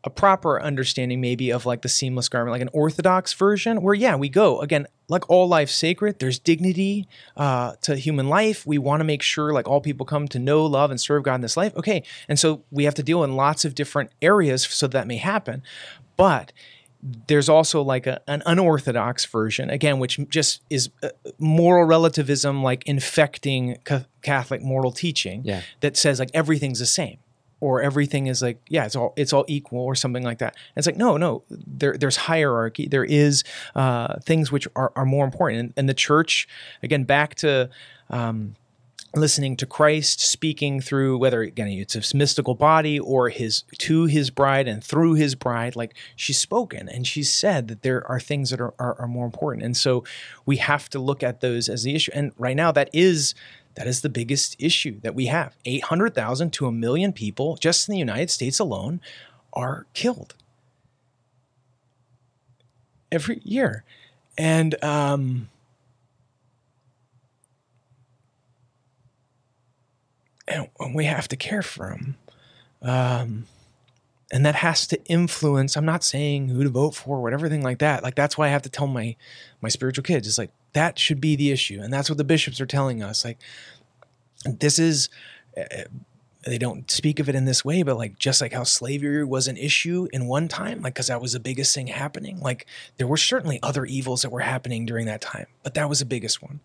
a 0.09 0.11
proper 0.11 0.53
understanding 0.71 1.21
maybe 1.21 1.51
of 1.53 1.67
like 1.67 1.83
the 1.83 1.89
seamless 1.89 2.29
garment 2.29 2.53
like 2.53 2.63
an 2.69 2.71
orthodox 2.73 3.33
version 3.35 3.83
where 3.83 3.95
yeah 3.95 4.17
we 4.17 4.29
go. 4.29 4.61
Again 4.61 4.87
like 5.09 5.29
all 5.31 5.47
life 5.49 5.71
sacred 5.71 6.19
there's 6.19 6.39
dignity 6.39 7.07
uh, 7.37 7.75
to 7.83 7.97
human 7.97 8.29
life. 8.29 8.67
We 8.67 8.79
want 8.79 9.01
to 9.01 9.05
make 9.05 9.23
sure 9.23 9.53
like 9.53 9.69
all 9.69 9.81
people 9.81 10.05
come 10.07 10.27
to 10.29 10.39
know 10.39 10.65
love 10.67 10.91
and 10.91 11.01
serve 11.01 11.23
god 11.23 11.37
in 11.37 11.41
this 11.43 11.57
life. 11.57 11.75
Okay 11.77 12.03
and 12.29 12.39
so 12.39 12.63
we 12.71 12.85
have 12.85 12.95
to 12.95 13.03
deal 13.03 13.23
in 13.25 13.37
lots 13.37 13.65
of 13.65 13.75
different 13.75 14.11
areas 14.23 14.65
so 14.65 14.87
that 14.89 15.07
may 15.07 15.19
happen. 15.19 15.63
But 16.17 16.53
there's 17.29 17.49
also 17.49 17.81
like 17.81 18.07
a, 18.09 18.21
an 18.27 18.43
unorthodox 18.45 19.25
version 19.27 19.71
again 19.71 20.01
which 20.01 20.19
just 20.29 20.63
is 20.69 20.91
uh, 21.05 21.11
moral 21.39 21.85
relativism 21.87 22.61
like 22.65 22.83
infecting 22.87 23.77
ca- 23.85 24.05
catholic 24.21 24.63
moral 24.63 24.91
teaching 24.91 25.43
Yeah. 25.45 25.63
that 25.81 25.97
says 25.97 26.19
like 26.19 26.31
everything's 26.35 26.81
the 26.81 26.87
same 26.87 27.19
or 27.61 27.83
everything 27.83 28.27
is 28.27 28.41
like 28.43 28.61
yeah 28.69 28.85
it's 28.85 28.97
all 28.97 29.13
it's 29.17 29.33
all 29.33 29.45
equal 29.49 29.81
or 29.81 29.95
something 29.95 30.23
like 30.23 30.39
that. 30.39 30.55
And 30.55 30.79
it's 30.79 30.87
like 30.87 30.97
no 30.97 31.17
no 31.17 31.43
there 31.49 31.97
there's 31.97 32.17
hierarchy. 32.17 32.87
There 32.87 33.05
is 33.05 33.45
uh, 33.75 34.19
things 34.21 34.53
which 34.53 34.69
are, 34.77 34.93
are 34.97 35.07
more 35.07 35.25
important. 35.25 35.61
And, 35.61 35.73
and 35.77 35.89
the 35.89 35.95
church 35.95 36.49
again 36.83 37.05
back 37.05 37.35
to 37.37 37.71
um, 38.11 38.55
listening 39.15 39.57
to 39.57 39.67
Christ 39.67 40.21
speaking 40.21 40.81
through 40.81 41.19
whether 41.19 41.43
again 41.43 41.69
it's 41.69 41.95
his 41.95 42.15
mystical 42.15 42.55
body 42.55 42.99
or 42.99 43.31
his 43.31 43.63
to 43.79 44.05
his 44.05 44.31
bride 44.31 44.69
and 44.69 44.85
through 44.85 45.15
his 45.15 45.35
bride 45.35 45.77
like 45.77 45.95
she's 46.15 46.39
spoken 46.39 46.89
and 46.89 47.07
she's 47.07 47.33
said 47.33 47.69
that 47.69 47.83
there 47.83 48.07
are 48.07 48.21
things 48.21 48.51
that 48.51 48.61
are, 48.61 48.75
are, 48.79 49.01
are 49.01 49.09
more 49.09 49.25
important. 49.25 49.65
And 49.65 49.77
so 49.77 50.05
we 50.45 50.57
have 50.57 50.89
to 50.91 50.99
look 50.99 51.23
at 51.23 51.41
those 51.41 51.69
as 51.69 51.85
the 51.85 51.95
issue. 51.95 52.13
And 52.15 52.33
right 52.39 52.57
now 52.57 52.71
that 52.73 52.91
is 52.93 53.35
that 53.79 53.87
is 53.87 54.01
the 54.01 54.09
biggest 54.09 54.57
issue 54.59 55.01
that 55.01 55.15
we 55.15 55.27
have 55.27 55.57
800,000 55.65 56.53
to 56.55 56.67
a 56.67 56.73
million 56.73 57.13
people 57.13 57.57
just 57.57 57.89
in 57.89 57.93
the 57.93 57.99
United 57.99 58.29
States 58.29 58.59
alone 58.59 59.01
are 59.53 59.87
killed 59.95 60.35
every 63.11 63.41
year 63.45 63.85
and 64.37 64.83
um 64.85 65.49
and 70.49 70.95
we 70.95 71.05
have 71.05 71.29
to 71.29 71.37
care 71.37 71.63
for 71.63 71.91
them. 71.91 72.17
Um, 72.83 73.47
and 74.31 74.45
that 74.45 74.57
has 74.57 74.87
to 74.89 75.03
influence. 75.07 75.77
I'm 75.77 75.85
not 75.85 76.05
saying 76.05 76.49
who 76.49 76.63
to 76.63 76.69
vote 76.69 76.95
for, 76.95 77.19
or 77.19 77.23
whatever 77.23 77.49
thing 77.49 77.63
like 77.63 77.79
that. 77.79 78.03
Like 78.03 78.15
that's 78.15 78.37
why 78.37 78.47
I 78.47 78.51
have 78.51 78.63
to 78.63 78.71
tell 78.71 78.87
my 78.87 79.17
my 79.61 79.69
spiritual 79.69 80.05
kids. 80.05 80.29
It's 80.29 80.39
like 80.39 80.51
that 80.73 80.99
should 80.99 81.21
be 81.21 81.37
the 81.37 81.51
issue, 81.51 81.81
and 81.83 81.93
that's 81.93 82.09
what 82.09 82.19
the 82.19 82.25
bishops 82.25 82.61
are 82.61 82.67
telling 82.67 83.03
us. 83.03 83.25
Like 83.25 83.39
this 84.45 84.79
is. 84.79 85.09
Uh, 85.57 85.85
they 86.47 86.57
don't 86.57 86.91
speak 86.91 87.19
of 87.19 87.29
it 87.29 87.35
in 87.35 87.45
this 87.45 87.65
way, 87.65 87.83
but 87.83 87.99
like 87.99 88.19
just 88.19 88.41
like 88.41 88.53
how 88.53 88.63
slavery 88.63 89.25
was 89.25 89.49
an 89.49 89.57
issue 89.57 90.09
in 90.13 90.27
one 90.27 90.49
time, 90.49 90.81
like 90.81 90.95
because 90.95 91.09
that 91.09 91.21
was 91.21 91.33
the 91.33 91.41
biggest 91.41 91.75
thing 91.75 91.89
happening. 91.89 92.41
Like 92.41 92.67
there 92.97 93.07
were 93.07 93.17
certainly 93.17 93.59
other 93.63 93.85
evils 93.85 94.23
that 94.23 94.31
were 94.31 94.41
happening 94.41 94.87
during 94.87 95.07
that 95.07 95.21
time, 95.21 95.47
but 95.63 95.75
that 95.75 95.89
was 95.89 95.99
the 95.99 96.05
biggest 96.05 96.43
one. 96.43 96.61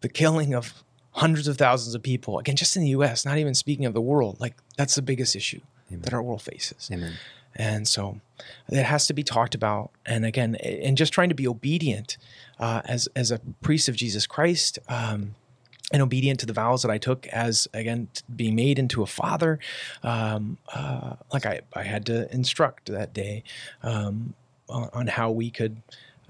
The 0.00 0.08
killing 0.08 0.54
of 0.54 0.84
hundreds 1.12 1.48
of 1.48 1.58
thousands 1.58 1.94
of 1.94 2.02
people. 2.02 2.38
Again, 2.38 2.56
just 2.56 2.76
in 2.76 2.82
the 2.82 2.90
U.S., 2.90 3.24
not 3.24 3.38
even 3.38 3.54
speaking 3.54 3.84
of 3.84 3.94
the 3.94 4.00
world. 4.00 4.38
Like 4.40 4.54
that's 4.76 4.94
the 4.94 5.02
biggest 5.02 5.34
issue 5.34 5.60
that 5.90 6.14
our 6.14 6.22
world 6.22 6.42
faces. 6.42 6.88
Amen. 6.92 7.14
And 7.56 7.88
so 7.88 8.20
it 8.68 8.82
has 8.82 9.06
to 9.06 9.14
be 9.14 9.22
talked 9.22 9.54
about. 9.54 9.90
And 10.04 10.24
again, 10.24 10.54
and 10.56 10.96
just 10.96 11.12
trying 11.12 11.30
to 11.30 11.34
be 11.34 11.48
obedient 11.48 12.16
uh, 12.58 12.82
as 12.84 13.08
as 13.16 13.30
a 13.30 13.40
priest 13.60 13.88
of 13.88 13.96
Jesus 13.96 14.26
Christ. 14.26 14.78
Um, 14.88 15.34
and 15.92 16.02
obedient 16.02 16.40
to 16.40 16.46
the 16.46 16.52
vows 16.52 16.82
that 16.82 16.90
I 16.90 16.98
took 16.98 17.26
as 17.28 17.68
again 17.72 18.08
being 18.34 18.56
made 18.56 18.78
into 18.78 19.02
a 19.02 19.06
father, 19.06 19.60
um, 20.02 20.58
uh, 20.74 21.14
like 21.32 21.46
I, 21.46 21.60
I 21.74 21.84
had 21.84 22.06
to 22.06 22.32
instruct 22.34 22.90
that 22.90 23.14
day 23.14 23.44
um, 23.84 24.34
on, 24.68 24.90
on 24.92 25.06
how 25.06 25.30
we 25.30 25.50
could 25.50 25.82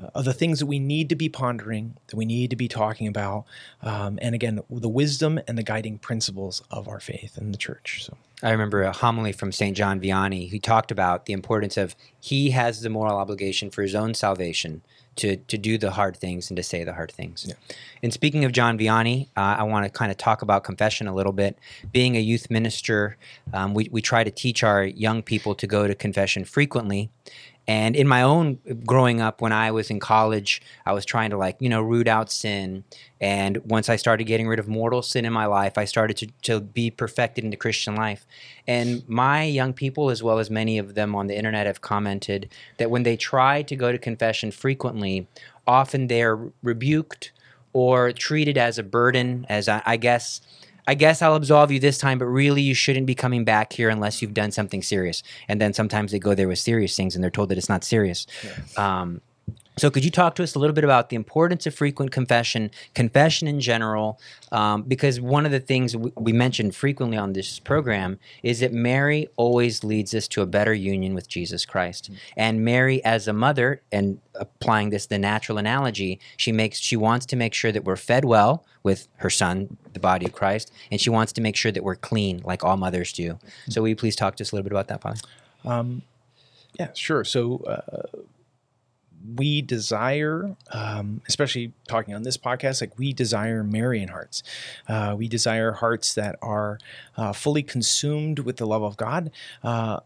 uh, 0.03 0.09
of 0.15 0.27
the 0.27 0.35
things 0.35 0.59
that 0.59 0.67
we 0.67 0.79
need 0.79 1.09
to 1.09 1.17
be 1.17 1.31
pondering, 1.31 1.97
that 2.09 2.17
we 2.17 2.27
need 2.27 2.51
to 2.51 2.57
be 2.57 2.69
talking 2.69 3.07
about, 3.07 3.47
um, 3.83 4.19
and 4.21 4.35
again 4.35 4.61
the 4.69 4.89
wisdom 4.89 5.41
and 5.49 5.57
the 5.57 5.63
guiding 5.63 5.99
principles 5.99 6.63
of 6.71 6.87
our 6.87 7.01
faith 7.01 7.39
and 7.39 7.55
the 7.55 7.59
church. 7.59 8.05
So 8.05 8.17
I 8.43 8.51
remember 8.51 8.83
a 8.83 8.93
homily 8.93 9.33
from 9.33 9.51
St. 9.51 9.77
John 9.77 9.99
Vianney 9.99 10.51
who 10.51 10.59
talked 10.59 10.91
about 10.91 11.25
the 11.25 11.33
importance 11.33 11.77
of 11.77 11.97
he 12.21 12.51
has 12.51 12.83
the 12.83 12.91
moral 12.91 13.17
obligation 13.17 13.71
for 13.71 13.83
his 13.83 13.95
own 13.95 14.13
salvation 14.13 14.83
to, 15.17 15.37
to 15.37 15.57
do 15.57 15.79
the 15.79 15.93
hard 15.93 16.17
things 16.17 16.51
and 16.51 16.57
to 16.59 16.63
say 16.63 16.85
the 16.85 16.93
hard 16.93 17.11
things. 17.11 17.47
Yeah. 17.49 17.55
And 18.03 18.13
speaking 18.13 18.45
of 18.45 18.53
John 18.53 18.79
Vianney, 18.79 19.29
uh, 19.37 19.57
I 19.59 19.63
want 19.63 19.85
to 19.87 19.91
kind 19.91 20.11
of 20.11 20.19
talk 20.19 20.43
about 20.43 20.65
confession 20.65 21.09
a 21.09 21.15
little 21.15 21.33
bit. 21.33 21.59
Being 21.91 22.17
a 22.17 22.21
youth 22.21 22.51
minister, 22.51 23.17
um, 23.55 23.73
we, 23.73 23.89
we 23.91 24.03
try 24.03 24.23
to 24.23 24.31
teach 24.31 24.63
our 24.63 24.85
young 24.85 25.23
people 25.23 25.55
to 25.55 25.67
go 25.67 25.87
to 25.87 25.95
confession 25.95 26.45
frequently. 26.45 27.11
And 27.69 27.97
in 27.97 28.07
my 28.07 28.23
own 28.23 28.59
growing 28.87 29.21
up, 29.21 29.41
when 29.41 29.53
I 29.53 29.73
was 29.73 29.91
in 29.91 29.99
college, 29.99 30.63
I 30.85 30.93
was 30.93 31.05
trying 31.05 31.31
to 31.31 31.37
like, 31.37 31.57
you 31.59 31.69
know, 31.69 31.83
root 31.83 32.07
out 32.07 32.31
sin. 32.31 32.85
And 33.21 33.59
once 33.65 33.89
I 33.89 33.97
started 33.97 34.25
getting 34.25 34.47
rid 34.47 34.59
of 34.59 34.69
mortal 34.69 35.03
sin 35.03 35.25
in 35.25 35.33
my 35.33 35.47
life, 35.47 35.77
I 35.77 35.85
started 35.85 36.17
to, 36.19 36.27
to 36.43 36.61
be 36.61 36.91
perfected 36.91 37.45
into 37.45 37.57
Christian 37.57 37.97
life. 37.97 38.27
And 38.69 39.09
my 39.09 39.43
young 39.43 39.73
people, 39.73 40.11
as 40.11 40.23
well 40.23 40.39
as 40.39 40.51
many 40.51 40.79
of 40.79 40.95
them 40.95 41.17
on 41.17 41.27
the 41.27 41.37
internet, 41.37 41.67
have 41.67 41.81
commented 41.81 42.51
that 42.77 42.91
when 42.91 43.03
they 43.03 43.17
try 43.17 43.63
to 43.63 43.75
go 43.75 43.91
to 43.91 43.99
confession 43.99 44.53
frequently, 44.53 45.27
often 45.67 46.07
they're 46.07 46.39
rebuked 46.63 47.33
or 47.73 48.13
treated 48.13 48.57
as 48.57 48.79
a 48.79 48.83
burden, 48.83 49.45
as 49.49 49.69
I, 49.69 49.83
I 49.85 49.97
guess 49.97 50.41
I 50.87 50.95
guess 50.95 51.23
I'll 51.23 51.35
absolve 51.35 51.71
you 51.73 51.81
this 51.81 51.99
time, 51.99 52.19
but 52.19 52.27
really 52.27 52.63
you 52.63 52.75
shouldn't 52.75 53.07
be 53.07 53.15
coming 53.15 53.45
back 53.45 53.73
here 53.73 53.89
unless 53.89 54.23
you've 54.23 54.35
done 54.35 54.53
something 54.53 54.83
serious. 54.83 55.23
And 55.49 55.61
then 55.61 55.73
sometimes 55.73 56.13
they 56.13 56.19
go 56.19 56.35
there 56.35 56.49
with 56.49 56.59
serious 56.59 56.97
things 56.97 57.15
and 57.15 57.25
they're 57.25 57.31
told 57.31 57.49
that 57.49 57.59
it's 57.59 57.69
not 57.69 57.85
serious. 57.85 58.27
Um, 58.77 59.21
so, 59.79 59.91
could 59.91 60.05
you 60.05 60.11
talk 60.11 60.35
to 60.37 60.43
us 60.43 60.55
a 60.55 60.59
little 60.59 60.73
bit 60.73 60.85
about 60.85 61.11
the 61.11 61.17
importance 61.17 61.67
of 61.67 61.75
frequent 61.75 62.11
confession, 62.11 62.71
confession 62.95 63.47
in 63.47 63.61
general? 63.61 64.19
Um, 64.51 64.83
because 64.83 65.21
one 65.21 65.45
of 65.45 65.53
the 65.53 65.61
things 65.61 65.95
we, 65.95 66.11
we 66.17 66.33
mentioned 66.33 66.75
frequently 66.75 67.19
on 67.19 67.35
this 67.35 67.59
program 67.59 68.19
is 68.43 68.61
that 68.61 68.73
Mary 68.73 69.29
always 69.37 69.85
leads 69.85 70.15
us 70.15 70.29
to 70.29 70.41
a 70.41 70.47
better 70.47 70.73
union 70.73 71.15
with 71.15 71.29
Jesus 71.29 71.67
Christ. 71.67 72.11
And 72.39 72.65
Mary, 72.65 73.05
as 73.05 73.29
a 73.29 73.35
mother, 73.35 73.83
and 73.93 74.19
applying 74.35 74.91
this 74.91 75.07
the 75.07 75.19
natural 75.19 75.59
analogy, 75.59 76.21
she 76.39 76.53
makes 76.53 76.79
she 76.79 76.97
wants 76.97 77.27
to 77.27 77.37
make 77.37 77.53
sure 77.53 77.71
that 77.71 77.85
we're 77.85 77.97
fed 77.97 78.25
well 78.25 78.65
with 78.83 79.09
her 79.17 79.31
son, 79.31 79.77
the 79.93 80.01
body 80.01 80.25
of 80.25 80.33
Christ, 80.33 80.73
and 80.91 80.99
she 80.99 81.11
wants 81.11 81.33
to 81.35 81.43
make 81.43 81.55
sure 81.57 81.73
that 81.73 81.85
we're 81.85 81.97
clean, 81.97 82.41
like 82.45 82.65
all 82.65 82.79
mothers 82.79 83.13
do. 83.13 83.39
So, 83.69 83.83
will 83.83 83.89
you 83.89 83.97
please 83.97 84.17
talk 84.17 84.37
to 84.37 84.43
us 84.43 84.53
a 84.53 84.55
little 84.55 84.65
bit 84.65 84.73
about 84.73 84.89
that, 84.89 85.03
Father? 85.03 85.21
Um, 85.67 86.03
yeah, 86.79 86.93
sure. 86.95 87.25
So 87.25 87.59
uh, 87.67 88.19
we 89.35 89.63
desire, 89.63 90.57
um, 90.73 91.21
especially 91.29 91.73
talking 91.89 92.15
on 92.15 92.23
this 92.23 92.37
podcast, 92.37 92.81
like 92.81 92.99
we 92.99 93.13
desire 93.13 93.65
Marian 93.65 94.09
hearts. 94.09 94.43
Uh, 94.89 95.15
we 95.19 95.29
desire 95.29 95.73
hearts 95.73 96.15
that 96.15 96.37
are 96.43 96.79
uh, 97.17 97.33
fully 97.33 97.63
consumed 97.63 98.41
with 98.41 98.57
the 98.57 98.67
love 98.67 98.83
of 98.83 98.97
God. 98.97 99.31
Uh, 99.63 100.01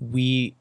we 0.00 0.54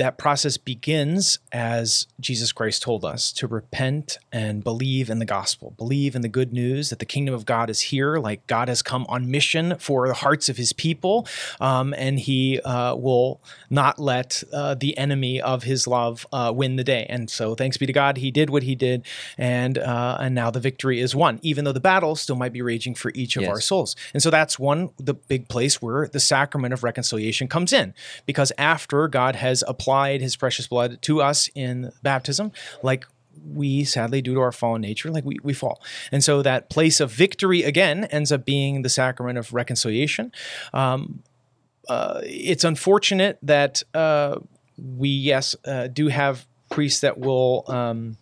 that 0.00 0.16
process 0.16 0.56
begins 0.56 1.38
as 1.52 2.06
Jesus 2.18 2.52
Christ 2.52 2.80
told 2.80 3.04
us 3.04 3.30
to 3.34 3.46
repent 3.46 4.16
and 4.32 4.64
believe 4.64 5.10
in 5.10 5.18
the 5.18 5.26
gospel, 5.26 5.74
believe 5.76 6.16
in 6.16 6.22
the 6.22 6.28
good 6.28 6.54
news 6.54 6.88
that 6.88 7.00
the 7.00 7.04
kingdom 7.04 7.34
of 7.34 7.44
God 7.44 7.68
is 7.68 7.82
here, 7.82 8.16
like 8.16 8.46
God 8.46 8.68
has 8.68 8.80
come 8.80 9.04
on 9.10 9.30
mission 9.30 9.76
for 9.78 10.08
the 10.08 10.14
hearts 10.14 10.48
of 10.48 10.56
his 10.56 10.72
people, 10.72 11.28
um, 11.60 11.92
and 11.98 12.18
he 12.18 12.58
uh, 12.62 12.94
will 12.96 13.42
not 13.68 13.98
let 13.98 14.42
uh, 14.54 14.74
the 14.74 14.96
enemy 14.96 15.38
of 15.38 15.64
his 15.64 15.86
love 15.86 16.26
uh, 16.32 16.50
win 16.54 16.76
the 16.76 16.84
day. 16.84 17.04
And 17.10 17.28
so, 17.28 17.54
thanks 17.54 17.76
be 17.76 17.84
to 17.84 17.92
God, 17.92 18.16
he 18.16 18.30
did 18.30 18.48
what 18.48 18.62
he 18.62 18.74
did, 18.74 19.04
and 19.36 19.76
uh, 19.76 20.16
and 20.18 20.34
now 20.34 20.50
the 20.50 20.60
victory 20.60 20.98
is 20.98 21.14
won, 21.14 21.40
even 21.42 21.66
though 21.66 21.72
the 21.72 21.78
battle 21.78 22.16
still 22.16 22.36
might 22.36 22.54
be 22.54 22.62
raging 22.62 22.94
for 22.94 23.12
each 23.14 23.36
of 23.36 23.42
Yes. 23.42 23.50
our 23.50 23.60
souls. 23.60 23.96
And 24.14 24.22
so, 24.22 24.30
that's 24.30 24.58
one, 24.58 24.88
the 24.96 25.12
big 25.12 25.48
place 25.50 25.82
where 25.82 26.08
the 26.08 26.20
sacrament 26.20 26.72
of 26.72 26.82
reconciliation 26.82 27.48
comes 27.48 27.70
in, 27.74 27.92
because 28.24 28.50
after 28.56 29.06
God 29.06 29.36
has 29.36 29.62
applied 29.68 29.89
his 30.20 30.36
precious 30.36 30.66
blood 30.66 31.00
to 31.02 31.20
us 31.22 31.48
in 31.54 31.92
baptism, 32.02 32.52
like 32.82 33.06
we 33.54 33.84
sadly, 33.84 34.22
due 34.22 34.34
to 34.34 34.40
our 34.40 34.52
fallen 34.52 34.82
nature, 34.82 35.10
like 35.10 35.24
we, 35.24 35.38
we 35.42 35.52
fall. 35.52 35.82
And 36.12 36.22
so 36.22 36.42
that 36.42 36.68
place 36.68 37.00
of 37.00 37.10
victory 37.10 37.62
again 37.62 38.04
ends 38.04 38.32
up 38.32 38.44
being 38.44 38.82
the 38.82 38.88
sacrament 38.88 39.38
of 39.38 39.52
reconciliation. 39.52 40.32
Um, 40.72 41.22
uh, 41.88 42.20
it's 42.24 42.64
unfortunate 42.64 43.38
that 43.42 43.82
uh, 43.94 44.36
we, 44.76 45.08
yes, 45.08 45.56
uh, 45.64 45.88
do 45.88 46.08
have 46.08 46.46
priests 46.70 47.00
that 47.00 47.18
will. 47.18 47.64
Um, 47.68 48.16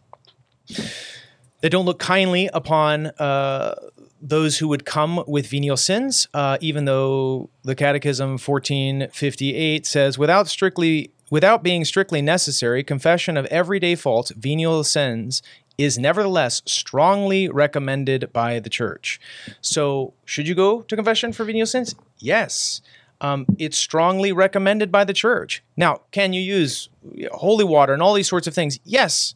that 1.61 1.71
don't 1.71 1.87
look 1.87 1.99
kindly 1.99 2.49
upon 2.53 3.07
uh, 3.19 3.75
those 4.21 4.59
who 4.59 4.69
would 4.69 4.85
come 4.85 5.25
with 5.27 5.49
venial 5.49 5.77
sins, 5.77 6.29
uh, 6.35 6.59
even 6.61 6.85
though 6.85 7.51
the 7.63 7.75
Catechism 7.75 8.33
1458 8.39 9.87
says, 9.87 10.19
without 10.19 10.49
strictly 10.49 11.11
without 11.31 11.63
being 11.63 11.85
strictly 11.85 12.23
necessary, 12.23 12.83
confession 12.83 13.37
of 13.37 13.47
everyday 13.47 13.95
faults, 13.95 14.31
venial 14.31 14.85
sins, 14.85 15.43
is 15.77 15.99
nevertheless 15.99 16.61
strongly 16.67 17.49
recommended 17.49 18.33
by 18.33 18.59
the 18.59 18.69
church. 18.69 19.21
So, 19.61 20.13
should 20.25 20.49
you 20.49 20.55
go 20.55 20.83
to 20.83 20.97
confession 20.97 21.33
for 21.33 21.45
venial 21.45 21.67
sins? 21.67 21.95
Yes. 22.19 22.81
Um, 23.21 23.47
it's 23.59 23.77
strongly 23.77 24.33
recommended 24.33 24.93
by 24.93 25.05
the 25.05 25.13
church. 25.13 25.63
Now, 25.77 26.03
can 26.11 26.33
you 26.33 26.41
use 26.41 26.89
holy 27.33 27.65
water 27.65 27.93
and 27.93 28.03
all 28.03 28.15
these 28.15 28.29
sorts 28.29 28.47
of 28.47 28.55
things? 28.55 28.79
Yes. 28.85 29.35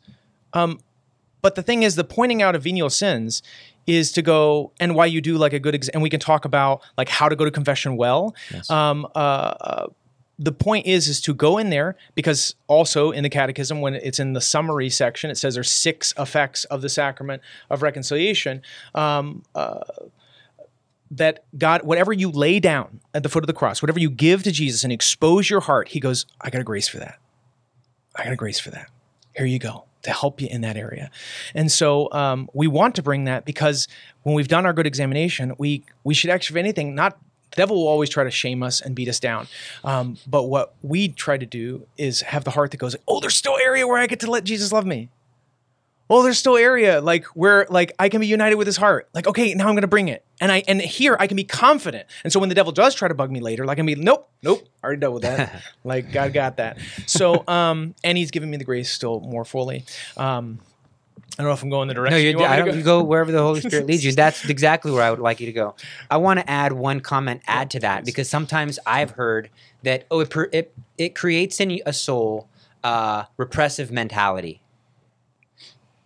Um, 0.53 0.81
but 1.43 1.57
the 1.57 1.63
thing 1.63 1.83
is, 1.83 1.97
the 1.97 2.05
pointing 2.05 2.43
out 2.43 2.55
of 2.55 2.63
venial 2.63 2.91
sins 2.91 3.43
is 3.87 4.13
to 4.13 4.23
go 4.23 4.71
and 4.79 4.95
why 4.95 5.07
you 5.07 5.21
do 5.21 5.37
like 5.37 5.53
a 5.53 5.59
good 5.59 5.75
ex- 5.75 5.89
and 5.89 6.03
we 6.03 6.11
can 6.11 6.21
talk 6.21 6.45
about 6.45 6.83
like 6.97 7.09
how 7.09 7.29
to 7.29 7.35
go 7.35 7.45
to 7.45 7.51
confession 7.51 7.97
well. 7.97 8.35
Um, 8.71 9.07
uh, 9.17 9.19
uh, 9.19 9.87
the 10.43 10.53
point 10.53 10.87
is 10.87 11.09
is 11.09 11.21
to 11.21 11.35
go 11.35 11.59
in 11.59 11.71
there 11.71 11.97
because 12.15 12.55
also 12.67 13.11
in 13.11 13.23
the 13.23 13.31
catechism 13.31 13.81
when 13.81 13.95
it's 13.95 14.19
in 14.19 14.33
the 14.33 14.41
summary 14.41 14.91
section 14.91 15.31
it 15.31 15.37
says 15.37 15.55
there's 15.55 15.71
six 15.71 16.13
effects 16.19 16.65
of 16.65 16.83
the 16.83 16.89
sacrament 16.89 17.43
of 17.71 17.83
reconciliation 17.83 18.61
um, 18.95 19.43
uh, 19.55 19.81
that 21.11 21.45
god 21.57 21.83
whatever 21.85 22.13
you 22.13 22.31
lay 22.31 22.59
down 22.59 23.01
at 23.15 23.23
the 23.23 23.29
foot 23.29 23.43
of 23.43 23.47
the 23.47 23.53
cross 23.53 23.83
whatever 23.83 24.01
you 24.01 24.11
give 24.11 24.43
to 24.43 24.51
jesus 24.51 24.83
and 24.83 24.93
expose 24.93 25.49
your 25.49 25.61
heart 25.61 25.89
he 25.89 26.01
goes 26.01 26.27
i 26.41 26.51
got 26.51 26.61
a 26.61 26.65
grace 26.65 26.89
for 26.89 26.99
that. 26.99 27.19
I 28.17 28.25
got 28.25 28.33
a 28.33 28.37
grace 28.37 28.59
for 28.59 28.71
that. 28.71 28.91
Here 29.35 29.47
you 29.47 29.59
go 29.59 29.85
to 30.03 30.11
help 30.11 30.41
you 30.41 30.49
in 30.51 30.63
that 30.63 30.77
area. 30.77 31.11
And 31.55 31.71
so 31.71 32.13
um, 32.13 32.51
we 32.53 32.67
want 32.67 32.97
to 32.97 33.03
bring 33.03 33.25
that 33.25 33.45
because 33.45 33.89
when 34.25 34.35
we've 34.35 34.49
done 34.49 34.67
our 34.67 34.73
good 34.73 34.87
examination 34.87 35.55
we 35.59 35.85
we 36.05 36.15
should 36.15 36.31
actually 36.31 36.59
if 36.59 36.65
anything 36.65 36.95
not 36.95 37.19
the 37.53 37.57
devil 37.57 37.77
will 37.77 37.89
always 37.89 38.09
try 38.11 38.25
to 38.25 38.31
shame 38.31 38.63
us 38.63 38.81
and 38.81 38.95
beat 38.95 39.09
us 39.09 39.21
down. 39.21 39.47
Um, 39.85 40.17
but 40.27 40.45
what 40.45 40.75
we 40.83 41.09
try 41.09 41.37
to 41.39 41.47
do 41.47 41.87
is 41.97 42.23
have 42.23 42.45
the 42.45 42.51
heart 42.51 42.71
that 42.73 42.79
goes 42.79 42.97
oh 43.07 43.21
there's 43.21 43.37
still 43.37 43.57
area 43.63 43.87
where 43.87 43.99
i 43.99 44.07
get 44.07 44.21
to 44.21 44.31
let 44.31 44.45
jesus 44.45 44.73
love 44.73 44.87
me. 44.87 45.11
Oh 46.11 46.23
there's 46.23 46.37
still 46.39 46.57
area 46.57 47.01
like 47.01 47.25
where 47.27 47.67
like 47.71 47.93
i 47.99 48.09
can 48.09 48.21
be 48.21 48.27
united 48.27 48.57
with 48.57 48.67
his 48.67 48.77
heart. 48.77 49.09
Like 49.15 49.27
okay 49.27 49.55
now 49.55 49.69
i'm 49.69 49.75
gonna 49.75 49.87
bring 49.87 50.09
it. 50.09 50.25
And 50.41 50.51
i 50.51 50.63
and 50.67 50.81
here 50.81 51.17
i 51.21 51.27
can 51.27 51.37
be 51.37 51.45
confident. 51.45 52.07
And 52.25 52.33
so 52.33 52.41
when 52.41 52.49
the 52.49 52.55
devil 52.55 52.73
does 52.73 52.95
try 52.95 53.09
to 53.09 53.15
bug 53.15 53.31
me 53.31 53.41
later 53.41 53.65
like 53.65 53.77
i 53.77 53.79
can 53.79 53.87
be 53.87 53.95
nope 53.95 54.29
nope 54.43 54.67
already 54.83 55.01
dealt 55.01 55.15
with 55.15 55.23
that. 55.23 55.63
Like 55.85 56.13
god 56.13 56.33
got 56.33 56.57
that. 56.59 56.79
So 57.07 57.45
um 57.49 57.95
and 58.05 58.19
he's 58.19 58.31
giving 58.31 58.51
me 58.51 58.57
the 58.57 58.65
grace 58.65 58.91
still 58.91 59.21
more 59.21 59.45
fully. 59.45 59.85
Um 60.17 60.59
I 61.39 61.43
don't 61.43 61.49
know 61.49 61.55
if 61.55 61.63
I'm 61.63 61.71
going 61.71 61.89
the 61.89 61.95
direction. 61.95 62.19
No, 62.19 62.23
you're, 62.23 62.33
you 62.33 62.39
want 62.39 62.51
I 62.51 62.57
don't, 62.57 62.67
go. 62.69 62.73
you 62.75 62.83
go 62.83 63.03
wherever 63.03 63.33
the 63.33 63.41
Holy 63.43 63.61
Spirit 63.63 63.87
leads 63.87 64.05
you. 64.05 64.13
That's 64.17 64.45
exactly 64.49 64.93
where 64.93 65.03
I 65.03 65.11
would 65.11 65.19
like 65.19 65.41
you 65.41 65.47
to 65.47 65.53
go. 65.53 65.75
I 66.11 66.19
want 66.19 66.41
to 66.41 66.49
add 66.51 66.73
one 66.73 67.01
comment, 67.01 67.41
add 67.47 67.71
to 67.71 67.81
that, 67.81 68.05
because 68.05 68.29
sometimes 68.29 68.79
I've 68.87 69.13
heard 69.13 69.49
that 69.83 70.07
oh, 70.11 70.21
it 70.21 70.33
it, 70.53 70.75
it 70.99 71.15
creates 71.15 71.59
in 71.59 71.81
a 71.87 71.93
soul 71.93 72.49
uh, 72.85 73.25
repressive 73.39 73.91
mentality, 73.91 74.61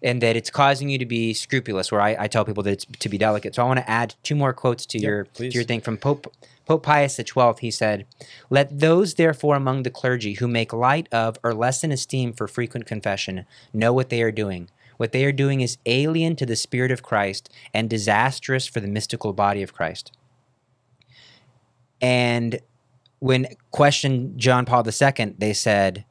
and 0.03 0.23
that 0.23 0.37
it's 0.37 0.51
causing 0.51 0.89
you 0.89 0.99
to 0.99 1.07
be 1.07 1.35
scrupulous. 1.35 1.91
Where 1.91 2.01
I, 2.01 2.17
I 2.21 2.29
tell 2.29 2.45
people 2.45 2.62
that 2.62 2.73
it's 2.73 2.87
to 3.01 3.09
be 3.09 3.19
delicate. 3.19 3.55
So 3.57 3.62
I 3.62 3.67
want 3.67 3.81
to 3.81 3.91
add 3.91 4.15
two 4.23 4.37
more 4.37 4.53
quotes 4.53 4.87
to 4.87 4.99
Yeah, 4.99 5.09
your 5.09 5.25
please. 5.25 5.53
to 5.53 5.59
your 5.59 5.65
thing 5.65 5.81
from 5.81 5.97
Pope. 5.97 6.33
Pope 6.67 6.83
Pius 6.83 7.15
XII, 7.15 7.53
he 7.61 7.71
said, 7.71 8.07
Let 8.51 8.81
those, 8.81 9.15
therefore, 9.15 9.55
among 9.55 9.85
the 9.85 9.91
clergy 9.91 10.33
who 10.35 10.49
make 10.49 10.73
light 10.73 11.09
of 11.12 11.39
or 11.45 11.55
lessen 11.55 11.93
esteem 11.93 12.33
for 12.33 12.49
frequent 12.49 12.87
confession 12.87 13.47
know 13.73 13.93
what 13.93 14.09
they 14.09 14.21
are 14.21 14.33
doing. 14.33 14.69
What 14.97 15.13
they 15.13 15.25
are 15.25 15.33
doing 15.33 15.61
is 15.61 15.79
alien 15.87 16.37
to 16.37 16.47
the 16.47 16.57
Spirit 16.57 16.91
of 16.91 17.03
Christ 17.03 17.53
and 17.75 17.91
disastrous 17.91 18.67
for 18.67 18.81
the 18.81 18.89
mystical 18.89 19.33
body 19.33 19.63
of 19.63 19.73
Christ. 19.73 20.13
And 22.01 22.61
when 23.19 23.49
questioned 23.71 24.38
John 24.38 24.65
Paul 24.65 24.85
II, 24.87 25.35
they 25.38 25.53
said 25.53 26.05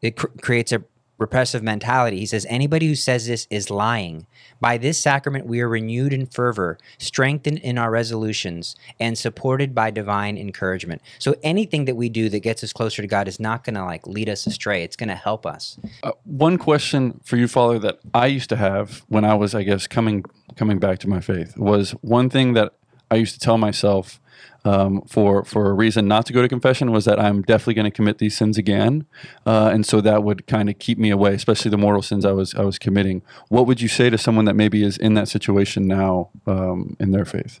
it 0.00 0.16
cr- 0.16 0.28
creates 0.40 0.72
a 0.72 0.82
repressive 1.22 1.62
mentality. 1.62 2.18
He 2.18 2.26
says, 2.26 2.46
Anybody 2.50 2.86
who 2.88 2.94
says 2.94 3.26
this 3.26 3.46
is 3.48 3.70
lying. 3.70 4.26
By 4.60 4.76
this 4.76 4.98
sacrament, 4.98 5.46
we 5.46 5.60
are 5.60 5.68
renewed 5.68 6.12
in 6.12 6.26
fervor, 6.26 6.78
strengthened 6.98 7.58
in 7.58 7.78
our 7.78 7.90
resolutions, 7.90 8.76
and 9.00 9.16
supported 9.16 9.74
by 9.74 9.90
divine 9.90 10.36
encouragement. 10.36 11.00
So 11.18 11.34
anything 11.42 11.86
that 11.86 11.96
we 11.96 12.08
do 12.08 12.28
that 12.28 12.40
gets 12.40 12.62
us 12.62 12.72
closer 12.72 13.00
to 13.00 13.08
God 13.08 13.26
is 13.26 13.40
not 13.40 13.64
going 13.64 13.74
to 13.74 13.84
like 13.84 14.06
lead 14.06 14.28
us 14.28 14.46
astray. 14.46 14.82
It's 14.82 14.96
going 14.96 15.08
to 15.08 15.14
help 15.14 15.46
us. 15.46 15.78
Uh, 16.02 16.12
one 16.24 16.58
question 16.58 17.20
for 17.24 17.36
you, 17.36 17.48
Father, 17.48 17.78
that 17.78 18.00
I 18.12 18.26
used 18.26 18.50
to 18.50 18.56
have 18.56 19.04
when 19.08 19.24
I 19.24 19.34
was, 19.34 19.54
I 19.54 19.62
guess, 19.62 19.86
coming 19.86 20.24
coming 20.56 20.78
back 20.78 20.98
to 20.98 21.08
my 21.08 21.20
faith 21.20 21.56
was 21.56 21.92
one 22.02 22.28
thing 22.28 22.52
that 22.52 22.74
I 23.10 23.14
used 23.16 23.34
to 23.34 23.40
tell 23.40 23.56
myself 23.56 24.20
um, 24.64 25.02
for 25.02 25.44
for 25.44 25.70
a 25.70 25.72
reason 25.72 26.06
not 26.06 26.26
to 26.26 26.32
go 26.32 26.42
to 26.42 26.48
confession 26.48 26.92
was 26.92 27.04
that 27.04 27.18
I'm 27.18 27.42
definitely 27.42 27.74
going 27.74 27.90
to 27.90 27.90
commit 27.90 28.18
these 28.18 28.36
sins 28.36 28.58
again, 28.58 29.06
uh, 29.46 29.70
and 29.72 29.84
so 29.84 30.00
that 30.00 30.22
would 30.22 30.46
kind 30.46 30.68
of 30.68 30.78
keep 30.78 30.98
me 30.98 31.10
away, 31.10 31.34
especially 31.34 31.70
the 31.70 31.78
mortal 31.78 32.02
sins 32.02 32.24
I 32.24 32.32
was 32.32 32.54
I 32.54 32.62
was 32.62 32.78
committing. 32.78 33.22
What 33.48 33.66
would 33.66 33.80
you 33.80 33.88
say 33.88 34.10
to 34.10 34.18
someone 34.18 34.44
that 34.44 34.54
maybe 34.54 34.82
is 34.82 34.96
in 34.96 35.14
that 35.14 35.28
situation 35.28 35.86
now 35.86 36.30
um, 36.46 36.96
in 37.00 37.12
their 37.12 37.24
faith? 37.24 37.60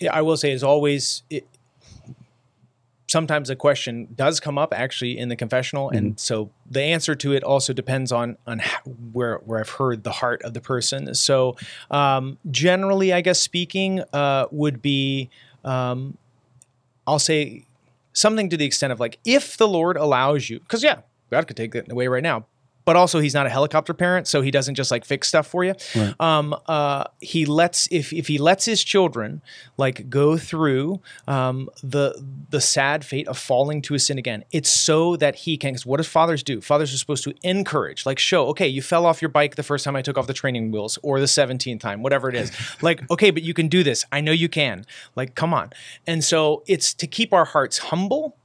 Yeah, 0.00 0.12
I 0.12 0.22
will 0.22 0.36
say, 0.36 0.50
as 0.52 0.64
always, 0.64 1.22
it, 1.30 1.46
sometimes 3.12 3.50
a 3.50 3.54
question 3.54 4.08
does 4.14 4.40
come 4.40 4.56
up 4.56 4.72
actually 4.74 5.18
in 5.18 5.28
the 5.28 5.36
confessional, 5.36 5.90
and 5.90 6.18
so 6.18 6.50
the 6.68 6.80
answer 6.80 7.14
to 7.14 7.32
it 7.34 7.44
also 7.44 7.72
depends 7.74 8.10
on 8.10 8.38
on 8.46 8.58
how, 8.58 8.78
where 9.12 9.36
where 9.44 9.60
I've 9.60 9.68
heard 9.68 10.02
the 10.02 10.10
heart 10.10 10.42
of 10.42 10.54
the 10.54 10.60
person. 10.60 11.14
So 11.14 11.56
um, 11.90 12.38
generally, 12.50 13.12
I 13.12 13.20
guess 13.20 13.38
speaking 13.38 14.00
uh, 14.12 14.46
would 14.50 14.80
be 14.80 15.28
um, 15.62 16.16
I'll 17.06 17.18
say 17.18 17.66
something 18.14 18.48
to 18.48 18.56
the 18.56 18.64
extent 18.64 18.92
of 18.92 18.98
like 18.98 19.18
if 19.24 19.56
the 19.58 19.68
Lord 19.68 19.96
allows 19.96 20.48
you, 20.48 20.58
because 20.60 20.82
yeah, 20.82 21.00
God 21.30 21.46
could 21.46 21.56
take 21.56 21.72
that 21.72 21.92
away 21.92 22.08
right 22.08 22.22
now. 22.22 22.46
But 22.84 22.96
also, 22.96 23.20
he's 23.20 23.34
not 23.34 23.46
a 23.46 23.50
helicopter 23.50 23.94
parent, 23.94 24.26
so 24.26 24.42
he 24.42 24.50
doesn't 24.50 24.74
just 24.74 24.90
like 24.90 25.04
fix 25.04 25.28
stuff 25.28 25.46
for 25.46 25.64
you. 25.64 25.74
Right. 25.94 26.14
Um, 26.20 26.54
uh, 26.66 27.04
he 27.20 27.46
lets 27.46 27.88
if 27.90 28.12
if 28.12 28.28
he 28.28 28.38
lets 28.38 28.64
his 28.64 28.82
children 28.82 29.42
like 29.76 30.10
go 30.10 30.36
through 30.36 31.00
um, 31.28 31.68
the 31.82 32.20
the 32.50 32.60
sad 32.60 33.04
fate 33.04 33.28
of 33.28 33.38
falling 33.38 33.82
to 33.82 33.94
a 33.94 33.98
sin 33.98 34.18
again. 34.18 34.44
It's 34.50 34.70
so 34.70 35.16
that 35.16 35.36
he 35.36 35.56
can. 35.56 35.72
Because 35.72 35.86
what 35.86 35.98
does 35.98 36.08
fathers 36.08 36.42
do? 36.42 36.60
Fathers 36.60 36.92
are 36.92 36.98
supposed 36.98 37.24
to 37.24 37.34
encourage, 37.42 38.04
like 38.04 38.18
show, 38.18 38.46
okay, 38.48 38.68
you 38.68 38.82
fell 38.82 39.06
off 39.06 39.22
your 39.22 39.28
bike 39.28 39.56
the 39.56 39.62
first 39.62 39.84
time 39.84 39.96
I 39.96 40.02
took 40.02 40.18
off 40.18 40.26
the 40.26 40.34
training 40.34 40.70
wheels, 40.70 40.98
or 41.02 41.20
the 41.20 41.28
seventeenth 41.28 41.80
time, 41.80 42.02
whatever 42.02 42.28
it 42.28 42.34
is. 42.34 42.52
like, 42.82 43.08
okay, 43.10 43.30
but 43.30 43.42
you 43.42 43.54
can 43.54 43.68
do 43.68 43.82
this. 43.82 44.04
I 44.12 44.20
know 44.20 44.32
you 44.32 44.48
can. 44.48 44.84
Like, 45.14 45.34
come 45.34 45.54
on. 45.54 45.70
And 46.06 46.24
so 46.24 46.62
it's 46.66 46.94
to 46.94 47.06
keep 47.06 47.32
our 47.32 47.44
hearts 47.44 47.78
humble 47.78 48.36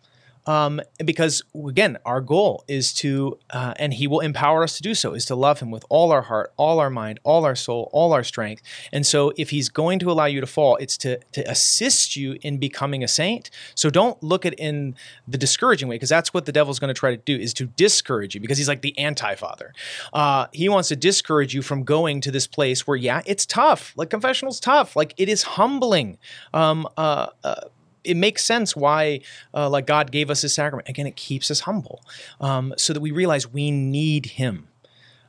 um, 0.47 0.81
because 1.05 1.43
again, 1.67 1.97
our 2.05 2.21
goal 2.21 2.63
is 2.67 2.93
to, 2.95 3.37
uh, 3.49 3.73
and 3.77 3.93
He 3.93 4.07
will 4.07 4.21
empower 4.21 4.63
us 4.63 4.77
to 4.77 4.81
do 4.81 4.95
so, 4.95 5.13
is 5.13 5.25
to 5.25 5.35
love 5.35 5.59
Him 5.59 5.69
with 5.69 5.85
all 5.89 6.11
our 6.11 6.23
heart, 6.23 6.53
all 6.57 6.79
our 6.79 6.89
mind, 6.89 7.19
all 7.23 7.45
our 7.45 7.55
soul, 7.55 7.89
all 7.93 8.13
our 8.13 8.23
strength. 8.23 8.61
And 8.91 9.05
so, 9.05 9.33
if 9.37 9.49
He's 9.51 9.69
going 9.69 9.99
to 9.99 10.11
allow 10.11 10.25
you 10.25 10.41
to 10.41 10.47
fall, 10.47 10.77
it's 10.77 10.97
to 10.97 11.19
to 11.33 11.41
assist 11.49 12.15
you 12.15 12.37
in 12.41 12.57
becoming 12.57 13.03
a 13.03 13.07
saint. 13.07 13.49
So 13.75 13.89
don't 13.89 14.21
look 14.23 14.45
at 14.45 14.53
in 14.53 14.95
the 15.27 15.37
discouraging 15.37 15.87
way, 15.87 15.95
because 15.95 16.09
that's 16.09 16.33
what 16.33 16.45
the 16.45 16.51
devil's 16.51 16.79
going 16.79 16.93
to 16.93 16.99
try 16.99 17.11
to 17.11 17.17
do, 17.17 17.35
is 17.35 17.53
to 17.55 17.65
discourage 17.65 18.33
you, 18.33 18.41
because 18.41 18.57
he's 18.57 18.67
like 18.67 18.81
the 18.81 18.97
anti-father. 18.97 19.73
Uh, 20.13 20.47
he 20.53 20.69
wants 20.69 20.89
to 20.89 20.95
discourage 20.95 21.53
you 21.53 21.61
from 21.61 21.83
going 21.83 22.21
to 22.21 22.31
this 22.31 22.47
place 22.47 22.87
where, 22.87 22.97
yeah, 22.97 23.21
it's 23.25 23.45
tough. 23.45 23.93
Like 23.95 24.09
confessional's 24.09 24.59
tough. 24.59 24.95
Like 24.95 25.13
it 25.17 25.29
is 25.29 25.43
humbling. 25.43 26.17
Um, 26.53 26.87
uh, 26.97 27.27
uh, 27.43 27.61
it 28.07 28.17
makes 28.17 28.43
sense 28.43 28.75
why 28.75 29.21
uh, 29.53 29.69
like 29.69 29.85
God 29.85 30.11
gave 30.11 30.29
us 30.29 30.41
His 30.41 30.53
sacrament. 30.53 30.87
Again, 30.89 31.05
it 31.05 31.15
keeps 31.15 31.51
us 31.51 31.61
humble, 31.61 32.01
um, 32.39 32.73
so 32.77 32.93
that 32.93 33.01
we 33.01 33.11
realize 33.11 33.51
we 33.51 33.69
need 33.71 34.25
Him. 34.25 34.69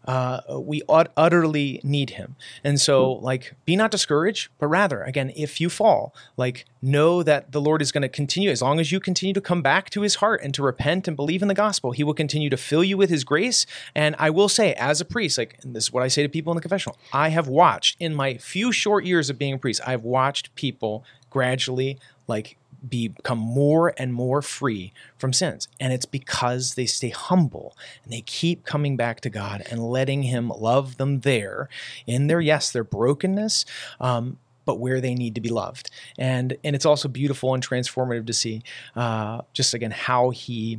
Uh, 0.07 0.41
we 0.61 0.81
ut- 0.89 1.13
utterly 1.19 1.83
need 1.85 2.11
Him, 2.11 2.35
and 2.65 2.81
so 2.81 3.13
like 3.13 3.55
be 3.67 3.77
not 3.77 3.91
discouraged, 3.91 4.49
but 4.59 4.69
rather 4.69 5.03
again, 5.03 5.31
if 5.37 5.61
you 5.61 5.69
fall, 5.69 6.15
like 6.39 6.65
know 6.81 7.23
that 7.23 7.53
the 7.53 7.61
Lord 7.61 7.83
is 7.83 7.93
going 7.93 8.03
to 8.03 8.09
continue 8.09 8.49
as 8.49 8.63
long 8.63 8.81
as 8.81 8.91
you 8.91 9.01
continue 9.01 9.35
to 9.35 9.41
come 9.43 9.61
back 9.61 9.91
to 9.91 10.01
His 10.01 10.15
heart 10.15 10.41
and 10.43 10.55
to 10.55 10.63
repent 10.63 11.09
and 11.09 11.17
believe 11.17 11.43
in 11.43 11.49
the 11.49 11.55
gospel. 11.55 11.93
He 11.93 12.05
will 12.05 12.15
continue 12.15 12.49
to 12.49 12.57
fill 12.57 12.83
you 12.83 12.97
with 12.97 13.11
His 13.11 13.23
grace. 13.23 13.67
And 13.95 14.17
I 14.19 14.31
will 14.31 14.49
say, 14.49 14.73
as 14.75 14.99
a 15.03 15.05
priest, 15.05 15.37
like 15.37 15.59
this 15.63 15.85
is 15.85 15.93
what 15.93 16.03
I 16.03 16.09
say 16.09 16.23
to 16.23 16.29
people 16.31 16.53
in 16.53 16.57
the 16.57 16.63
confessional, 16.63 16.97
I 17.13 17.29
have 17.29 17.49
watched 17.49 18.01
in 18.01 18.15
my 18.15 18.39
few 18.39 18.73
short 18.73 19.05
years 19.05 19.29
of 19.29 19.37
being 19.39 19.55
a 19.55 19.59
priest, 19.59 19.83
I've 19.87 20.05
watched 20.05 20.55
people 20.55 21.05
gradually 21.29 21.99
like 22.27 22.57
become 22.87 23.39
more 23.39 23.93
and 23.97 24.15
more 24.15 24.43
free 24.43 24.93
from 25.17 25.33
sins. 25.33 25.69
And 25.81 25.93
it's 25.93 26.07
because 26.07 26.75
they 26.75 26.87
stay 26.87 27.09
humble 27.11 27.77
and 28.05 28.13
they 28.13 28.21
keep 28.21 28.65
coming 28.65 28.97
back 28.97 29.21
to 29.23 29.31
God 29.31 29.63
and 29.71 29.83
letting 29.83 30.25
Him 30.25 30.49
love 30.49 30.97
them 30.97 31.21
there 31.21 31.69
in 32.07 32.27
their, 32.27 32.41
yes, 32.41 32.71
their 32.71 32.85
brokenness. 32.85 33.65
Um, 34.01 34.39
but 34.65 34.79
where 34.79 35.01
they 35.01 35.15
need 35.15 35.35
to 35.35 35.41
be 35.41 35.49
loved, 35.49 35.91
and 36.19 36.59
and 36.63 36.77
it's 36.77 36.85
also 36.85 37.09
beautiful 37.09 37.55
and 37.55 37.67
transformative 37.67 38.27
to 38.27 38.35
see, 38.35 38.63
uh, 38.95 39.41
just 39.55 39.73
again 39.73 39.93
how 39.93 40.29
he, 40.29 40.79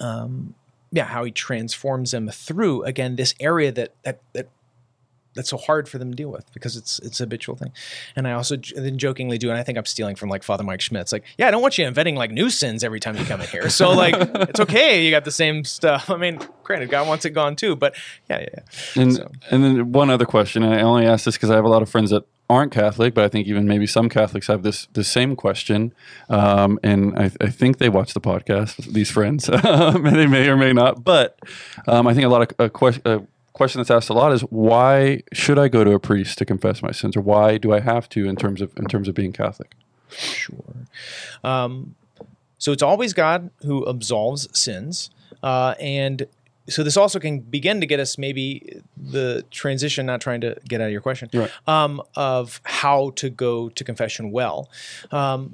um, 0.00 0.54
yeah, 0.92 1.04
how 1.04 1.24
he 1.24 1.32
transforms 1.32 2.12
them 2.12 2.28
through 2.28 2.84
again 2.84 3.16
this 3.16 3.34
area 3.40 3.72
that 3.72 3.94
that 4.04 4.20
that 4.32 4.48
that's 5.34 5.50
so 5.50 5.56
hard 5.56 5.88
for 5.88 5.98
them 5.98 6.10
to 6.10 6.16
deal 6.16 6.30
with 6.30 6.52
because 6.52 6.76
it's 6.76 6.98
it's 7.00 7.20
a 7.20 7.24
habitual 7.24 7.56
thing. 7.56 7.72
And 8.16 8.26
I 8.28 8.32
also 8.32 8.56
j- 8.56 8.74
then 8.78 8.98
jokingly 8.98 9.38
do, 9.38 9.50
and 9.50 9.58
I 9.58 9.62
think 9.62 9.78
I'm 9.78 9.84
stealing 9.84 10.16
from 10.16 10.28
like 10.28 10.42
Father 10.42 10.64
Mike 10.64 10.80
Schmitz, 10.80 11.12
like, 11.12 11.24
yeah, 11.38 11.48
I 11.48 11.50
don't 11.50 11.62
want 11.62 11.76
you 11.78 11.86
inventing 11.86 12.16
like 12.16 12.30
new 12.30 12.50
sins 12.50 12.82
every 12.84 13.00
time 13.00 13.16
you 13.16 13.24
come 13.24 13.40
in 13.40 13.48
here. 13.48 13.68
So 13.70 13.90
like, 13.92 14.14
it's 14.18 14.60
okay, 14.60 15.04
you 15.04 15.10
got 15.10 15.24
the 15.24 15.30
same 15.30 15.64
stuff. 15.64 16.10
I 16.10 16.16
mean, 16.16 16.40
granted, 16.62 16.90
God 16.90 17.06
wants 17.08 17.24
it 17.24 17.30
gone 17.30 17.56
too, 17.56 17.76
but 17.76 17.94
yeah, 18.30 18.40
yeah, 18.40 18.48
yeah. 18.54 19.02
And 19.02 19.14
So- 19.14 19.30
and 19.50 19.64
then 19.64 19.92
one 19.92 20.10
other 20.10 20.26
question. 20.26 20.62
and 20.62 20.74
I 20.74 20.80
only 20.82 21.06
ask 21.06 21.24
this 21.24 21.36
because 21.36 21.50
I 21.50 21.54
have 21.56 21.64
a 21.64 21.68
lot 21.68 21.82
of 21.82 21.88
friends 21.90 22.10
that 22.10 22.24
aren't 22.50 22.72
Catholic, 22.72 23.14
but 23.14 23.24
I 23.24 23.28
think 23.28 23.46
even 23.48 23.66
maybe 23.66 23.86
some 23.86 24.08
Catholics 24.10 24.48
have 24.48 24.62
this 24.62 24.86
the 24.92 25.02
same 25.02 25.34
question. 25.34 25.94
Um, 26.28 26.78
and 26.82 27.18
I, 27.18 27.30
I 27.40 27.48
think 27.48 27.78
they 27.78 27.88
watch 27.88 28.12
the 28.14 28.20
podcast. 28.20 28.76
These 28.92 29.10
friends, 29.10 29.48
and 29.52 30.04
they 30.06 30.26
may 30.26 30.46
or 30.48 30.56
may 30.56 30.72
not. 30.74 31.02
But 31.04 31.38
um, 31.88 32.06
I 32.06 32.12
think 32.14 32.26
a 32.26 32.28
lot 32.28 32.42
of 32.42 32.66
a 32.66 32.68
question. 32.70 33.02
A 33.06 33.22
question 33.54 33.78
that's 33.80 33.90
asked 33.90 34.10
a 34.10 34.12
lot 34.12 34.32
is 34.32 34.42
why 34.42 35.22
should 35.32 35.58
I 35.58 35.68
go 35.68 35.82
to 35.84 35.92
a 35.92 35.98
priest 36.00 36.36
to 36.38 36.44
confess 36.44 36.82
my 36.82 36.92
sins, 36.92 37.16
or 37.16 37.22
why 37.22 37.56
do 37.56 37.72
I 37.72 37.80
have 37.80 38.08
to 38.10 38.28
in 38.28 38.36
terms 38.36 38.60
of 38.60 38.76
in 38.76 38.84
terms 38.86 39.08
of 39.08 39.14
being 39.14 39.32
Catholic? 39.32 39.72
Sure. 40.10 40.74
Um, 41.42 41.94
so 42.58 42.72
it's 42.72 42.82
always 42.82 43.12
God 43.14 43.50
who 43.64 43.86
absolves 43.88 44.48
sins. 44.58 45.10
Uh, 45.42 45.74
and 45.80 46.26
so 46.68 46.82
this 46.82 46.96
also 46.96 47.18
can 47.18 47.40
begin 47.40 47.80
to 47.80 47.86
get 47.86 48.00
us 48.00 48.16
maybe 48.16 48.80
the 48.96 49.44
transition, 49.50 50.06
not 50.06 50.20
trying 50.20 50.40
to 50.40 50.56
get 50.66 50.80
out 50.80 50.86
of 50.86 50.92
your 50.92 51.02
question, 51.02 51.28
Right. 51.34 51.50
um, 51.66 52.00
of 52.16 52.60
how 52.64 53.10
to 53.16 53.28
go 53.28 53.68
to 53.70 53.84
confession 53.84 54.30
well. 54.30 54.70
Um, 55.10 55.52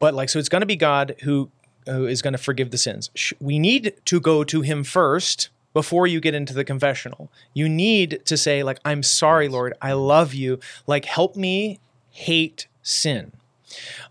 but 0.00 0.14
like, 0.14 0.28
so 0.30 0.38
it's 0.40 0.48
going 0.48 0.62
to 0.62 0.66
be 0.66 0.74
God 0.76 1.14
who, 1.22 1.48
who 1.86 2.06
is 2.06 2.22
going 2.22 2.32
to 2.32 2.38
forgive 2.38 2.72
the 2.72 2.78
sins. 2.78 3.10
We 3.40 3.60
need 3.60 3.94
to 4.06 4.20
go 4.20 4.42
to 4.42 4.62
him 4.62 4.82
first 4.82 5.50
before 5.74 6.06
you 6.06 6.20
get 6.20 6.34
into 6.34 6.54
the 6.54 6.64
confessional. 6.64 7.30
You 7.52 7.68
need 7.68 8.22
to 8.24 8.36
say 8.38 8.62
like, 8.62 8.78
I'm 8.84 9.02
sorry, 9.02 9.48
Lord. 9.48 9.74
I 9.82 9.92
love 9.92 10.32
you. 10.32 10.58
Like, 10.86 11.04
help 11.04 11.36
me 11.36 11.80
hate 12.10 12.66
sin 12.82 13.32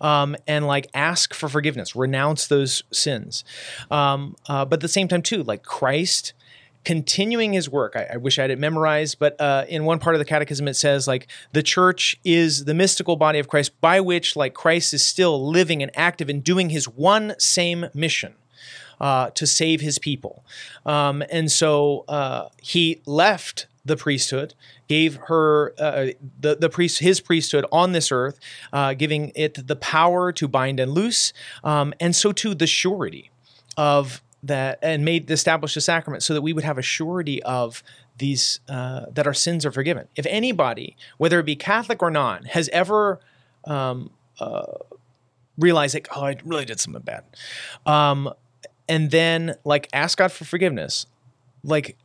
um, 0.01 0.35
and 0.47 0.67
like 0.67 0.87
ask 0.93 1.33
for 1.33 1.49
forgiveness, 1.49 1.95
renounce 1.95 2.47
those 2.47 2.83
sins. 2.91 3.43
Um, 3.89 4.35
uh, 4.47 4.65
but 4.65 4.75
at 4.75 4.81
the 4.81 4.87
same 4.87 5.07
time, 5.07 5.21
too, 5.21 5.43
like 5.43 5.63
Christ 5.63 6.33
continuing 6.83 7.53
his 7.53 7.69
work. 7.69 7.95
I, 7.95 8.09
I 8.13 8.17
wish 8.17 8.37
I 8.37 8.41
had 8.43 8.51
it 8.51 8.59
memorized, 8.59 9.17
but 9.17 9.39
uh, 9.39 9.65
in 9.69 9.85
one 9.85 9.99
part 9.99 10.15
of 10.15 10.19
the 10.19 10.25
catechism, 10.25 10.67
it 10.67 10.73
says 10.75 11.07
like 11.07 11.27
the 11.53 11.63
church 11.63 12.19
is 12.23 12.65
the 12.65 12.73
mystical 12.73 13.15
body 13.15 13.39
of 13.39 13.47
Christ 13.47 13.79
by 13.79 14.01
which 14.01 14.35
like 14.35 14.53
Christ 14.53 14.93
is 14.93 15.05
still 15.05 15.49
living 15.49 15.81
and 15.81 15.91
active 15.95 16.29
and 16.29 16.43
doing 16.43 16.69
his 16.69 16.87
one 16.87 17.35
same 17.39 17.85
mission. 17.93 18.35
Uh, 19.03 19.29
to 19.31 19.45
save 19.45 19.81
his 19.81 19.99
people. 19.99 20.45
Um, 20.85 21.23
and 21.29 21.51
so 21.51 22.05
uh, 22.07 22.47
he 22.61 23.01
left 23.05 23.67
the 23.83 23.97
priesthood, 23.97 24.53
gave 24.87 25.15
her 25.27 25.73
uh, 25.77 26.05
the, 26.39 26.55
the 26.55 26.69
priest 26.69 26.99
his 26.99 27.19
priesthood 27.19 27.65
on 27.69 27.91
this 27.91 28.13
earth, 28.13 28.39
uh, 28.71 28.93
giving 28.93 29.33
it 29.35 29.67
the 29.67 29.75
power 29.75 30.31
to 30.31 30.47
bind 30.47 30.79
and 30.79 30.93
loose, 30.93 31.33
um, 31.65 31.93
and 31.99 32.15
so 32.15 32.31
too 32.31 32.55
the 32.55 32.65
surety 32.65 33.29
of 33.75 34.21
that, 34.41 34.79
and 34.81 35.03
made 35.03 35.29
established 35.29 35.75
the 35.75 35.81
sacrament 35.81 36.23
so 36.23 36.33
that 36.33 36.41
we 36.41 36.53
would 36.53 36.63
have 36.63 36.77
a 36.77 36.81
surety 36.81 37.43
of 37.43 37.83
these 38.19 38.61
uh, 38.69 39.01
that 39.11 39.27
our 39.27 39.33
sins 39.33 39.65
are 39.65 39.73
forgiven. 39.73 40.07
If 40.15 40.25
anybody, 40.27 40.95
whether 41.17 41.39
it 41.41 41.45
be 41.45 41.57
Catholic 41.57 42.01
or 42.01 42.09
non, 42.09 42.45
has 42.45 42.69
ever 42.69 43.19
um, 43.65 44.11
realized 45.57 45.93
like, 45.93 46.07
oh, 46.15 46.23
I 46.23 46.37
really 46.45 46.65
did 46.65 46.79
something 46.79 47.03
bad, 47.03 47.23
um, 47.85 48.31
and 48.87 49.11
then 49.11 49.55
like 49.63 49.87
ask 49.93 50.17
God 50.17 50.31
for 50.31 50.45
forgiveness, 50.45 51.05
like 51.63 51.97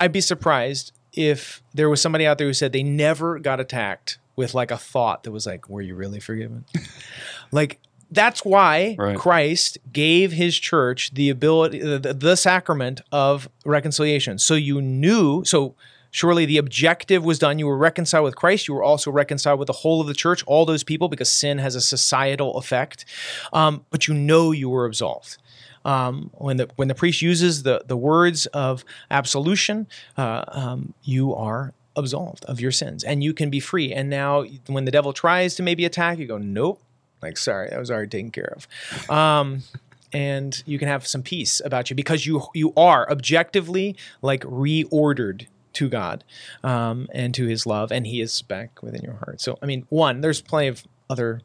I'd 0.00 0.12
be 0.12 0.20
surprised 0.20 0.92
if 1.12 1.62
there 1.74 1.88
was 1.88 2.00
somebody 2.00 2.26
out 2.26 2.38
there 2.38 2.46
who 2.46 2.52
said 2.52 2.72
they 2.72 2.82
never 2.82 3.38
got 3.38 3.60
attacked 3.60 4.18
with 4.36 4.54
like 4.54 4.70
a 4.70 4.76
thought 4.76 5.24
that 5.24 5.32
was 5.32 5.46
like, 5.46 5.68
"Were 5.68 5.82
you 5.82 5.94
really 5.94 6.20
forgiven?" 6.20 6.64
like 7.52 7.80
that's 8.10 8.44
why 8.44 8.96
Right. 8.98 9.16
Christ 9.18 9.78
gave 9.92 10.32
his 10.32 10.58
church 10.58 11.12
the 11.12 11.28
ability, 11.28 11.80
the, 11.80 12.14
the 12.14 12.36
sacrament 12.36 13.02
of 13.12 13.48
reconciliation. 13.66 14.38
So 14.38 14.54
you 14.54 14.80
knew, 14.80 15.44
so 15.44 15.74
surely 16.10 16.46
the 16.46 16.58
objective 16.58 17.24
was 17.24 17.38
done. 17.38 17.58
You 17.58 17.66
were 17.66 17.76
reconciled 17.76 18.24
with 18.24 18.36
Christ. 18.36 18.68
You 18.68 18.74
were 18.74 18.82
also 18.82 19.10
reconciled 19.10 19.58
with 19.58 19.66
the 19.66 19.72
whole 19.72 20.00
of 20.00 20.06
the 20.06 20.14
church, 20.14 20.44
all 20.46 20.64
those 20.64 20.84
people, 20.84 21.08
because 21.08 21.30
sin 21.30 21.58
has 21.58 21.74
a 21.74 21.80
societal 21.80 22.56
effect. 22.56 23.04
Um, 23.52 23.84
but 23.90 24.08
you 24.08 24.14
know 24.14 24.52
you 24.52 24.68
were 24.68 24.86
absolved. 24.86 25.38
Um, 25.84 26.30
when 26.34 26.56
the 26.56 26.68
when 26.76 26.88
the 26.88 26.94
priest 26.94 27.22
uses 27.22 27.62
the 27.62 27.82
the 27.86 27.96
words 27.96 28.46
of 28.46 28.84
absolution, 29.10 29.86
uh, 30.16 30.44
um, 30.48 30.92
you 31.02 31.34
are 31.34 31.72
absolved 31.96 32.44
of 32.44 32.60
your 32.60 32.70
sins 32.70 33.02
and 33.04 33.22
you 33.22 33.34
can 33.34 33.50
be 33.50 33.60
free. 33.60 33.92
And 33.92 34.08
now, 34.08 34.44
when 34.66 34.84
the 34.84 34.90
devil 34.90 35.12
tries 35.12 35.54
to 35.56 35.62
maybe 35.62 35.84
attack, 35.84 36.18
you 36.18 36.26
go, 36.26 36.38
nope. 36.38 36.80
Like, 37.20 37.36
sorry, 37.36 37.68
that 37.70 37.78
was 37.78 37.90
already 37.90 38.08
taken 38.08 38.30
care 38.30 38.56
of. 38.56 39.10
Um, 39.10 39.64
and 40.12 40.62
you 40.66 40.78
can 40.78 40.88
have 40.88 41.06
some 41.06 41.22
peace 41.22 41.60
about 41.64 41.90
you 41.90 41.96
because 41.96 42.24
you 42.24 42.42
you 42.54 42.72
are 42.76 43.10
objectively 43.10 43.96
like 44.22 44.42
reordered 44.42 45.46
to 45.74 45.88
God 45.88 46.24
um, 46.62 47.08
and 47.12 47.34
to 47.34 47.46
His 47.46 47.66
love, 47.66 47.92
and 47.92 48.06
He 48.06 48.20
is 48.20 48.42
back 48.42 48.82
within 48.82 49.02
your 49.02 49.14
heart. 49.14 49.40
So, 49.40 49.58
I 49.62 49.66
mean, 49.66 49.86
one, 49.88 50.20
there's 50.20 50.40
plenty 50.40 50.68
of 50.68 50.84
other 51.10 51.42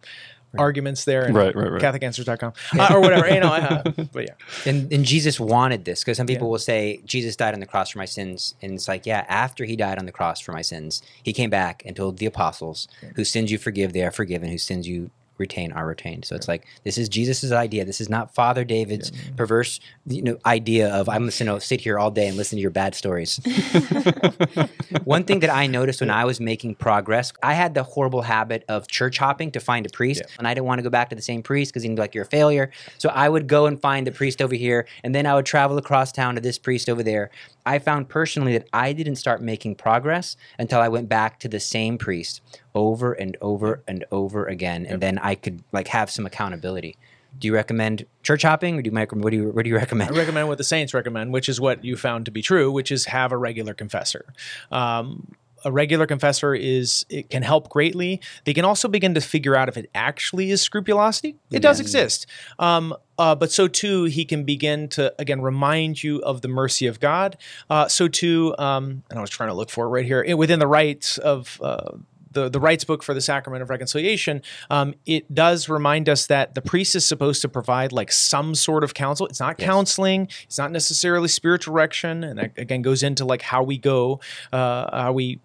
arguments 0.58 1.04
there, 1.06 1.24
and 1.26 1.36
Right, 1.36 1.56
right, 1.56 1.72
right. 1.72 1.82
CatholicAnswers.com 1.82 2.54
uh, 2.80 2.94
or 2.94 3.02
whatever, 3.02 3.28
you 3.28 3.40
know. 3.40 3.54
Uh, 3.54 3.82
but 4.12 4.24
yeah, 4.28 4.36
And, 4.66 4.92
and 4.94 5.04
Jesus 5.04 5.40
wanted 5.40 5.84
this 5.86 6.02
because 6.02 6.18
some 6.18 6.28
people 6.28 6.50
will 6.52 6.60
say 6.60 7.02
Jesus 7.06 7.36
died 7.36 7.54
on 7.56 7.60
the 7.60 7.66
cross 7.66 7.90
for 7.90 7.98
my 7.98 8.06
sins, 8.06 8.54
and 8.62 8.74
it's 8.74 8.88
like, 8.88 9.06
yeah, 9.06 9.26
after 9.28 9.66
he 9.66 9.76
died 9.76 9.98
on 9.98 10.06
the 10.06 10.12
cross 10.12 10.40
for 10.40 10.52
my 10.52 10.62
sins, 10.62 11.02
he 11.24 11.34
came 11.34 11.50
back 11.50 11.82
and 11.86 11.96
told 11.96 12.18
the 12.18 12.28
apostles, 12.28 12.88
"Whose 13.16 13.30
sins 13.30 13.52
you 13.52 13.58
forgive, 13.58 13.94
they 13.94 14.04
are 14.04 14.12
forgiven; 14.12 14.50
whose 14.50 14.64
sins 14.64 14.88
you 14.88 15.10
retain 15.38 15.72
are 15.72 15.86
retained." 15.86 16.26
So 16.26 16.36
it's 16.36 16.48
like 16.48 16.66
this 16.84 16.98
is 16.98 17.10
Jesus's 17.10 17.52
idea. 17.52 17.86
This 17.86 18.02
is 18.02 18.10
not 18.10 18.34
Father 18.36 18.64
David's 18.64 19.12
perverse, 19.36 19.80
you 20.06 20.22
know, 20.22 20.38
idea 20.46 20.90
of 20.94 21.10
I'm 21.10 21.30
going 21.30 21.32
to 21.32 21.60
sit 21.62 21.82
here 21.82 21.98
all 22.00 22.12
day 22.12 22.28
and 22.28 22.38
listen 22.38 22.58
to 22.58 22.62
your 22.62 22.72
bad 22.72 22.96
stories. 22.96 23.40
One 25.04 25.24
thing 25.24 25.40
that 25.40 25.50
I 25.50 25.68
noticed 25.68 26.02
when 26.02 26.10
I 26.10 26.26
was 26.26 26.40
making 26.40 26.76
progress, 26.76 27.34
I 27.42 27.54
had 27.54 27.74
the 27.74 27.84
horrible 27.84 28.22
habit 28.22 28.64
of 28.68 28.88
church 28.88 29.18
hopping 29.18 29.52
to 29.52 29.60
find 29.60 29.86
a 29.86 29.90
priest, 29.90 30.22
Yeah. 30.26 30.36
and 30.38 30.48
I 30.48 30.54
didn't 30.54 30.66
want 30.68 30.80
to 30.80 30.84
go 30.84 30.90
back 30.90 31.10
to 31.10 31.16
the 31.16 31.22
same 31.22 31.42
priest 31.44 31.72
because 31.72 31.84
he'd 31.84 31.96
be 31.96 32.02
like, 32.02 32.14
"You're 32.16 32.24
a 32.26 32.28
failure." 32.28 32.72
So 32.98 33.10
I 33.10 33.30
would 33.30 33.48
go 33.48 33.66
and 33.66 33.80
find 33.80 34.06
the 34.08 34.12
priest 34.12 34.42
over 34.42 34.56
here, 34.56 34.86
and 35.04 35.14
then 35.14 35.26
I 35.26 35.36
would 35.36 35.46
travel 35.46 35.78
across 35.78 36.12
town 36.12 36.36
to 36.36 36.42
this 36.42 36.58
priest 36.58 36.90
over 36.90 37.04
there. 37.04 37.30
I 37.66 37.80
found 37.80 38.10
personally 38.10 38.54
that 38.58 38.68
I 38.74 38.94
didn't 38.94 39.16
start 39.16 39.42
making 39.42 39.76
progress 39.76 40.36
until 40.60 40.80
I 40.80 40.90
went 40.90 41.10
back 41.10 41.40
to 41.42 41.48
the 41.48 41.60
same 41.60 41.98
priest 41.98 42.42
over 42.76 43.14
and 43.14 43.38
over 43.42 43.84
and 43.88 44.06
over 44.12 44.46
again, 44.46 44.86
and 44.86 45.02
then 45.02 45.20
I 45.20 45.36
could 45.36 45.64
like 45.72 45.88
have 45.90 46.10
some 46.10 46.26
accountability. 46.26 46.98
Do 47.38 47.48
you 47.48 47.54
recommend 47.54 48.06
church 48.22 48.44
hopping, 48.44 48.78
or 48.78 48.82
do 48.82 48.90
you 48.90 48.92
mic- 48.92 49.12
what 49.12 49.32
do 49.32 49.38
you 49.38 49.50
what 49.50 49.64
do 49.64 49.70
you 49.70 49.78
I 49.78 49.80
recommend? 49.80 50.16
recommend 50.16 50.48
what 50.48 50.58
the 50.58 50.64
saints 50.64 50.94
recommend, 50.94 51.34
which 51.34 51.50
is 51.50 51.60
what 51.60 51.84
you 51.84 51.98
found 51.98 52.26
to 52.26 52.32
be 52.32 52.42
true, 52.42 52.72
which 52.72 52.92
is 52.92 53.06
have 53.06 53.32
a 53.32 53.38
regular 53.38 53.74
confessor. 53.74 54.34
Um, 54.72 55.34
a 55.66 55.72
regular 55.72 56.06
confessor 56.06 56.54
is 56.54 57.06
it 57.10 57.30
can 57.30 57.42
help 57.42 57.70
greatly. 57.70 58.22
They 58.44 58.54
can 58.54 58.66
also 58.66 58.88
begin 58.88 59.14
to 59.14 59.22
figure 59.22 59.56
out 59.56 59.70
if 59.70 59.78
it 59.78 59.90
actually 59.96 60.52
is 60.52 60.62
scrupulosity. 60.62 61.38
It 61.52 61.62
does 61.62 61.80
exist, 61.80 62.28
um, 62.60 62.94
uh, 63.18 63.36
but 63.36 63.52
so 63.52 63.68
too 63.68 64.04
he 64.06 64.26
can 64.26 64.44
begin 64.44 64.90
to 64.90 65.14
again 65.18 65.42
remind 65.42 66.04
you 66.04 66.20
of 66.20 66.42
the 66.42 66.48
mercy 66.50 66.88
of 66.88 67.00
God. 67.00 67.38
Uh, 67.70 67.88
so 67.88 68.08
too, 68.08 68.54
um, 68.60 69.04
and 69.10 69.18
I 69.18 69.22
was 69.22 69.30
trying 69.30 69.50
to 69.50 69.56
look 69.56 69.70
for 69.70 69.86
it 69.86 69.90
right 69.90 70.06
here 70.06 70.36
within 70.36 70.60
the 70.60 70.68
rites 70.68 71.18
of. 71.18 71.60
Uh, 71.64 71.98
the, 72.34 72.50
the 72.50 72.60
rites 72.60 72.84
book 72.84 73.04
for 73.04 73.14
the 73.14 73.22
sacrament 73.22 73.62
of 73.62 73.70
reconciliation, 73.70 74.42
um, 74.70 74.94
it 75.06 75.34
does 75.34 75.70
remind 75.70 76.10
us 76.10 76.28
that 76.28 76.56
the 76.56 76.62
priest 76.62 76.96
is 76.96 77.06
supposed 77.06 77.42
to 77.42 77.50
provide 77.50 77.92
like 77.92 78.12
some 78.12 78.56
sort 78.56 78.84
of 78.84 78.94
counsel. 78.94 79.28
It's 79.28 79.40
not 79.40 79.58
counseling, 79.58 80.28
it's 80.44 80.58
not 80.58 80.72
necessarily 80.72 81.28
spiritual 81.28 81.74
direction, 81.74 82.24
and 82.24 82.40
that 82.40 82.52
again 82.58 82.82
goes 82.82 83.04
into 83.04 83.26
like 83.26 83.42
how 83.42 83.64
we 83.64 83.78
go, 83.78 84.20
uh, 84.52 85.04
how 85.04 85.14
we 85.14 85.40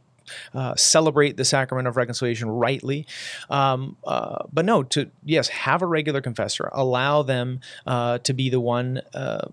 uh, 0.55 0.75
celebrate 0.77 1.37
the 1.37 1.45
sacrament 1.45 1.89
of 1.89 1.97
reconciliation 1.97 2.51
rightly. 2.51 3.07
Um, 3.51 3.97
uh, 4.07 4.45
but 4.53 4.65
no, 4.65 4.83
to 4.85 5.11
yes, 5.25 5.49
have 5.49 5.83
a 5.83 5.87
regular 5.87 6.21
confessor. 6.21 6.69
Allow 6.73 7.23
them 7.23 7.61
uh, 7.87 8.19
to 8.19 8.33
be 8.33 8.51
the 8.51 8.61
one. 8.61 9.01
Uh, 9.15 9.49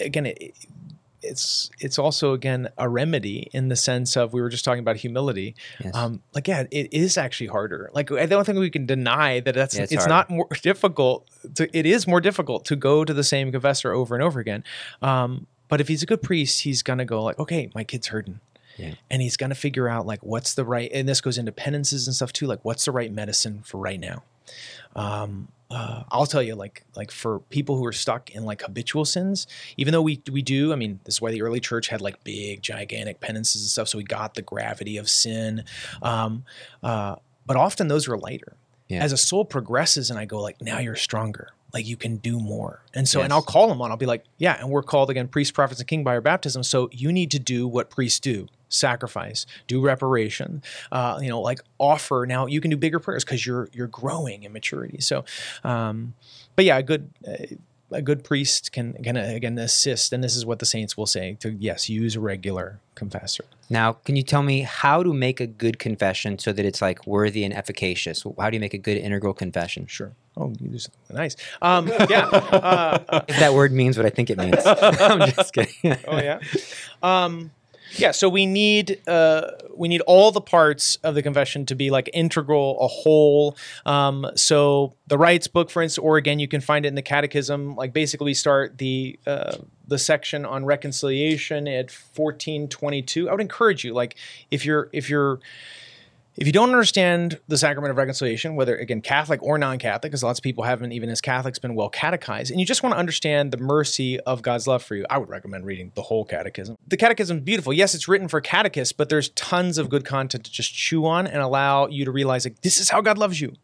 again, 0.00 0.26
it, 0.26 0.54
it's 1.22 1.70
it's 1.78 1.98
also 1.98 2.32
again 2.32 2.68
a 2.78 2.88
remedy 2.88 3.48
in 3.52 3.68
the 3.68 3.76
sense 3.76 4.16
of 4.16 4.32
we 4.32 4.40
were 4.40 4.48
just 4.48 4.64
talking 4.64 4.80
about 4.80 4.96
humility. 4.96 5.54
Yes. 5.82 5.94
Um, 5.94 6.22
like 6.34 6.48
yeah, 6.48 6.64
it 6.70 6.92
is 6.92 7.18
actually 7.18 7.48
harder. 7.48 7.90
Like 7.92 8.10
I 8.12 8.26
don't 8.26 8.44
think 8.44 8.58
we 8.58 8.70
can 8.70 8.86
deny 8.86 9.40
that 9.40 9.54
that's 9.54 9.76
Yeah, 9.76 9.82
it's 9.82 9.92
it's, 9.92 10.06
not 10.06 10.30
more 10.30 10.48
difficult. 10.62 11.28
To, 11.56 11.76
it 11.76 11.86
is 11.86 12.06
more 12.06 12.20
difficult 12.20 12.64
to 12.66 12.76
go 12.76 13.04
to 13.04 13.12
the 13.12 13.24
same 13.24 13.52
confessor 13.52 13.92
over 13.92 14.14
and 14.14 14.24
over 14.24 14.40
again. 14.40 14.64
Um, 15.02 15.46
but 15.68 15.80
if 15.80 15.88
he's 15.88 16.02
a 16.02 16.06
good 16.06 16.22
priest, 16.22 16.62
he's 16.62 16.82
gonna 16.82 17.04
go 17.04 17.22
like, 17.22 17.38
okay, 17.38 17.70
my 17.74 17.84
kid's 17.84 18.08
hurting. 18.08 18.40
Yeah. 18.76 18.94
And 19.10 19.20
he's 19.20 19.36
gonna 19.36 19.54
figure 19.54 19.88
out 19.88 20.06
like 20.06 20.20
what's 20.22 20.54
the 20.54 20.64
right, 20.64 20.90
and 20.92 21.08
this 21.08 21.20
goes 21.20 21.38
into 21.38 21.52
penances 21.52 22.06
and 22.06 22.16
stuff 22.16 22.32
too. 22.32 22.46
Like, 22.46 22.64
what's 22.64 22.84
the 22.84 22.92
right 22.92 23.12
medicine 23.12 23.62
for 23.64 23.78
right 23.78 24.00
now? 24.00 24.22
Um, 24.96 25.48
uh, 25.70 26.02
I'll 26.10 26.26
tell 26.26 26.42
you, 26.42 26.56
like, 26.56 26.84
like 26.96 27.10
for 27.10 27.38
people 27.38 27.76
who 27.76 27.86
are 27.86 27.92
stuck 27.92 28.30
in 28.30 28.44
like 28.44 28.62
habitual 28.62 29.04
sins, 29.04 29.46
even 29.76 29.92
though 29.92 30.02
we 30.02 30.20
we 30.30 30.42
do, 30.42 30.72
I 30.72 30.76
mean, 30.76 31.00
this 31.04 31.14
is 31.16 31.20
why 31.20 31.30
the 31.30 31.42
early 31.42 31.60
church 31.60 31.88
had 31.88 32.00
like 32.00 32.22
big, 32.24 32.62
gigantic 32.62 33.20
penances 33.20 33.62
and 33.62 33.70
stuff, 33.70 33.88
so 33.88 33.98
we 33.98 34.04
got 34.04 34.34
the 34.34 34.42
gravity 34.42 34.96
of 34.96 35.08
sin. 35.08 35.64
Um, 36.02 36.44
uh, 36.82 37.16
but 37.46 37.56
often 37.56 37.88
those 37.88 38.08
are 38.08 38.16
lighter. 38.16 38.56
Yeah. 38.88 39.04
As 39.04 39.12
a 39.12 39.16
soul 39.16 39.44
progresses, 39.44 40.10
and 40.10 40.18
I 40.18 40.24
go 40.24 40.40
like, 40.40 40.60
now 40.60 40.80
you're 40.80 40.96
stronger. 40.96 41.50
Like 41.72 41.86
you 41.86 41.96
can 41.96 42.16
do 42.16 42.40
more. 42.40 42.82
And 42.92 43.08
so, 43.08 43.20
and 43.20 43.32
I'll 43.32 43.42
call 43.42 43.68
them 43.68 43.80
on. 43.80 43.92
I'll 43.92 43.96
be 43.96 44.06
like, 44.06 44.24
yeah, 44.38 44.58
and 44.58 44.68
we're 44.70 44.82
called 44.82 45.10
again 45.10 45.28
priests, 45.28 45.52
prophets, 45.52 45.80
and 45.80 45.88
king 45.88 46.02
by 46.02 46.14
our 46.14 46.20
baptism. 46.20 46.64
So 46.64 46.88
you 46.90 47.12
need 47.12 47.30
to 47.30 47.38
do 47.38 47.68
what 47.68 47.90
priests 47.90 48.18
do: 48.18 48.48
sacrifice, 48.70 49.44
do 49.66 49.80
reparation. 49.82 50.62
Uh, 50.90 51.18
you 51.20 51.28
know, 51.28 51.40
like 51.40 51.60
offer. 51.78 52.24
Now 52.26 52.46
you 52.46 52.60
can 52.62 52.70
do 52.70 52.76
bigger 52.78 52.98
prayers 52.98 53.24
because 53.24 53.44
you're 53.44 53.68
you're 53.72 53.86
growing 53.88 54.44
in 54.44 54.52
maturity. 54.52 55.00
So, 55.00 55.24
um, 55.64 56.14
but 56.56 56.64
yeah, 56.64 56.78
a 56.78 56.82
good. 56.82 57.10
Uh, 57.26 57.56
a 57.92 58.00
good 58.00 58.22
priest 58.22 58.70
can, 58.70 58.92
can 59.02 59.16
uh, 59.16 59.32
again 59.34 59.58
assist, 59.58 60.12
and 60.12 60.22
this 60.22 60.36
is 60.36 60.46
what 60.46 60.60
the 60.60 60.64
saints 60.64 60.96
will 60.96 61.06
say: 61.06 61.36
to 61.40 61.50
yes, 61.50 61.88
use 61.88 62.14
a 62.14 62.20
regular 62.20 62.78
confessor. 62.94 63.44
Now, 63.68 63.94
can 63.94 64.14
you 64.14 64.22
tell 64.22 64.44
me 64.44 64.60
how 64.60 65.02
to 65.02 65.12
make 65.12 65.40
a 65.40 65.46
good 65.48 65.80
confession 65.80 66.38
so 66.38 66.52
that 66.52 66.64
it's 66.64 66.80
like 66.80 67.04
worthy 67.04 67.42
and 67.42 67.52
efficacious? 67.52 68.24
How 68.38 68.48
do 68.48 68.54
you 68.54 68.60
make 68.60 68.74
a 68.74 68.78
good 68.78 68.96
integral 68.96 69.34
confession? 69.34 69.88
Sure. 69.88 70.12
Oh, 70.36 70.52
you 70.60 70.68
do 70.68 70.78
something 70.78 71.16
nice. 71.16 71.34
Um, 71.60 71.88
yeah. 72.08 72.26
Uh, 72.28 73.24
If 73.26 73.40
that 73.40 73.54
word 73.54 73.72
means 73.72 73.96
what 73.96 74.06
I 74.06 74.10
think 74.10 74.30
it 74.30 74.38
means. 74.38 74.58
I'm 74.64 75.28
just 75.32 75.52
kidding. 75.52 75.96
oh 76.06 76.18
yeah. 76.20 76.38
Um, 77.02 77.50
yeah. 77.96 78.10
So 78.12 78.28
we 78.28 78.46
need 78.46 79.06
uh, 79.08 79.50
we 79.74 79.88
need 79.88 80.00
all 80.02 80.32
the 80.32 80.40
parts 80.40 80.96
of 81.02 81.14
the 81.14 81.22
confession 81.22 81.66
to 81.66 81.74
be 81.74 81.90
like 81.90 82.10
integral, 82.12 82.78
a 82.80 82.86
whole. 82.86 83.56
Um, 83.86 84.26
so 84.34 84.94
the 85.06 85.18
rites 85.18 85.46
book, 85.46 85.70
for 85.70 85.82
instance, 85.82 86.02
or 86.02 86.16
again, 86.16 86.38
you 86.38 86.48
can 86.48 86.60
find 86.60 86.84
it 86.84 86.88
in 86.88 86.94
the 86.94 87.02
Catechism. 87.02 87.76
Like 87.76 87.92
basically, 87.92 88.26
we 88.26 88.34
start 88.34 88.78
the 88.78 89.18
uh, 89.26 89.56
the 89.86 89.98
section 89.98 90.44
on 90.44 90.64
reconciliation 90.64 91.66
at 91.68 91.90
fourteen 91.90 92.68
twenty 92.68 93.02
two. 93.02 93.28
I 93.28 93.32
would 93.32 93.40
encourage 93.40 93.84
you, 93.84 93.92
like, 93.92 94.16
if 94.50 94.64
you're 94.64 94.88
if 94.92 95.10
you're 95.10 95.40
if 96.36 96.46
you 96.46 96.52
don't 96.52 96.70
understand 96.70 97.38
the 97.48 97.58
sacrament 97.58 97.90
of 97.90 97.96
reconciliation, 97.96 98.54
whether 98.56 98.76
again 98.76 99.00
Catholic 99.00 99.42
or 99.42 99.58
non-Catholic, 99.58 100.10
because 100.10 100.22
lots 100.22 100.38
of 100.38 100.42
people 100.42 100.64
haven't 100.64 100.92
even 100.92 101.08
as 101.10 101.20
Catholics 101.20 101.58
been 101.58 101.74
well 101.74 101.88
catechized, 101.88 102.50
and 102.50 102.60
you 102.60 102.66
just 102.66 102.82
want 102.82 102.94
to 102.94 102.98
understand 102.98 103.52
the 103.52 103.58
mercy 103.58 104.18
of 104.20 104.42
God's 104.42 104.66
love 104.66 104.82
for 104.82 104.94
you, 104.94 105.04
I 105.10 105.18
would 105.18 105.28
recommend 105.28 105.66
reading 105.66 105.92
the 105.94 106.02
whole 106.02 106.24
catechism. 106.24 106.76
The 106.86 106.96
catechism 106.96 107.38
is 107.38 107.42
beautiful. 107.42 107.72
Yes, 107.72 107.94
it's 107.94 108.08
written 108.08 108.28
for 108.28 108.40
catechists, 108.40 108.92
but 108.92 109.08
there's 109.08 109.30
tons 109.30 109.78
of 109.78 109.88
good 109.88 110.04
content 110.04 110.44
to 110.44 110.50
just 110.50 110.72
chew 110.72 111.04
on 111.06 111.26
and 111.26 111.42
allow 111.42 111.86
you 111.88 112.04
to 112.04 112.10
realize 112.10 112.44
like 112.44 112.60
this 112.62 112.80
is 112.80 112.90
how 112.90 113.00
God 113.00 113.18
loves 113.18 113.40
you. 113.40 113.54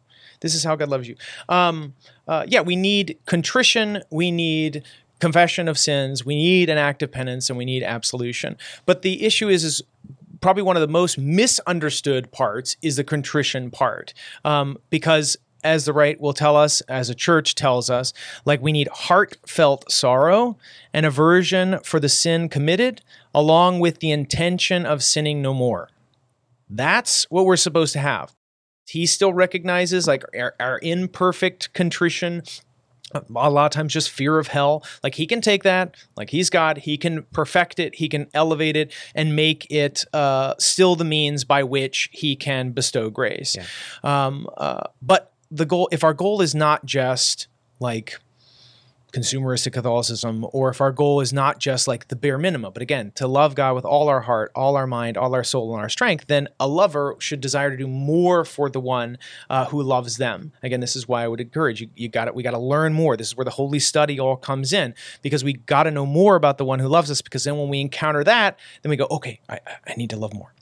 This 0.41 0.55
is 0.55 0.65
how 0.65 0.77
God 0.77 0.89
loves 0.89 1.09
you. 1.09 1.17
Um, 1.49 1.95
uh, 2.29 2.45
yeah, 2.47 2.61
we 2.61 2.77
need 2.77 3.19
contrition. 3.27 4.03
We 4.11 4.31
need 4.31 4.83
confession 5.19 5.67
of 5.67 5.79
sins. 5.79 6.27
We 6.27 6.35
need 6.35 6.69
an 6.69 6.79
act 6.79 7.03
of 7.03 7.11
penance, 7.11 7.49
and 7.49 7.57
we 7.57 7.65
need 7.65 7.83
absolution. 7.83 8.59
But 8.85 9.03
the 9.03 9.25
issue 9.25 9.49
is, 9.49 9.65
is 9.65 9.83
probably 10.47 10.63
one 10.63 10.77
of 10.77 10.81
the 10.81 10.87
most 10.87 11.19
misunderstood 11.19 12.31
parts 12.31 12.77
is 12.81 12.95
the 12.95 13.03
contrition 13.03 13.69
part. 13.69 14.15
Um, 14.45 14.79
because 14.91 15.37
as 15.65 15.87
the 15.87 15.93
rite 15.93 16.21
will 16.21 16.33
tell 16.33 16.55
us 16.55 16.83
as 16.83 17.11
a 17.11 17.17
church 17.17 17.57
tells 17.57 17.91
us 17.91 18.13
like 18.45 18.63
we 18.63 18.71
need 18.71 18.87
heartfelt 18.93 19.91
sorrow 19.91 20.57
and 20.93 21.05
aversion 21.05 21.81
for 21.83 21.99
the 21.99 22.09
sin 22.09 22.49
committed 22.49 23.03
along 23.35 23.81
with 23.81 23.99
the 23.99 24.13
intention 24.13 24.87
of 24.87 25.03
sinning 25.03 25.43
no 25.43 25.53
more. 25.53 25.89
That's 26.71 27.25
what 27.25 27.45
we're 27.45 27.57
supposed 27.57 27.93
to 27.95 27.99
have. 27.99 28.33
He 28.89 29.05
still 29.05 29.33
recognizes 29.33 30.07
like 30.07 30.23
our, 30.33 30.55
our 30.61 30.79
imperfect 30.81 31.73
contrition 31.73 32.45
a 33.15 33.51
lot 33.51 33.67
of 33.67 33.71
times 33.71 33.93
just 33.93 34.11
fear 34.11 34.39
of 34.39 34.49
hell. 34.49 34.85
Like 35.03 35.15
he 35.15 35.27
can 35.27 35.41
take 35.41 35.63
that. 35.63 35.95
Like 36.17 36.31
he's 36.31 36.51
god. 36.51 36.79
He 36.79 36.97
can 36.99 37.23
perfect 37.33 37.79
it. 37.79 37.95
He 37.95 38.09
can 38.09 38.27
elevate 38.35 38.77
it 38.77 38.93
and 39.15 39.37
make 39.37 39.71
it 39.71 40.05
uh, 40.13 40.55
still 40.59 40.97
the 40.97 41.05
means 41.05 41.45
by 41.45 41.63
which 41.63 42.09
he 42.13 42.37
can 42.37 42.73
bestow 42.73 43.11
grace. 43.11 43.57
Um, 44.03 44.49
uh, 44.57 44.89
but 45.01 45.33
the 45.51 45.65
goal 45.65 45.89
if 45.93 46.03
our 46.03 46.15
goal 46.15 46.41
is 46.43 46.55
not 46.55 46.85
just 46.85 47.49
like 47.79 48.19
consumeristic 49.17 49.73
Catholicism, 49.73 50.47
or 50.53 50.69
if 50.69 50.81
our 50.81 50.93
goal 50.93 51.21
is 51.21 51.33
not 51.33 51.59
just 51.59 51.89
like 51.89 52.09
the 52.09 52.17
bare 52.17 52.37
minimum, 52.37 52.71
but 52.73 52.83
again, 52.83 53.13
to 53.15 53.27
love 53.27 53.55
God 53.55 53.75
with 53.75 53.87
all 53.87 54.09
our 54.09 54.21
heart, 54.21 54.53
all 54.55 54.77
our 54.77 54.87
mind, 54.87 55.17
all 55.17 55.35
our 55.35 55.45
soul, 55.45 55.73
and 55.73 55.81
our 55.81 55.89
strength, 55.89 56.27
then 56.27 56.49
a 56.61 56.69
lover 56.69 57.17
should 57.19 57.41
desire 57.41 57.71
to 57.71 57.77
do 57.77 57.87
more 57.87 58.45
for 58.45 58.69
the 58.69 58.81
one 58.81 59.17
uh, 59.49 59.65
who 59.67 59.83
loves 59.83 60.19
them. 60.19 60.53
Again, 60.63 60.81
this 60.81 60.95
is 60.95 61.09
why 61.09 61.25
I 61.25 61.29
would 61.29 61.41
encourage 61.41 61.81
you. 61.81 61.89
You 61.97 62.09
got 62.09 62.29
it. 62.29 62.35
We 62.35 62.43
got 62.43 62.51
to 62.51 62.59
learn 62.59 62.93
more. 62.93 63.17
This 63.17 63.29
is 63.29 63.37
where 63.37 63.45
the 63.45 63.51
holy 63.51 63.79
study 63.79 64.21
all 64.21 64.37
comes 64.37 64.73
in 64.73 64.95
because 65.23 65.43
we 65.43 65.55
got 65.55 65.85
to 65.85 65.91
know 65.91 66.05
more 66.05 66.37
about 66.37 66.59
the 66.59 66.65
one 66.67 66.79
who 66.79 66.89
loves 66.89 67.11
us. 67.11 67.23
Because 67.23 67.45
then 67.45 67.57
when 67.57 67.71
we 67.71 67.81
encounter 67.81 68.23
that, 68.25 68.59
then 68.83 68.91
we 68.91 68.97
go, 68.97 69.07
okay, 69.11 69.41
I, 69.49 69.61
I 69.87 69.95
need 69.97 70.11
to 70.11 70.17
love 70.17 70.35
more. 70.35 70.53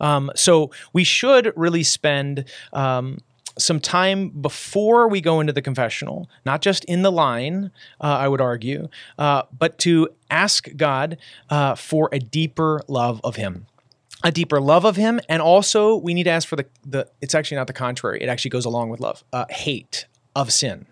Um, 0.00 0.30
so 0.34 0.70
we 0.92 1.04
should 1.04 1.52
really 1.54 1.82
spend. 1.82 2.44
Um, 2.72 3.18
some 3.58 3.80
time 3.80 4.28
before 4.28 5.08
we 5.08 5.20
go 5.20 5.40
into 5.40 5.52
the 5.52 5.62
confessional, 5.62 6.28
not 6.44 6.62
just 6.62 6.84
in 6.84 7.02
the 7.02 7.12
line, 7.12 7.70
uh, 8.00 8.04
I 8.06 8.28
would 8.28 8.40
argue, 8.40 8.88
uh, 9.18 9.42
but 9.56 9.78
to 9.78 10.08
ask 10.30 10.68
God 10.76 11.18
uh, 11.48 11.74
for 11.74 12.08
a 12.12 12.18
deeper 12.18 12.82
love 12.88 13.20
of 13.24 13.36
Him. 13.36 13.66
A 14.22 14.30
deeper 14.30 14.60
love 14.60 14.84
of 14.84 14.96
him, 14.96 15.18
and 15.30 15.40
also 15.40 15.96
we 15.96 16.12
need 16.12 16.24
to 16.24 16.30
ask 16.30 16.46
for 16.46 16.56
the 16.56 16.66
the. 16.84 17.08
It's 17.22 17.34
actually 17.34 17.56
not 17.56 17.68
the 17.68 17.72
contrary. 17.72 18.20
It 18.20 18.28
actually 18.28 18.50
goes 18.50 18.66
along 18.66 18.90
with 18.90 19.00
love. 19.00 19.24
Uh, 19.32 19.46
hate 19.48 20.04
of 20.36 20.52
sin. 20.52 20.84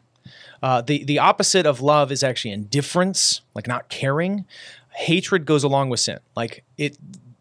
Uh, 0.62 0.80
the 0.80 1.04
the 1.04 1.18
opposite 1.18 1.66
of 1.66 1.82
love 1.82 2.10
is 2.10 2.22
actually 2.22 2.52
indifference, 2.52 3.42
like 3.54 3.66
not 3.66 3.90
caring. 3.90 4.46
Hatred 4.94 5.44
goes 5.44 5.62
along 5.62 5.90
with 5.90 6.00
sin. 6.00 6.20
Like 6.34 6.64
it, 6.78 6.96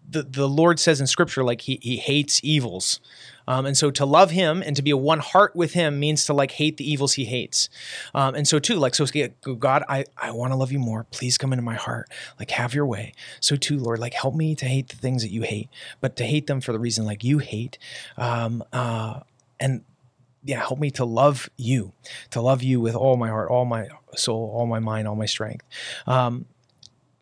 the 0.10 0.24
the 0.24 0.48
Lord 0.48 0.80
says 0.80 1.02
in 1.02 1.08
Scripture, 1.08 1.44
like 1.44 1.62
he 1.62 1.80
he 1.82 1.98
hates 1.98 2.40
evils. 2.44 3.00
Um, 3.48 3.66
and 3.66 3.78
so 3.78 3.90
to 3.92 4.06
love 4.06 4.32
him 4.32 4.62
and 4.62 4.76
to 4.76 4.82
be 4.82 4.92
a 4.92 4.98
one 4.98 5.20
heart 5.20 5.56
with 5.56 5.74
him 5.74 6.00
means 6.00 6.26
to 6.26 6.34
like 6.34 6.52
hate 6.52 6.78
the 6.78 6.90
evils 6.90 7.14
he 7.14 7.26
hates. 7.26 7.70
Um, 8.14 8.36
and 8.36 8.48
so 8.48 8.60
too, 8.60 8.76
like, 8.76 8.94
so 8.94 9.06
God, 9.56 9.84
I, 9.88 10.04
I 10.18 10.32
want 10.32 10.52
to 10.52 10.58
love 10.58 10.72
you 10.72 10.80
more. 10.80 11.06
Please 11.12 11.38
come 11.38 11.54
into 11.54 11.64
my 11.64 11.76
heart. 11.76 12.10
Like 12.40 12.52
have 12.52 12.74
your 12.74 12.86
way. 12.86 13.14
So 13.40 13.56
too, 13.56 13.78
Lord, 13.78 14.00
like 14.00 14.14
help 14.14 14.36
me 14.36 14.54
to 14.56 14.66
hate 14.66 14.90
the 14.90 14.98
things 14.98 15.22
that 15.22 15.32
you 15.32 15.44
hate, 15.44 15.70
but 16.02 16.18
to 16.18 16.26
hate 16.26 16.48
them 16.48 16.60
for 16.60 16.74
the 16.74 16.80
reason 16.80 17.06
like 17.06 17.24
you 17.24 17.38
hate. 17.38 17.78
Um, 18.18 18.64
uh, 18.74 19.22
and 19.60 19.84
yeah, 20.44 20.60
help 20.60 20.80
me 20.80 20.92
to 20.92 21.06
love 21.06 21.50
you, 21.58 21.94
to 22.32 22.42
love 22.42 22.64
you 22.64 22.80
with 22.80 22.96
all 22.96 23.18
my 23.18 23.30
heart, 23.30 23.50
all 23.50 23.66
my 23.66 23.88
soul, 24.16 24.52
all 24.54 24.66
my 24.66 24.80
mind, 24.80 25.08
all 25.08 25.16
my 25.16 25.26
strength. 25.26 25.66
Um, 26.06 26.46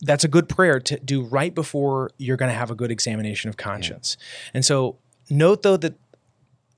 that's 0.01 0.23
a 0.23 0.27
good 0.27 0.49
prayer 0.49 0.79
to 0.79 0.99
do 0.99 1.23
right 1.23 1.53
before 1.53 2.11
you're 2.17 2.37
going 2.37 2.49
to 2.49 2.57
have 2.57 2.71
a 2.71 2.75
good 2.75 2.91
examination 2.91 3.49
of 3.49 3.57
conscience. 3.57 4.17
Yeah. 4.19 4.51
And 4.55 4.65
so 4.65 4.97
note 5.29 5.63
though 5.63 5.77
that 5.77 5.95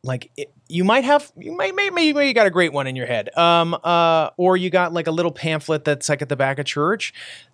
like 0.03 0.31
it, 0.37 0.51
you 0.69 0.83
might 0.83 1.03
have 1.03 1.31
you 1.37 1.51
might 1.51 1.75
maybe, 1.75 1.93
maybe 1.93 2.27
you 2.27 2.33
got 2.33 2.47
a 2.47 2.51
great 2.51 2.71
one 2.71 2.87
in 2.87 2.95
your 2.95 3.07
head 3.07 3.35
um 3.37 3.75
uh 3.83 4.29
or 4.37 4.55
you 4.55 4.69
got 4.69 4.93
like 4.93 5.07
a 5.07 5.11
little 5.11 5.31
pamphlet 5.31 5.83
that's 5.83 6.07
like 6.07 6.21
at 6.21 6.29
the 6.29 6.35
back 6.35 6.59
of 6.59 6.65
church 6.65 7.13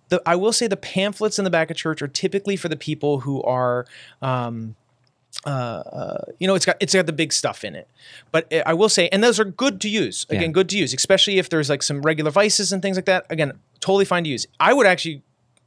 the, 0.10 0.22
I 0.26 0.36
will 0.36 0.54
say 0.54 0.68
the 0.68 0.78
pamphlets 0.78 1.40
in 1.40 1.46
the 1.46 1.50
back 1.50 1.72
of 1.72 1.78
church 1.78 2.02
are 2.02 2.08
typically 2.08 2.56
for 2.56 2.70
the 2.70 2.76
people 2.76 3.22
who 3.22 3.42
are 3.44 3.86
um 4.22 4.76
uh, 5.46 5.50
uh, 5.50 6.26
you 6.40 6.48
know, 6.48 6.56
it's 6.56 6.66
got 6.66 6.78
it's 6.80 6.94
got 6.94 7.06
the 7.06 7.12
big 7.12 7.34
stuff 7.34 7.64
in 7.64 7.76
it. 7.76 7.90
But 8.32 8.54
I 8.66 8.74
will 8.74 8.88
say, 8.88 9.10
and 9.10 9.24
those 9.24 9.40
are 9.40 9.46
good 9.46 9.82
to 9.82 9.90
use. 9.90 10.26
Again, 10.30 10.42
yeah. 10.42 10.48
good 10.50 10.70
to 10.70 10.78
use, 10.78 10.94
especially 10.94 11.38
if 11.38 11.50
there's 11.50 11.70
like 11.70 11.84
some 11.84 12.02
regular 12.02 12.32
vices 12.32 12.72
and 12.72 12.82
things 12.82 12.96
like 12.96 13.06
that. 13.06 13.26
Again, 13.30 13.54
totally 13.80 14.06
fine 14.06 14.24
to 14.24 14.30
use. 14.30 14.48
I 14.60 14.74
would 14.74 14.86
actually 14.86 15.24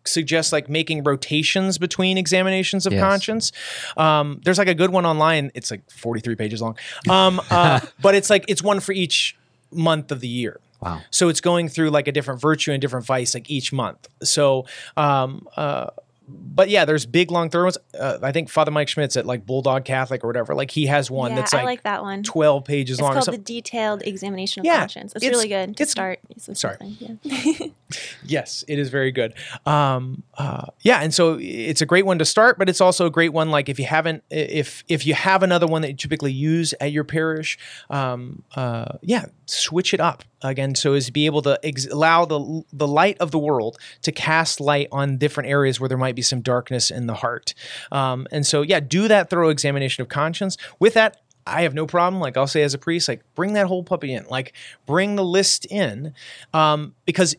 suggest 0.06 0.52
like 0.52 0.68
making 0.68 1.04
rotations 1.04 1.78
between 1.78 2.18
examinations 2.18 2.86
of 2.86 2.92
yes. 2.92 3.02
conscience. 3.02 3.52
Um, 3.96 4.40
there's 4.44 4.58
like 4.58 4.68
a 4.68 4.74
good 4.74 4.90
one 4.90 5.06
online. 5.06 5.50
It's 5.54 5.70
like 5.70 5.88
43 5.90 6.34
pages 6.36 6.62
long. 6.62 6.76
Um, 7.08 7.40
uh, 7.50 7.80
but 8.00 8.14
it's 8.14 8.30
like 8.30 8.44
it's 8.48 8.62
one 8.62 8.80
for 8.80 8.92
each 8.92 9.36
month 9.70 10.12
of 10.12 10.20
the 10.20 10.28
year. 10.28 10.60
Wow. 10.80 11.00
So 11.10 11.28
it's 11.28 11.40
going 11.40 11.68
through 11.68 11.90
like 11.90 12.06
a 12.06 12.12
different 12.12 12.40
virtue 12.40 12.72
and 12.72 12.80
different 12.80 13.06
vice 13.06 13.34
like 13.34 13.50
each 13.50 13.72
month. 13.72 14.08
So 14.22 14.66
um, 14.96 15.46
uh, 15.56 15.90
but 16.28 16.68
yeah, 16.68 16.84
there's 16.84 17.06
big 17.06 17.30
long 17.30 17.50
ones. 17.52 17.78
Uh, 17.98 18.18
I 18.22 18.32
think 18.32 18.48
Father 18.48 18.70
Mike 18.70 18.88
Schmitz 18.88 19.16
at 19.16 19.26
like 19.26 19.46
Bulldog 19.46 19.84
Catholic 19.84 20.24
or 20.24 20.26
whatever, 20.26 20.54
like 20.54 20.70
he 20.70 20.86
has 20.86 21.10
one 21.10 21.30
yeah, 21.30 21.36
that's 21.36 21.52
like, 21.52 21.64
like 21.64 21.82
that 21.84 22.02
one. 22.02 22.22
Twelve 22.22 22.64
pages 22.64 22.98
it's 22.98 23.02
long. 23.02 23.16
It's 23.16 23.26
called 23.26 23.38
the 23.38 23.42
Detailed 23.42 24.02
Examination 24.04 24.60
of 24.60 24.66
yeah, 24.66 24.80
Conscience. 24.80 25.14
It's, 25.14 25.24
it's 25.24 25.32
really 25.32 25.48
good 25.48 25.76
to 25.76 25.82
it's, 25.82 25.92
start. 25.92 26.20
Sorry. 26.38 26.76
Yeah. 26.98 27.66
yes, 28.24 28.64
it 28.66 28.78
is 28.78 28.88
very 28.88 29.12
good. 29.12 29.34
Um, 29.66 30.24
uh, 30.36 30.66
yeah, 30.80 31.00
and 31.00 31.14
so 31.14 31.38
it's 31.40 31.80
a 31.80 31.86
great 31.86 32.06
one 32.06 32.18
to 32.18 32.24
start, 32.24 32.58
but 32.58 32.68
it's 32.68 32.80
also 32.80 33.06
a 33.06 33.10
great 33.10 33.32
one. 33.32 33.50
Like 33.50 33.68
if 33.68 33.78
you 33.78 33.86
haven't, 33.86 34.24
if 34.30 34.82
if 34.88 35.06
you 35.06 35.14
have 35.14 35.42
another 35.42 35.66
one 35.66 35.82
that 35.82 35.88
you 35.88 35.96
typically 35.96 36.32
use 36.32 36.74
at 36.80 36.90
your 36.90 37.04
parish, 37.04 37.58
um, 37.90 38.42
uh, 38.56 38.98
yeah, 39.02 39.26
switch 39.46 39.94
it 39.94 40.00
up 40.00 40.24
again 40.42 40.74
so 40.74 40.92
as 40.94 41.06
to 41.06 41.12
be 41.12 41.26
able 41.26 41.40
to 41.40 41.58
ex- 41.62 41.86
allow 41.86 42.24
the 42.24 42.62
the 42.72 42.86
light 42.86 43.16
of 43.18 43.30
the 43.30 43.38
world 43.38 43.78
to 44.02 44.12
cast 44.12 44.60
light 44.60 44.88
on 44.92 45.16
different 45.16 45.48
areas 45.48 45.78
where 45.80 45.88
there 45.88 45.98
might 45.98 46.14
be 46.14 46.22
some 46.22 46.40
darkness 46.40 46.90
in 46.90 47.06
the 47.06 47.14
heart 47.14 47.54
um, 47.92 48.26
and 48.30 48.46
so 48.46 48.62
yeah 48.62 48.80
do 48.80 49.08
that 49.08 49.30
thorough 49.30 49.48
examination 49.48 50.02
of 50.02 50.08
conscience 50.08 50.56
with 50.78 50.94
that 50.94 51.18
I 51.46 51.62
have 51.62 51.74
no 51.74 51.86
problem. 51.86 52.20
Like 52.20 52.36
I'll 52.36 52.48
say 52.48 52.62
as 52.62 52.74
a 52.74 52.78
priest, 52.78 53.08
like 53.08 53.22
bring 53.34 53.52
that 53.52 53.66
whole 53.66 53.84
puppy 53.84 54.12
in, 54.12 54.26
like 54.28 54.52
bring 54.84 55.14
the 55.14 55.24
list 55.24 55.64
in, 55.66 56.12
um, 56.52 56.94
because 57.04 57.36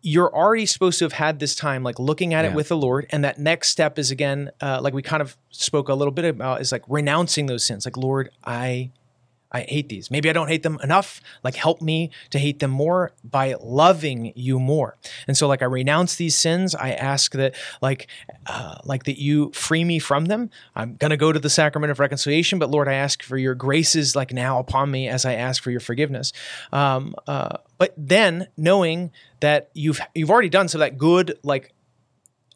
you're 0.00 0.34
already 0.34 0.66
supposed 0.66 0.98
to 0.98 1.04
have 1.04 1.12
had 1.12 1.38
this 1.38 1.54
time, 1.54 1.82
like 1.82 1.98
looking 1.98 2.34
at 2.34 2.44
yeah. 2.44 2.50
it 2.50 2.56
with 2.56 2.68
the 2.68 2.76
Lord. 2.76 3.06
And 3.10 3.24
that 3.24 3.38
next 3.38 3.68
step 3.68 3.98
is 3.98 4.10
again, 4.10 4.50
uh, 4.60 4.80
like 4.82 4.94
we 4.94 5.02
kind 5.02 5.20
of 5.20 5.36
spoke 5.50 5.88
a 5.88 5.94
little 5.94 6.12
bit 6.12 6.24
about, 6.24 6.60
is 6.60 6.72
like 6.72 6.82
renouncing 6.88 7.46
those 7.46 7.64
sins. 7.64 7.84
Like 7.84 7.96
Lord, 7.96 8.30
I 8.44 8.90
I 9.52 9.60
hate 9.62 9.88
these. 9.88 10.10
Maybe 10.10 10.30
I 10.30 10.32
don't 10.32 10.48
hate 10.48 10.62
them 10.62 10.78
enough. 10.82 11.20
Like, 11.44 11.54
help 11.54 11.82
me 11.82 12.10
to 12.30 12.38
hate 12.38 12.58
them 12.58 12.70
more 12.70 13.12
by 13.22 13.54
loving 13.60 14.32
you 14.34 14.58
more. 14.58 14.96
And 15.28 15.36
so, 15.36 15.46
like, 15.46 15.62
I 15.62 15.66
renounce 15.66 16.16
these 16.16 16.34
sins. 16.34 16.74
I 16.74 16.92
ask 16.92 17.32
that, 17.32 17.54
like, 17.80 18.08
uh, 18.46 18.76
like 18.84 19.04
that 19.04 19.20
you 19.20 19.52
free 19.52 19.84
me 19.84 19.98
from 19.98 20.24
them. 20.24 20.50
I'm 20.74 20.96
gonna 20.96 21.16
go 21.16 21.32
to 21.32 21.38
the 21.38 21.50
sacrament 21.50 21.90
of 21.90 22.00
reconciliation, 22.00 22.58
but 22.58 22.70
Lord, 22.70 22.88
I 22.88 22.94
ask 22.94 23.22
for 23.22 23.36
your 23.36 23.54
graces, 23.54 24.16
like 24.16 24.32
now 24.32 24.58
upon 24.58 24.90
me, 24.90 25.08
as 25.08 25.24
I 25.24 25.34
ask 25.34 25.62
for 25.62 25.70
your 25.70 25.80
forgiveness. 25.80 26.32
Um, 26.72 27.14
uh, 27.26 27.58
but 27.78 27.94
then 27.96 28.48
knowing 28.56 29.10
that 29.40 29.70
you've 29.74 30.00
you've 30.14 30.30
already 30.30 30.48
done 30.48 30.68
so 30.68 30.78
that 30.78 30.98
good, 30.98 31.38
like, 31.42 31.72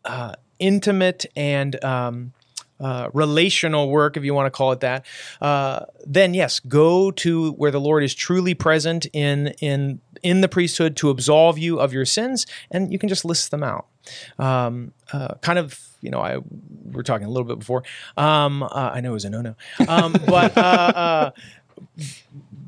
uh, 0.05 0.35
intimate 0.59 1.27
and 1.37 1.83
um, 1.85 2.33
uh, 2.81 3.09
relational 3.13 3.89
work, 3.89 4.17
if 4.17 4.25
you 4.25 4.35
want 4.35 4.47
to 4.47 4.51
call 4.51 4.73
it 4.73 4.81
that, 4.81 5.07
uh, 5.41 5.81
then 6.05 6.35
yes, 6.35 6.61
go 6.61 7.11
to 7.11 7.53
where 7.53 7.71
the 7.71 7.81
Lord 7.81 8.05
is 8.05 8.15
truly 8.15 8.55
present 8.55 9.07
in 9.13 9.49
in 9.61 10.01
in 10.23 10.41
the 10.41 10.49
priesthood 10.49 10.97
to 10.97 11.11
absolve 11.11 11.59
you 11.59 11.79
of 11.79 11.93
your 11.93 12.05
sins, 12.05 12.47
and 12.71 12.93
you 12.93 12.99
can 12.99 13.09
just 13.09 13.25
list 13.25 13.51
them 13.51 13.63
out. 13.63 13.87
Um, 14.39 14.93
uh, 15.13 15.35
kind 15.41 15.59
of, 15.59 15.81
you 16.01 16.11
know, 16.11 16.21
I 16.21 16.39
we 16.39 16.45
were 16.93 17.03
talking 17.03 17.27
a 17.27 17.31
little 17.31 17.45
bit 17.47 17.59
before. 17.59 17.83
Um, 18.17 18.63
uh, 18.63 18.69
I 18.95 19.01
know 19.01 19.11
it 19.11 19.15
was 19.15 19.25
a 19.25 19.31
no 19.31 19.41
no, 19.43 19.57
um, 19.89 20.15
but 20.27 20.57
uh, 20.57 21.33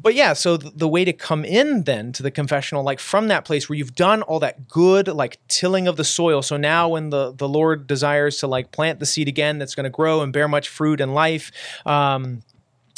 but 0.01 0.15
yeah, 0.15 0.33
so 0.33 0.57
the, 0.57 0.89
way 0.89 1.05
to 1.05 1.13
come 1.13 1.45
in 1.45 1.83
then 1.83 2.13
to 2.13 2.23
the 2.23 2.31
confessional, 2.31 2.83
like 2.83 3.01
from 3.01 3.29
that 3.29 3.45
place 3.45 3.69
where 3.69 3.77
you've 3.77 3.95
done 3.95 4.23
all 4.23 4.41
that 4.41 4.69
good, 4.69 5.09
like 5.09 5.39
tilling 5.49 5.89
of 5.89 5.97
the 5.97 6.05
soil. 6.05 6.41
So 6.41 6.57
now 6.57 6.89
when 6.89 7.11
the, 7.11 7.33
the 7.33 7.49
Lord 7.49 7.87
desires 7.87 8.39
to 8.39 8.47
like 8.47 8.71
plant 8.71 9.01
the 9.01 9.07
seed 9.07 9.29
again 9.29 9.59
that's 9.59 9.75
going 9.75 9.85
to 9.85 9.91
grow 9.91 10.23
and 10.23 10.33
bear 10.33 10.49
much 10.49 10.69
fruit 10.69 11.01
and 11.01 11.15
life, 11.15 11.51
um, 11.85 12.43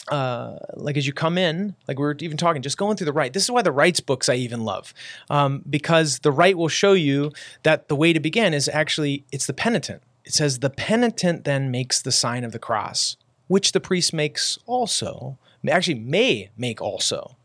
uh, 0.09 0.59
like 0.75 0.97
as 0.97 1.07
you 1.07 1.13
come 1.13 1.39
in, 1.39 1.75
like 1.89 1.99
we 1.99 2.05
were 2.05 2.17
even 2.21 2.37
talking, 2.37 2.63
just 2.63 2.77
going 2.77 2.97
through 2.97 3.07
the 3.07 3.13
rite. 3.13 3.33
This 3.33 3.45
is 3.45 3.51
why 3.51 3.63
the 3.63 3.73
rites 3.73 4.01
books 4.01 4.29
I 4.29 4.35
even 4.35 4.65
love, 4.65 4.93
um, 5.31 5.63
because 5.69 6.19
the 6.21 6.33
rite 6.33 6.59
will 6.59 6.69
show 6.69 6.93
you 6.93 7.33
that 7.63 7.89
the 7.89 7.97
way 7.97 8.13
to 8.13 8.21
begin 8.21 8.53
is 8.53 8.69
actually 8.69 9.25
it's 9.33 9.47
the 9.47 9.53
penitent. 9.53 10.03
It 10.25 10.35
says 10.35 10.59
the 10.59 10.71
penitent 10.71 11.45
then 11.45 11.71
makes 11.71 12.03
the 12.03 12.13
sign 12.13 12.45
of 12.45 12.53
the 12.53 12.59
cross, 12.59 13.17
which 13.47 13.73
the 13.73 13.81
priest 13.81 14.13
makes 14.13 14.59
also 14.67 15.39
actually 15.69 15.99
may 15.99 16.51
make 16.57 16.81
also. 16.81 17.37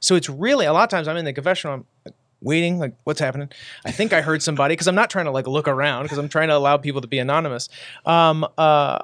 So 0.00 0.14
it's 0.14 0.28
really 0.28 0.66
a 0.66 0.72
lot 0.72 0.84
of 0.84 0.90
times 0.90 1.08
I'm 1.08 1.16
in 1.16 1.24
the 1.24 1.32
confessional, 1.32 1.74
I'm 2.06 2.12
waiting, 2.40 2.78
like 2.78 2.94
what's 3.04 3.20
happening? 3.20 3.50
I 3.84 3.90
think 3.90 4.12
I 4.12 4.20
heard 4.20 4.42
somebody 4.42 4.72
because 4.72 4.86
I'm 4.86 4.94
not 4.94 5.10
trying 5.10 5.24
to 5.24 5.30
like 5.30 5.46
look 5.46 5.68
around 5.68 6.04
because 6.04 6.18
I'm 6.18 6.28
trying 6.28 6.48
to 6.48 6.56
allow 6.56 6.76
people 6.76 7.00
to 7.00 7.08
be 7.08 7.18
anonymous. 7.18 7.68
Um, 8.04 8.46
uh, 8.56 8.98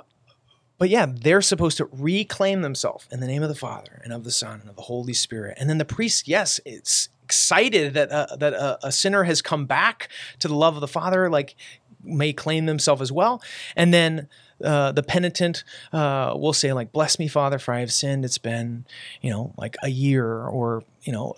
but 0.79 0.91
yeah, 0.91 1.07
they're 1.09 1.43
supposed 1.43 1.77
to 1.77 1.89
reclaim 1.93 2.63
themselves 2.63 3.07
in 3.13 3.21
the 3.21 3.27
name 3.27 3.43
of 3.43 3.49
the 3.49 3.55
Father 3.55 4.01
and 4.05 4.13
of 4.13 4.25
the 4.25 4.33
Son 4.33 4.61
and 4.61 4.69
of 4.69 4.77
the 4.77 4.83
Holy 4.83 5.13
Spirit. 5.13 5.57
And 5.61 5.71
then 5.71 5.79
the 5.79 5.85
priest, 5.85 6.27
yes, 6.27 6.61
it's 6.65 7.09
excited 7.23 7.95
that 7.95 8.11
uh, 8.11 8.35
that 8.37 8.53
a, 8.53 8.87
a 8.87 8.93
sinner 8.93 9.25
has 9.25 9.41
come 9.41 9.65
back 9.65 10.09
to 10.41 10.49
the 10.49 10.55
love 10.55 10.75
of 10.75 10.81
the 10.81 10.89
Father, 10.89 11.31
like 11.31 11.55
may 12.03 12.33
claim 12.33 12.67
themselves 12.67 13.01
as 13.01 13.13
well. 13.13 13.43
And 13.77 13.95
then 13.95 14.29
uh, 14.63 14.93
the 14.93 15.03
penitent 15.03 15.65
uh, 15.93 16.35
will 16.37 16.53
say 16.53 16.73
like, 16.73 16.93
"Bless 16.93 17.19
me, 17.19 17.29
Father, 17.29 17.59
for 17.59 17.75
I 17.75 17.81
have 17.81 17.93
sinned. 17.93 18.25
It's 18.25 18.39
been, 18.39 18.85
you 19.21 19.31
know, 19.31 19.53
like 19.57 19.77
a 19.83 19.89
year 19.89 20.27
or 20.27 20.83
you 21.03 21.13
know, 21.13 21.35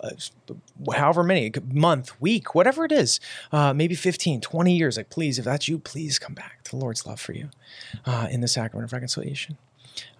however 0.93 1.23
many 1.23 1.51
month, 1.73 2.19
week, 2.21 2.53
whatever 2.53 2.85
it 2.85 2.91
is, 2.91 3.19
uh, 3.51 3.73
maybe 3.73 3.95
15, 3.95 4.39
20 4.39 4.75
years. 4.75 4.95
Like, 4.95 5.09
please, 5.09 5.39
if 5.39 5.45
that's 5.45 5.67
you, 5.67 5.79
please 5.79 6.19
come 6.19 6.35
back 6.35 6.63
to 6.65 6.71
the 6.71 6.77
Lord's 6.77 7.07
love 7.07 7.19
for 7.19 7.33
you 7.33 7.49
uh, 8.05 8.27
in 8.29 8.41
the 8.41 8.47
sacrament 8.47 8.85
of 8.89 8.93
reconciliation." 8.93 9.57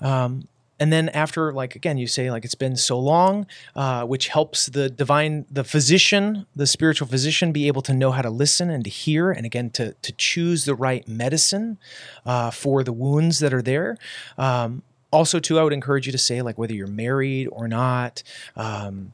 Um, 0.02 0.48
and 0.80 0.92
then 0.92 1.10
after 1.10 1.54
like 1.54 1.76
again 1.76 1.98
you 1.98 2.08
say 2.08 2.30
like 2.32 2.46
it's 2.46 2.56
been 2.56 2.76
so 2.76 3.00
long 3.00 3.46
uh, 3.76 4.04
which 4.06 4.28
helps 4.30 4.68
the 4.68 4.90
divine 4.90 5.46
the 5.50 5.64
physician 5.64 6.46
the 6.56 6.68
spiritual 6.68 7.08
physician 7.08 7.52
be 7.52 7.68
able 7.68 7.82
to 7.82 7.94
know 7.94 8.12
how 8.12 8.22
to 8.22 8.30
listen 8.30 8.70
and 8.70 8.84
to 8.84 8.90
hear 8.90 9.32
and 9.32 9.46
again 9.46 9.70
to, 9.70 9.94
to 10.02 10.12
choose 10.14 10.66
the 10.66 10.76
right 10.76 11.08
medicine 11.08 11.78
uh, 12.26 12.52
for 12.52 12.84
the 12.84 12.94
wounds 12.94 13.40
that 13.40 13.54
are 13.54 13.62
there. 13.62 13.98
Um, 14.38 14.84
also 15.12 15.40
too 15.40 15.58
i 15.58 15.64
would 15.64 15.72
encourage 15.72 16.08
you 16.08 16.12
to 16.12 16.18
say 16.18 16.42
like 16.42 16.58
whether 16.58 16.74
you're 16.74 16.88
married 16.88 17.48
or 17.48 17.70
not 17.70 18.22
um, 18.58 19.14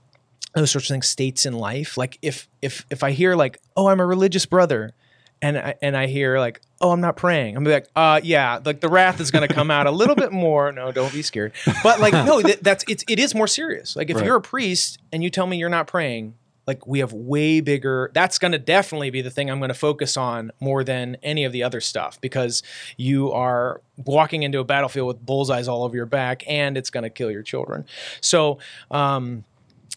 those 0.53 0.71
sorts 0.71 0.89
of 0.89 0.93
things 0.93 1.07
states 1.07 1.45
in 1.45 1.53
life. 1.53 1.97
Like 1.97 2.17
if 2.21 2.47
if 2.61 2.85
if 2.89 3.03
i 3.03 3.11
hear 3.11 3.35
like 3.35 3.59
oh 3.77 3.87
i'm 3.87 3.99
a 3.99 4.05
religious 4.05 4.45
brother 4.45 4.93
and 5.41 5.57
I, 5.57 5.75
and 5.81 5.97
I 5.97 6.07
hear 6.07 6.39
like, 6.39 6.61
oh, 6.79 6.91
I'm 6.91 7.01
not 7.01 7.17
praying. 7.17 7.55
I'm 7.57 7.63
like, 7.63 7.87
uh, 7.95 8.21
yeah, 8.23 8.59
like 8.63 8.79
the 8.79 8.89
wrath 8.89 9.19
is 9.19 9.31
going 9.31 9.47
to 9.47 9.53
come 9.53 9.71
out 9.71 9.87
a 9.87 9.91
little 9.91 10.15
bit 10.15 10.31
more. 10.31 10.71
No, 10.71 10.91
don't 10.91 11.11
be 11.11 11.21
scared. 11.21 11.53
But 11.83 11.99
like, 11.99 12.13
no, 12.13 12.41
that, 12.41 12.63
that's 12.63 12.83
it's 12.87 13.03
it 13.09 13.19
is 13.19 13.33
more 13.33 13.47
serious. 13.47 13.95
Like 13.95 14.09
if 14.09 14.17
Right. 14.17 14.25
you're 14.25 14.35
a 14.35 14.41
priest 14.41 14.99
and 15.11 15.23
you 15.23 15.29
tell 15.29 15.47
me 15.47 15.57
you're 15.57 15.69
not 15.69 15.87
praying, 15.87 16.35
like 16.67 16.85
we 16.85 16.99
have 16.99 17.11
way 17.11 17.59
bigger. 17.59 18.11
That's 18.13 18.37
going 18.37 18.51
to 18.51 18.59
definitely 18.59 19.09
be 19.09 19.21
the 19.21 19.31
thing 19.31 19.49
I'm 19.49 19.57
going 19.59 19.69
to 19.69 19.73
focus 19.73 20.15
on 20.15 20.51
more 20.59 20.83
than 20.83 21.17
any 21.23 21.43
of 21.43 21.51
the 21.51 21.63
other 21.63 21.81
stuff 21.81 22.21
because 22.21 22.61
you 22.97 23.31
are 23.31 23.81
walking 23.97 24.43
into 24.43 24.59
a 24.59 24.63
battlefield 24.63 25.07
with 25.07 25.25
bullseyes 25.25 25.67
all 25.67 25.83
over 25.83 25.95
your 25.95 26.05
back, 26.05 26.43
and 26.47 26.77
it's 26.77 26.91
going 26.91 27.03
to 27.03 27.09
kill 27.09 27.31
your 27.31 27.41
children. 27.43 27.85
So, 28.21 28.59
um, 28.91 29.43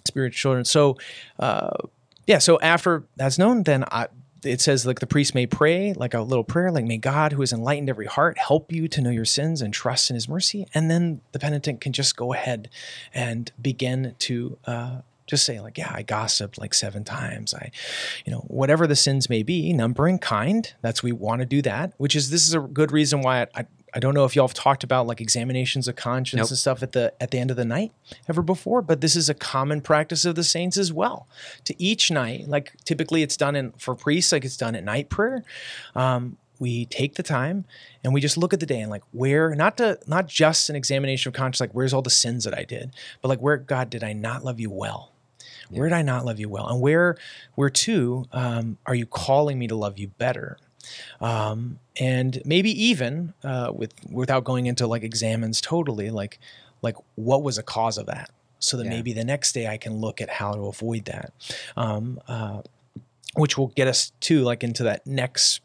spiritual 0.07 0.37
children. 0.39 0.65
So, 0.65 0.97
uh, 1.39 1.71
yeah. 2.27 2.39
So 2.39 2.59
after 2.61 3.05
that's 3.17 3.39
known, 3.39 3.65
then 3.65 3.85
I, 3.91 4.09
it 4.45 4.61
says 4.61 4.87
like 4.87 5.01
the 5.01 5.07
priest 5.07 5.35
may 5.35 5.47
pray 5.47 5.93
like 5.93 6.15
a 6.15 6.21
little 6.21 6.45
prayer, 6.45 6.71
like 6.71 6.85
may 6.85 6.99
God, 6.99 7.33
who 7.33 7.41
has 7.41 7.53
enlightened 7.53 7.89
every 7.89 8.07
heart, 8.07 8.39
help 8.39 8.73
you 8.73 8.89
to 8.89 9.01
know 9.01 9.11
your 9.11 9.25
sins 9.25 9.63
and 9.63 9.73
trust 9.73 10.11
in 10.11 10.15
His 10.15 10.29
mercy, 10.29 10.67
and 10.75 10.91
then 10.91 11.21
the 11.33 11.39
penitent 11.39 11.81
can 11.81 11.93
just 11.93 12.17
go 12.17 12.33
ahead 12.33 12.71
and 13.13 13.51
begin 13.61 14.15
to. 14.21 14.59
Uh, 14.67 14.99
just 15.27 15.47
say 15.47 15.59
like, 15.59 15.79
yeah, 15.79 15.91
I 15.91 16.03
gossiped 16.03 16.59
like 16.59 16.75
seven 16.75 17.03
times. 17.03 17.55
I, 17.55 17.71
you 18.27 18.33
know, 18.33 18.41
whatever 18.41 18.87
the 18.87 18.95
sins 18.95 19.31
may 19.31 19.43
be, 19.43 19.73
numbering 19.73 20.19
kind. 20.19 20.71
That's 20.83 21.03
we 21.03 21.13
want 21.13 21.41
to 21.41 21.47
do 21.47 21.63
that. 21.63 21.95
Which 21.97 22.15
is 22.15 22.29
this 22.29 22.47
is 22.47 22.53
a 22.53 22.61
good 22.61 22.93
reason 22.93 23.23
why 23.23 23.41
I, 23.43 23.47
I 23.55 23.67
I 23.95 24.01
don't 24.01 24.15
know 24.15 24.25
if 24.25 24.35
y'all 24.35 24.49
have 24.49 24.55
talked 24.55 24.83
about 24.83 25.07
like 25.07 25.21
examinations 25.21 25.87
of 25.87 25.95
conscience 25.95 26.41
Nope. 26.41 26.51
and 26.51 26.59
stuff 26.59 26.83
at 26.83 26.93
the 26.93 27.15
at 27.21 27.31
the 27.31 27.39
end 27.39 27.51
of 27.51 27.57
the 27.57 27.65
night 27.65 27.93
ever 28.29 28.43
before, 28.43 28.83
but 28.83 29.01
this 29.01 29.15
is 29.15 29.29
a 29.29 29.35
common 29.35 29.81
practice 29.81 30.25
of 30.25 30.35
the 30.35 30.43
saints 30.43 30.77
as 30.77 30.93
well. 30.93 31.29
To 31.65 31.81
each 31.81 32.11
night, 32.11 32.49
like 32.49 32.73
typically 32.85 33.23
it's 33.23 33.37
done 33.37 33.55
in 33.55 33.73
for 33.73 33.95
priests, 33.95 34.33
like 34.33 34.45
it's 34.45 34.57
done 34.57 34.75
at 34.75 34.83
night 34.83 35.11
prayer. 35.11 35.45
Um, 35.95 36.39
we 36.59 36.87
take 36.87 37.15
the 37.15 37.23
time 37.23 37.65
and 38.03 38.13
we 38.13 38.21
just 38.21 38.37
look 38.37 38.53
at 38.53 38.61
the 38.61 38.67
day 38.67 38.81
and 38.81 38.91
like 38.91 39.03
where 39.13 39.55
not 39.55 39.77
to 39.77 39.99
not 40.07 40.27
just 40.27 40.71
an 40.71 40.77
examination 40.77 41.29
of 41.29 41.35
conscience, 41.35 41.61
like 41.61 41.73
where's 41.73 41.93
all 41.93 42.03
the 42.03 42.11
sins 42.11 42.45
that 42.45 42.57
I 42.57 42.65
did, 42.65 42.95
but 43.23 43.29
like 43.29 43.41
where 43.41 43.57
God 43.57 43.91
did 43.91 44.03
I 44.03 44.13
not 44.13 44.45
love 44.45 44.59
you 44.59 44.71
well? 44.71 45.13
Where 45.71 45.89
did 45.89 45.95
I 45.95 46.03
not 46.03 46.25
love 46.25 46.39
you 46.41 46.49
well? 46.49 46.69
And 46.69 46.81
where 46.81 47.17
where 47.55 47.71
too 47.71 48.27
um, 48.33 48.79
are 48.87 48.95
you 48.95 49.07
calling 49.07 49.59
me 49.59 49.67
to 49.69 49.75
love 49.75 49.99
you 49.99 50.09
better? 50.09 50.59
Um, 51.21 51.79
and 51.99 52.41
maybe 52.45 52.71
even 52.87 53.35
uh, 53.43 53.73
with 53.75 53.93
without 54.11 54.45
going 54.45 54.67
into 54.67 54.87
like 54.87 55.03
examens 55.03 55.61
totally 55.61 56.11
like 56.11 56.39
like 56.83 56.97
what 57.15 57.43
was 57.43 57.59
a 57.59 57.63
cause 57.63 57.99
of 57.99 58.07
that 58.07 58.31
so 58.59 58.77
that 58.77 58.85
Yeah. 58.85 58.91
maybe 58.91 59.13
the 59.13 59.25
next 59.25 59.53
day 59.53 59.67
i 59.69 59.77
can 59.77 59.95
look 59.99 60.21
at 60.21 60.29
how 60.29 60.55
to 60.55 60.67
avoid 60.67 61.05
that 61.07 61.33
um, 61.77 62.21
uh, 62.29 62.63
which 63.37 63.57
will 63.59 63.69
get 63.69 63.89
us 63.89 64.13
to 64.21 64.43
like 64.43 64.63
into 64.65 64.83
that 64.85 65.07
next 65.07 65.61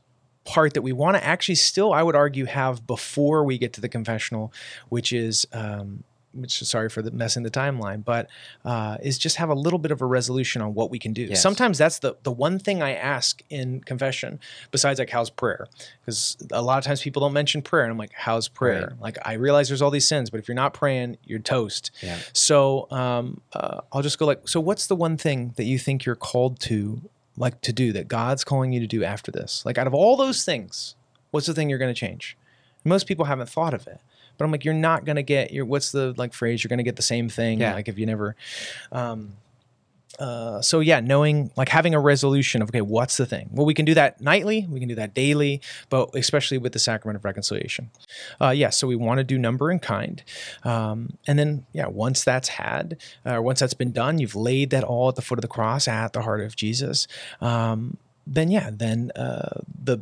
part 0.46 0.74
that 0.74 0.82
we 0.82 0.92
want 0.92 1.16
to 1.18 1.24
actually 1.24 1.56
still 1.56 1.94
i 1.94 2.02
would 2.02 2.16
argue 2.16 2.46
have 2.46 2.86
before 2.88 3.44
we 3.44 3.58
get 3.58 3.74
to 3.74 3.82
the 3.82 3.90
confessional 3.90 4.52
which 4.90 5.12
is 5.14 5.46
um, 5.54 6.04
which 6.34 6.64
sorry 6.64 6.90
for 6.90 7.02
the 7.02 7.12
messing 7.12 7.44
the 7.44 7.52
timeline, 7.52 8.04
but 8.04 8.30
uh, 8.64 8.98
is 9.02 9.18
just 9.18 9.38
have 9.38 9.50
a 9.50 9.56
little 9.56 9.80
bit 9.80 9.92
of 9.92 10.02
a 10.02 10.06
resolution 10.06 10.62
on 10.62 10.74
what 10.74 10.92
we 10.92 11.00
can 11.00 11.14
do. 11.14 11.24
Yes. 11.24 11.42
Sometimes 11.42 11.78
that's 11.78 12.00
the 12.00 12.16
the 12.24 12.32
one 12.32 12.60
thing 12.60 12.82
I 12.82 12.94
ask 12.94 13.42
in 13.50 13.82
confession, 13.82 14.40
besides 14.72 15.00
like 15.00 15.10
how's 15.10 15.30
prayer, 15.30 15.68
because 16.02 16.38
a 16.52 16.62
lot 16.62 16.78
of 16.78 16.84
times 16.84 17.02
people 17.02 17.22
don't 17.22 17.34
mention 17.34 17.62
prayer, 17.62 17.84
and 17.84 17.92
I'm 17.92 17.98
like, 17.98 18.14
how's 18.14 18.48
prayer? 18.48 18.94
Like 19.00 19.18
I 19.26 19.34
realize 19.34 19.68
there's 19.70 19.82
all 19.82 19.92
these 19.92 20.08
sins, 20.08 20.30
but 20.30 20.40
if 20.40 20.48
you're 20.48 20.56
not 20.56 20.74
praying, 20.74 21.18
you're 21.26 21.40
toast. 21.40 21.92
Yeah. 22.02 22.18
So 22.34 22.88
um, 22.92 23.42
uh, 23.54 23.82
I'll 23.92 24.02
just 24.02 24.20
go 24.20 24.26
like, 24.26 24.48
so 24.48 24.60
what's 24.60 24.88
the 24.88 24.96
one 24.96 25.18
thing 25.18 25.54
that 25.58 25.66
you 25.66 25.80
think 25.80 26.06
you're 26.06 26.16
called 26.16 26.60
to 26.62 27.02
like 27.38 27.62
to 27.62 27.74
do 27.74 27.92
that 27.94 28.08
God's 28.08 28.44
calling 28.44 28.72
you 28.74 28.80
to 28.80 28.88
do 28.88 29.04
after 29.04 29.32
this? 29.32 29.66
Like 29.66 29.78
out 29.78 29.88
of 29.88 29.94
all 29.94 30.16
those 30.16 30.46
things, 30.46 30.96
what's 31.32 31.48
the 31.48 31.54
thing 31.54 31.70
you're 31.70 31.80
going 31.80 31.94
to 31.94 32.00
change? 32.00 32.38
Most 32.86 33.08
people 33.08 33.26
haven't 33.26 33.50
thought 33.50 33.74
of 33.74 33.88
it. 33.88 34.00
But 34.40 34.46
I'm 34.46 34.52
like, 34.52 34.66
you're 34.66 34.74
not 34.74 35.06
gonna 35.06 35.22
get 35.22 35.54
your 35.54 35.66
what's 35.66 35.92
the 35.92 36.16
like 36.18 36.34
phrase? 36.34 36.64
You're 36.64 36.70
gonna 36.70 36.82
get 36.82 36.96
the 36.96 37.04
same 37.04 37.30
thing. 37.30 37.60
Yeah. 37.60 37.76
Like 37.76 37.88
if 37.88 38.00
you 38.00 38.08
never 38.08 38.36
um 38.92 39.34
uh, 40.20 40.62
so 40.62 40.82
yeah, 40.82 41.00
knowing 41.00 41.50
like 41.56 41.70
having 41.70 41.94
a 41.96 42.00
resolution 42.00 42.62
of 42.62 42.70
okay, 42.70 42.82
what's 42.82 43.18
the 43.18 43.26
thing? 43.26 43.50
Well, 43.54 43.66
we 43.66 43.74
can 43.74 43.86
do 43.86 43.94
that 43.94 44.20
nightly, 44.20 44.68
we 44.70 44.80
can 44.80 44.90
do 44.90 44.96
that 44.96 45.14
daily, 45.14 45.62
but 45.90 46.10
especially 46.14 46.58
with 46.58 46.74
the 46.74 46.80
sacrament 46.80 47.16
of 47.16 47.24
reconciliation. 47.24 47.90
Uh, 48.42 48.50
yeah, 48.50 48.70
so 48.70 48.86
we 48.86 48.96
want 48.96 49.20
to 49.20 49.24
do 49.24 49.38
number 49.38 49.70
and 49.70 49.82
kind, 49.82 50.22
um, 50.64 51.18
and 51.26 51.40
then 51.40 51.66
yeah, 51.72 51.88
once 51.88 52.24
that's 52.24 52.50
had, 52.50 52.98
uh, 53.26 53.42
once 53.42 53.62
that's 53.62 53.74
been 53.74 53.92
done, 53.92 54.20
you've 54.20 54.36
laid 54.36 54.72
that 54.72 54.84
all 54.84 55.10
at 55.10 55.16
the 55.16 55.22
foot 55.22 55.40
of 55.40 55.42
the 55.42 55.48
cross 55.48 55.88
at 55.88 56.14
the 56.14 56.22
heart 56.22 56.42
of 56.42 56.56
Jesus. 56.56 57.08
Um, 57.40 57.98
then 58.28 58.52
yeah, 58.52 58.70
then 58.72 59.12
uh, 59.16 59.62
the 59.84 60.00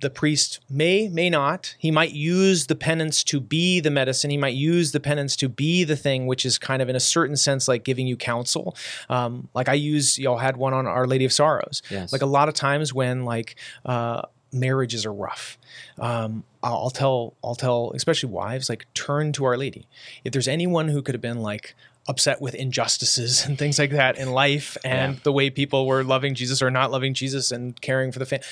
the 0.00 0.10
priest 0.10 0.60
may 0.70 1.08
may 1.08 1.28
not. 1.30 1.74
He 1.78 1.90
might 1.90 2.12
use 2.12 2.66
the 2.66 2.74
penance 2.74 3.22
to 3.24 3.40
be 3.40 3.80
the 3.80 3.90
medicine. 3.90 4.30
He 4.30 4.36
might 4.36 4.54
use 4.54 4.92
the 4.92 5.00
penance 5.00 5.36
to 5.36 5.48
be 5.48 5.84
the 5.84 5.96
thing 5.96 6.26
which 6.26 6.44
is 6.46 6.58
kind 6.58 6.80
of 6.82 6.88
in 6.88 6.96
a 6.96 7.00
certain 7.00 7.36
sense 7.36 7.68
like 7.68 7.84
giving 7.84 8.06
you 8.06 8.16
counsel. 8.16 8.76
Um, 9.08 9.48
like 9.54 9.68
i 9.68 9.74
use 9.74 10.18
y'all 10.18 10.38
had 10.38 10.56
one 10.56 10.72
on 10.74 10.86
our 10.86 11.06
lady 11.06 11.24
of 11.24 11.32
sorrows. 11.32 11.82
Yes. 11.90 12.12
like 12.12 12.22
a 12.22 12.26
lot 12.26 12.48
of 12.48 12.54
times 12.54 12.92
when 12.94 13.24
like 13.24 13.56
uh, 13.84 14.22
marriages 14.52 15.04
are 15.04 15.12
rough 15.12 15.58
um, 15.98 16.44
I'll, 16.62 16.76
I'll 16.84 16.90
tell 16.90 17.34
i'll 17.44 17.54
tell 17.54 17.92
especially 17.94 18.30
wives 18.30 18.68
like 18.70 18.86
turn 18.94 19.32
to 19.32 19.44
our 19.44 19.56
lady. 19.56 19.86
If 20.24 20.32
there's 20.32 20.48
anyone 20.48 20.88
who 20.88 21.02
could 21.02 21.14
have 21.14 21.22
been 21.22 21.42
like 21.42 21.74
upset 22.08 22.40
with 22.40 22.54
injustices 22.54 23.44
and 23.46 23.58
things 23.58 23.78
like 23.78 23.90
that 23.90 24.16
in 24.16 24.30
life 24.30 24.76
and 24.84 25.14
Yeah. 25.14 25.20
the 25.24 25.32
way 25.32 25.50
people 25.50 25.86
were 25.86 26.04
loving 26.04 26.34
jesus 26.36 26.62
or 26.62 26.70
not 26.70 26.90
loving 26.92 27.14
jesus 27.14 27.50
and 27.50 27.78
caring 27.80 28.12
for 28.12 28.20
the 28.20 28.26
family 28.26 28.46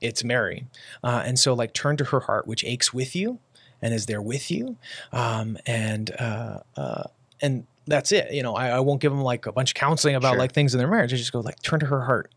it's 0.00 0.24
Mary. 0.24 0.66
Uh, 1.04 1.22
and 1.24 1.38
so, 1.38 1.54
like, 1.54 1.72
turn 1.74 1.96
to 1.98 2.04
her 2.04 2.20
heart, 2.20 2.46
which 2.46 2.64
aches 2.64 2.92
with 2.94 3.14
you 3.14 3.38
and 3.82 3.94
is 3.94 4.06
there 4.06 4.22
with 4.22 4.50
you. 4.50 4.76
Um, 5.12 5.56
and, 5.66 6.10
uh, 6.18 6.60
uh, 6.76 7.04
and 7.40 7.66
that's 7.86 8.12
it. 8.12 8.32
You 8.32 8.42
know, 8.42 8.54
I, 8.54 8.68
I 8.70 8.80
won't 8.80 9.00
give 9.00 9.12
them 9.12 9.22
like 9.22 9.46
a 9.46 9.52
bunch 9.52 9.70
of 9.70 9.74
counseling 9.74 10.14
about 10.14 10.32
Sure. 10.32 10.38
like 10.38 10.52
things 10.52 10.74
in 10.74 10.78
their 10.78 10.88
marriage. 10.88 11.12
I 11.12 11.16
just 11.16 11.32
go, 11.32 11.40
like, 11.40 11.60
turn 11.62 11.80
to 11.80 11.86
her 11.86 12.02
heart. 12.02 12.30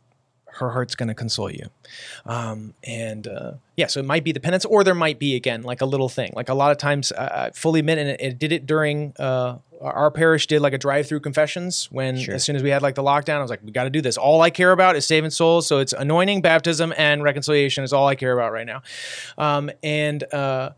Her 0.58 0.72
heart's 0.72 0.95
going 0.95 1.08
to 1.10 1.16
console 1.16 1.49
you. 1.51 1.68
Um, 2.26 2.74
and 2.84 3.28
uh, 3.28 3.51
yeah, 3.76 3.88
so 3.88 3.99
it 3.99 4.06
might 4.06 4.24
be 4.24 4.32
the 4.32 4.39
penance, 4.39 4.66
or 4.66 4.84
there 4.84 4.95
might 4.95 5.20
be, 5.20 5.36
again, 5.36 5.64
like 5.64 5.82
a 5.82 5.86
little 5.86 6.10
thing. 6.10 6.32
Like 6.36 6.49
a 6.49 6.54
lot 6.54 6.72
of 6.72 6.78
times, 6.78 7.12
uh, 7.12 7.47
I 7.47 7.51
fully 7.51 7.80
admit, 7.80 7.97
and 7.97 8.10
it, 8.10 8.22
it 8.22 8.39
did 8.39 8.51
it 8.51 8.66
during. 8.66 9.14
Uh, 9.18 9.58
our 9.82 10.12
parish 10.12 10.47
did 10.47 10.62
like 10.62 10.72
a 10.72 10.78
drive-through 10.78 11.20
confessions 11.20 11.89
when 11.91 12.18
Sure. 12.18 12.36
as 12.36 12.43
soon 12.45 12.56
as 12.56 12.64
we 12.64 12.70
had 12.70 12.82
like 12.82 12.95
the 12.95 13.04
lockdown, 13.04 13.39
I 13.39 13.41
was 13.41 13.49
like, 13.49 13.60
we 13.66 13.72
got 13.72 13.84
to 13.84 13.89
do 13.89 13.99
this. 13.99 14.16
All 14.18 14.41
I 14.41 14.49
care 14.49 14.72
about 14.72 14.95
is 14.95 15.06
saving 15.06 15.32
souls. 15.32 15.68
So 15.68 15.80
it's 15.80 15.91
anointing, 15.91 16.41
baptism, 16.41 16.93
and 16.97 17.22
reconciliation 17.22 17.84
is 17.84 17.91
all 17.91 18.08
I 18.08 18.16
care 18.16 18.32
about 18.32 18.54
right 18.54 18.66
now. 18.66 18.82
Um, 19.38 19.70
and 19.84 20.24
uh, 20.34 20.70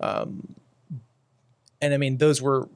um, 0.00 0.54
and 1.80 1.94
I 1.94 1.96
mean, 1.96 2.18
those 2.18 2.42
were 2.42 2.68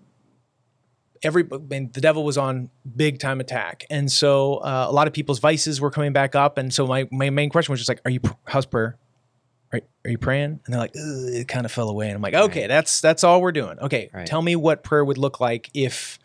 every. 1.23 1.45
I 1.53 1.59
mean, 1.59 1.91
the 1.93 2.01
devil 2.01 2.25
was 2.25 2.37
on 2.39 2.71
big 2.97 3.19
time 3.19 3.41
attack, 3.41 3.85
and 3.91 4.11
so 4.11 4.57
uh, 4.57 4.87
a 4.89 4.93
lot 4.93 5.07
of 5.07 5.13
people's 5.13 5.39
vices 5.39 5.81
were 5.81 5.91
coming 5.91 6.13
back 6.13 6.35
up. 6.35 6.59
And 6.59 6.73
so 6.73 6.87
my 6.87 7.09
my 7.11 7.31
main 7.31 7.51
question 7.51 7.73
was 7.73 7.81
just 7.81 7.89
like, 7.89 8.01
are 8.05 8.11
you 8.11 8.21
how's 8.45 8.67
prayer? 8.67 8.97
Are, 9.73 9.81
are 10.05 10.11
you 10.11 10.19
praying? 10.19 10.61
And 10.65 10.73
they're 10.73 10.79
like, 10.81 10.93
it 10.95 11.49
kind 11.49 11.67
of 11.67 11.73
fell 11.73 11.89
away. 11.89 12.07
And 12.07 12.15
I'm 12.17 12.23
like, 12.23 12.35
okay, 12.35 12.67
that's 12.69 13.01
that's 13.01 13.25
all 13.25 13.43
we're 13.43 13.53
doing. 13.53 13.79
Okay, 13.81 14.11
Right. 14.15 14.27
tell 14.27 14.41
me 14.43 14.55
what 14.57 14.85
prayer 14.85 15.05
would 15.05 15.19
look 15.19 15.41
like 15.41 15.71
if 15.75 16.19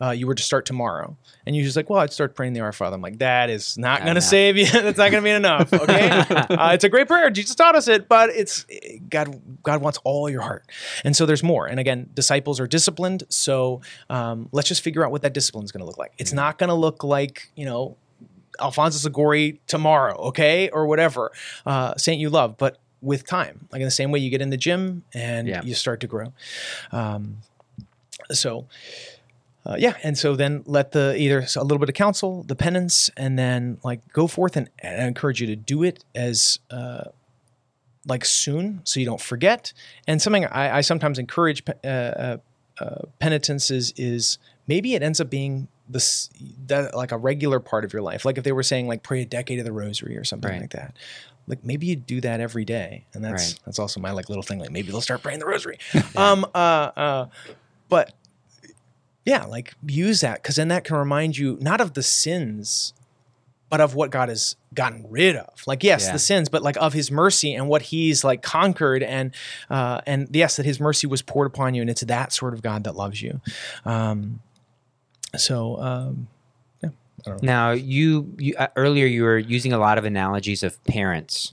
uh, 0.00 0.10
you 0.10 0.26
were 0.26 0.34
to 0.34 0.42
start 0.42 0.66
tomorrow. 0.66 1.16
And 1.46 1.54
you're 1.56 1.64
just 1.64 1.76
like, 1.76 1.88
well, 1.88 2.00
I'd 2.00 2.12
start 2.12 2.34
praying 2.34 2.52
the 2.52 2.60
Our 2.60 2.72
Father. 2.72 2.96
I'm 2.96 3.00
like, 3.02 3.18
that 3.20 3.48
is 3.50 3.78
not 3.78 4.02
going 4.02 4.16
to 4.16 4.20
save 4.20 4.56
you. 4.56 4.66
That's 4.72 4.98
not 4.98 5.10
going 5.10 5.22
to 5.22 5.26
be 5.26 5.30
enough. 5.30 5.72
Okay, 5.72 6.08
uh, 6.10 6.72
it's 6.72 6.84
a 6.84 6.88
great 6.88 7.06
prayer. 7.06 7.30
Jesus 7.30 7.54
taught 7.54 7.76
us 7.76 7.86
it, 7.88 8.08
but 8.08 8.30
it's 8.30 8.66
God. 9.08 9.40
God 9.62 9.80
wants 9.80 9.98
all 10.04 10.28
your 10.28 10.42
heart, 10.42 10.64
and 11.04 11.14
so 11.16 11.26
there's 11.26 11.42
more. 11.42 11.66
And 11.66 11.78
again, 11.78 12.10
disciples 12.12 12.58
are 12.60 12.66
disciplined. 12.66 13.22
So 13.28 13.80
um, 14.10 14.48
let's 14.52 14.68
just 14.68 14.82
figure 14.82 15.04
out 15.04 15.12
what 15.12 15.22
that 15.22 15.32
discipline 15.32 15.64
is 15.64 15.70
going 15.72 15.80
to 15.80 15.86
look 15.86 15.98
like. 15.98 16.12
It's 16.18 16.32
not 16.32 16.58
going 16.58 16.68
to 16.68 16.74
look 16.74 17.04
like 17.04 17.50
you 17.56 17.64
know 17.66 17.96
Alfonso 18.60 19.06
Liguori 19.06 19.60
tomorrow, 19.66 20.16
okay, 20.28 20.68
or 20.70 20.86
whatever 20.86 21.30
uh, 21.66 21.94
saint 21.96 22.20
you 22.20 22.30
love, 22.30 22.56
but 22.58 22.78
with 23.02 23.26
time. 23.26 23.68
Like 23.70 23.80
in 23.80 23.86
the 23.86 23.90
same 23.90 24.10
way 24.10 24.18
you 24.18 24.30
get 24.30 24.40
in 24.42 24.50
the 24.50 24.56
gym 24.56 25.04
and 25.14 25.46
Yeah. 25.46 25.62
you 25.62 25.74
start 25.74 26.00
to 26.00 26.06
grow. 26.06 26.32
Um, 26.90 27.36
so 28.32 28.66
uh, 29.66 29.74
yeah, 29.78 29.94
and 30.04 30.16
so 30.16 30.36
then 30.36 30.62
let 30.66 30.92
the 30.92 31.14
either 31.18 31.44
a 31.56 31.62
little 31.64 31.78
bit 31.78 31.88
of 31.88 31.94
counsel, 31.94 32.44
the 32.44 32.54
penance, 32.56 33.10
and 33.16 33.38
then 33.38 33.78
like 33.82 34.00
go 34.12 34.26
forth 34.26 34.56
and, 34.56 34.70
and 34.78 35.02
I 35.02 35.06
encourage 35.06 35.40
you 35.40 35.46
to 35.48 35.56
do 35.56 35.82
it 35.82 36.04
as 36.14 36.60
uh, 36.70 37.04
like 38.06 38.24
soon, 38.24 38.80
so 38.84 39.00
you 39.00 39.06
don't 39.06 39.20
forget. 39.20 39.72
And 40.06 40.22
something 40.22 40.44
I, 40.46 40.78
I 40.78 40.80
sometimes 40.82 41.18
encourage 41.18 41.62
uh, 41.84 41.86
uh, 41.88 42.36
uh, 42.80 43.02
penitents 43.18 43.70
is 43.70 43.92
is 43.96 44.38
maybe 44.68 44.94
it 44.94 45.02
ends 45.02 45.20
up 45.20 45.30
being 45.30 45.68
this 45.88 46.30
that 46.66 46.94
like 46.96 47.12
a 47.12 47.16
regular 47.18 47.58
part 47.60 47.84
of 47.84 47.92
your 47.92 48.02
life. 48.02 48.24
Like 48.24 48.38
if 48.38 48.44
they 48.44 48.52
were 48.52 48.62
saying 48.62 48.86
like 48.86 49.02
pray 49.02 49.22
a 49.22 49.26
decade 49.26 49.58
of 49.58 49.64
the 49.64 49.72
rosary 49.72 50.16
or 50.16 50.24
something 50.24 50.50
Right. 50.50 50.60
like 50.60 50.70
that. 50.70 50.94
Like 51.48 51.64
maybe 51.64 51.86
you 51.86 51.94
do 51.96 52.20
that 52.22 52.40
every 52.40 52.64
day, 52.64 53.06
and 53.14 53.24
that's 53.24 53.52
Right. 53.52 53.60
that's 53.64 53.78
also 53.78 54.00
my 54.00 54.10
like 54.10 54.28
little 54.28 54.42
thing. 54.42 54.58
Like 54.58 54.70
maybe 54.72 54.90
they'll 54.90 55.00
start 55.00 55.22
praying 55.22 55.38
the 55.40 55.46
rosary. 55.46 55.78
Um. 56.16 56.44
Uh. 56.54 56.90
Uh. 56.96 57.26
But 57.88 58.12
yeah, 59.26 59.44
like 59.44 59.74
use 59.86 60.22
that 60.22 60.42
because 60.42 60.56
then 60.56 60.68
that 60.68 60.84
can 60.84 60.96
remind 60.96 61.36
you 61.36 61.58
not 61.60 61.82
of 61.82 61.92
the 61.92 62.02
sins, 62.02 62.94
but 63.68 63.80
of 63.80 63.94
what 63.96 64.10
God 64.10 64.28
has 64.28 64.54
gotten 64.72 65.04
rid 65.10 65.34
of. 65.36 65.48
Like 65.66 65.82
yes, 65.82 66.06
Yeah. 66.06 66.12
the 66.12 66.18
sins, 66.20 66.48
but 66.48 66.62
like 66.62 66.76
of 66.78 66.92
His 66.94 67.10
mercy 67.10 67.52
and 67.52 67.68
what 67.68 67.82
He's 67.82 68.22
like 68.24 68.40
conquered, 68.42 69.02
and 69.02 69.34
uh, 69.68 70.00
and 70.06 70.28
yes, 70.32 70.56
that 70.56 70.64
His 70.64 70.78
mercy 70.80 71.06
was 71.06 71.20
poured 71.20 71.48
upon 71.48 71.74
you, 71.74 71.80
and 71.82 71.90
it's 71.90 72.02
that 72.04 72.32
sort 72.32 72.54
of 72.54 72.62
God 72.62 72.84
that 72.84 72.94
loves 72.94 73.20
you. 73.20 73.40
Um, 73.84 74.40
so 75.36 75.80
um, 75.80 76.28
yeah, 76.82 76.90
I 77.26 77.30
don't 77.30 77.42
know. 77.42 77.46
Now, 77.46 77.70
you, 77.72 78.34
you 78.38 78.54
uh, 78.56 78.68
earlier 78.76 79.06
you 79.06 79.24
were 79.24 79.38
using 79.38 79.72
a 79.72 79.78
lot 79.78 79.98
of 79.98 80.04
analogies 80.04 80.62
of 80.62 80.82
parents, 80.84 81.52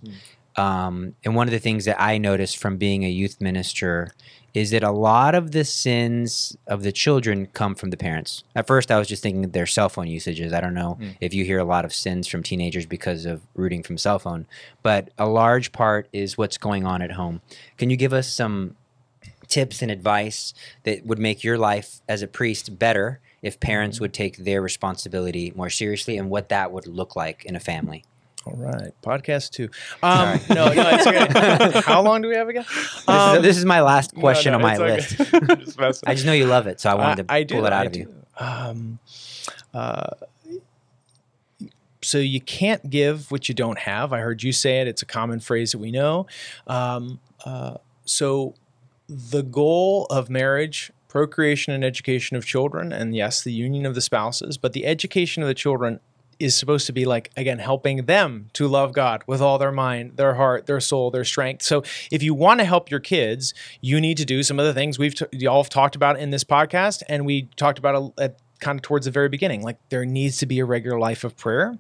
Hmm. 0.55 0.61
um, 0.61 1.15
and 1.25 1.35
one 1.35 1.47
of 1.47 1.51
the 1.51 1.59
things 1.59 1.85
that 1.85 1.99
I 1.99 2.17
noticed 2.19 2.57
from 2.57 2.77
being 2.77 3.03
a 3.03 3.09
youth 3.09 3.41
minister 3.41 4.13
is 4.53 4.69
that 4.71 4.83
a 4.83 4.91
lot 4.91 5.33
of 5.33 5.51
the 5.51 5.63
sins 5.65 6.55
of 6.67 6.83
the 6.83 6.91
children 6.91 7.47
come 7.47 7.73
from 7.75 7.89
the 7.89 7.97
parents. 7.97 8.43
At 8.55 8.67
first, 8.67 8.91
I 8.91 8.99
was 8.99 9.07
just 9.07 9.23
thinking 9.23 9.49
their 9.49 9.65
cell 9.65 9.89
phone 9.89 10.07
usages. 10.07 10.53
I 10.53 10.61
don't 10.61 10.73
know 10.75 10.93
Hmm. 10.93 11.09
if 11.19 11.33
you 11.33 11.43
hear 11.43 11.57
a 11.59 11.63
lot 11.63 11.85
of 11.85 11.93
sins 11.93 12.27
from 12.27 12.43
teenagers 12.43 12.85
because 12.85 13.25
of 13.25 13.41
rooting 13.55 13.81
from 13.83 13.97
cell 13.97 14.19
phone, 14.19 14.45
but 14.83 15.09
a 15.17 15.27
large 15.27 15.71
part 15.71 16.07
is 16.13 16.37
what's 16.37 16.57
going 16.59 16.85
on 16.85 17.01
at 17.01 17.13
home. 17.13 17.41
Can 17.77 17.89
you 17.89 17.97
give 17.97 18.13
us 18.13 18.27
some 18.31 18.75
tips 19.47 19.81
and 19.81 19.91
advice 19.91 20.53
that 20.83 21.05
would 21.05 21.19
make 21.19 21.43
your 21.43 21.57
life 21.57 22.01
as 22.07 22.21
a 22.21 22.27
priest 22.27 22.79
better 22.79 23.19
if 23.41 23.59
parents 23.59 23.99
would 23.99 24.13
take 24.13 24.37
their 24.37 24.61
responsibility 24.61 25.51
more 25.55 25.69
seriously 25.69 26.17
and 26.17 26.29
what 26.29 26.49
that 26.49 26.71
would 26.71 26.87
look 26.87 27.15
like 27.15 27.43
in 27.45 27.55
a 27.55 27.59
family. 27.59 28.03
All 28.45 28.55
right, 28.57 28.91
podcast 29.01 29.51
two. 29.51 29.69
Um, 30.01 30.37
no, 30.49 30.73
no, 30.73 30.89
it's 30.93 31.07
okay. 31.07 31.81
How 31.85 32.01
long 32.01 32.21
do 32.21 32.27
we 32.27 32.35
have 32.35 32.49
again? 32.49 32.65
This, 32.67 33.07
Um, 33.07 33.37
is, 33.37 33.41
this 33.41 33.57
is 33.57 33.63
my 33.65 33.81
last 33.81 34.13
question 34.15 34.51
no, 34.51 34.57
on 34.57 34.61
my 34.61 34.77
list. 34.77 35.19
okay. 35.33 35.55
Just. 35.63 36.03
I 36.05 36.13
just 36.13 36.25
know 36.25 36.33
you 36.33 36.45
love 36.45 36.67
it, 36.67 36.81
so 36.81 36.89
I 36.89 36.95
wanted 36.95 37.27
to 37.27 37.33
I 37.33 37.43
do, 37.43 37.55
pull 37.55 37.65
it 37.65 37.71
out 37.71 37.83
I 37.83 37.85
of 37.85 37.95
you. 37.95 38.13
Um, 38.37 38.99
uh, 39.73 40.09
so 42.01 42.17
you 42.17 42.41
can't 42.41 42.89
give 42.89 43.31
what 43.31 43.47
you 43.47 43.55
don't 43.55 43.79
have. 43.79 44.11
I 44.11 44.19
heard 44.19 44.43
you 44.43 44.51
say 44.51 44.81
it. 44.81 44.89
It's 44.89 45.01
a 45.01 45.05
common 45.05 45.39
phrase 45.39 45.71
that 45.71 45.77
we 45.77 45.91
know. 45.91 46.27
Um, 46.67 47.21
uh, 47.45 47.75
so 48.03 48.55
the 49.07 49.41
goal 49.43 50.05
of 50.09 50.29
marriage 50.29 50.91
procreation 51.07 51.73
and 51.73 51.83
education 51.83 52.35
of 52.35 52.45
children 52.45 52.91
and 52.91 53.15
yes 53.15 53.43
the 53.43 53.51
union 53.51 53.85
of 53.85 53.93
the 53.93 54.01
spouses 54.01 54.57
but 54.57 54.73
the 54.73 54.83
education 54.83 55.43
of 55.43 55.47
the 55.47 55.53
children 55.53 55.99
is 56.43 56.55
supposed 56.55 56.85
to 56.85 56.93
be 56.93 57.05
like 57.05 57.31
again 57.37 57.59
helping 57.59 58.05
them 58.05 58.49
to 58.53 58.67
love 58.67 58.93
god 58.93 59.23
with 59.27 59.41
all 59.41 59.57
their 59.57 59.71
mind 59.71 60.17
their 60.17 60.33
heart 60.35 60.65
their 60.65 60.79
soul 60.79 61.09
their 61.09 61.23
strength. 61.23 61.63
So 61.63 61.83
if 62.11 62.21
you 62.21 62.33
want 62.33 62.59
to 62.59 62.65
help 62.65 62.91
your 62.91 62.99
kids 62.99 63.53
you 63.81 64.01
need 64.01 64.17
to 64.17 64.25
do 64.25 64.43
some 64.43 64.59
of 64.59 64.65
the 64.65 64.73
things 64.73 64.99
we've 64.99 65.15
t- 65.15 65.25
y'all 65.31 65.63
have 65.63 65.69
talked 65.69 65.95
about 65.95 66.19
in 66.19 66.29
this 66.31 66.43
podcast 66.43 67.01
and 67.07 67.25
we 67.25 67.43
talked 67.55 67.79
about 67.79 68.13
a, 68.17 68.31
kind 68.59 68.77
of 68.77 68.81
towards 68.81 69.05
the 69.05 69.11
very 69.11 69.29
beginning. 69.29 69.61
Like 69.61 69.77
there 69.89 70.05
needs 70.05 70.37
to 70.37 70.45
be 70.45 70.59
a 70.59 70.65
regular 70.65 70.99
life 70.99 71.23
of 71.23 71.35
prayer. 71.35 71.77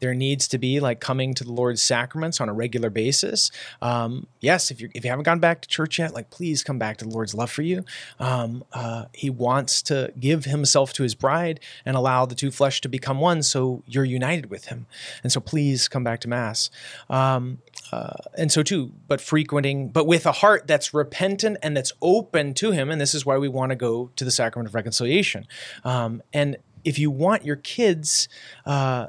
There 0.00 0.14
needs 0.14 0.48
to 0.48 0.58
be 0.58 0.80
like 0.80 1.00
coming 1.00 1.34
to 1.34 1.44
the 1.44 1.52
lord's 1.52 1.82
sacraments 1.82 2.40
on 2.40 2.48
a 2.48 2.52
regular 2.52 2.90
basis. 2.90 3.50
Um, 3.80 4.26
yes 4.40 4.70
if 4.70 4.80
you 4.80 4.90
if 4.94 5.04
you 5.04 5.10
haven't 5.10 5.24
gone 5.24 5.40
back 5.40 5.62
to 5.62 5.68
church 5.68 5.98
yet 5.98 6.14
like 6.14 6.30
please 6.30 6.62
come 6.62 6.78
back 6.78 6.98
to 6.98 7.04
the 7.04 7.10
lord's 7.10 7.34
love 7.34 7.50
for 7.50 7.62
you. 7.62 7.84
Um, 8.18 8.64
uh, 8.72 9.06
he 9.12 9.30
wants 9.30 9.82
to 9.82 10.12
give 10.18 10.44
himself 10.44 10.92
to 10.94 11.02
his 11.02 11.14
bride 11.14 11.60
and 11.84 11.96
allow 11.96 12.26
the 12.26 12.34
two 12.34 12.50
flesh 12.50 12.80
to 12.82 12.88
become 12.88 13.20
one 13.20 13.42
so 13.42 13.82
you're 13.86 14.04
united 14.04 14.50
with 14.50 14.66
him. 14.66 14.86
And 15.22 15.32
so 15.32 15.40
please 15.40 15.88
come 15.88 16.04
back 16.04 16.20
to 16.20 16.28
mass. 16.28 16.70
Um, 17.08 17.58
uh, 17.92 18.14
and 18.36 18.50
so 18.50 18.62
too 18.62 18.92
but 19.08 19.20
frequenting 19.20 19.88
but 19.88 20.06
with 20.06 20.26
a 20.26 20.32
heart 20.32 20.66
that's 20.66 20.92
repentant 20.92 21.56
and 21.62 21.76
that's 21.76 21.92
open 22.02 22.54
to 22.54 22.70
him 22.70 22.90
and 22.90 23.00
this 23.00 23.14
is 23.14 23.24
why 23.24 23.36
we 23.36 23.48
want 23.48 23.70
to 23.70 23.76
go 23.76 24.10
to 24.16 24.24
the 24.24 24.30
sacrament 24.30 24.68
of 24.68 24.74
reconciliation 24.74 25.46
um, 25.84 26.22
and 26.32 26.56
if 26.84 26.98
you 26.98 27.10
want 27.10 27.44
your 27.44 27.56
kids 27.56 28.28
uh, 28.64 29.08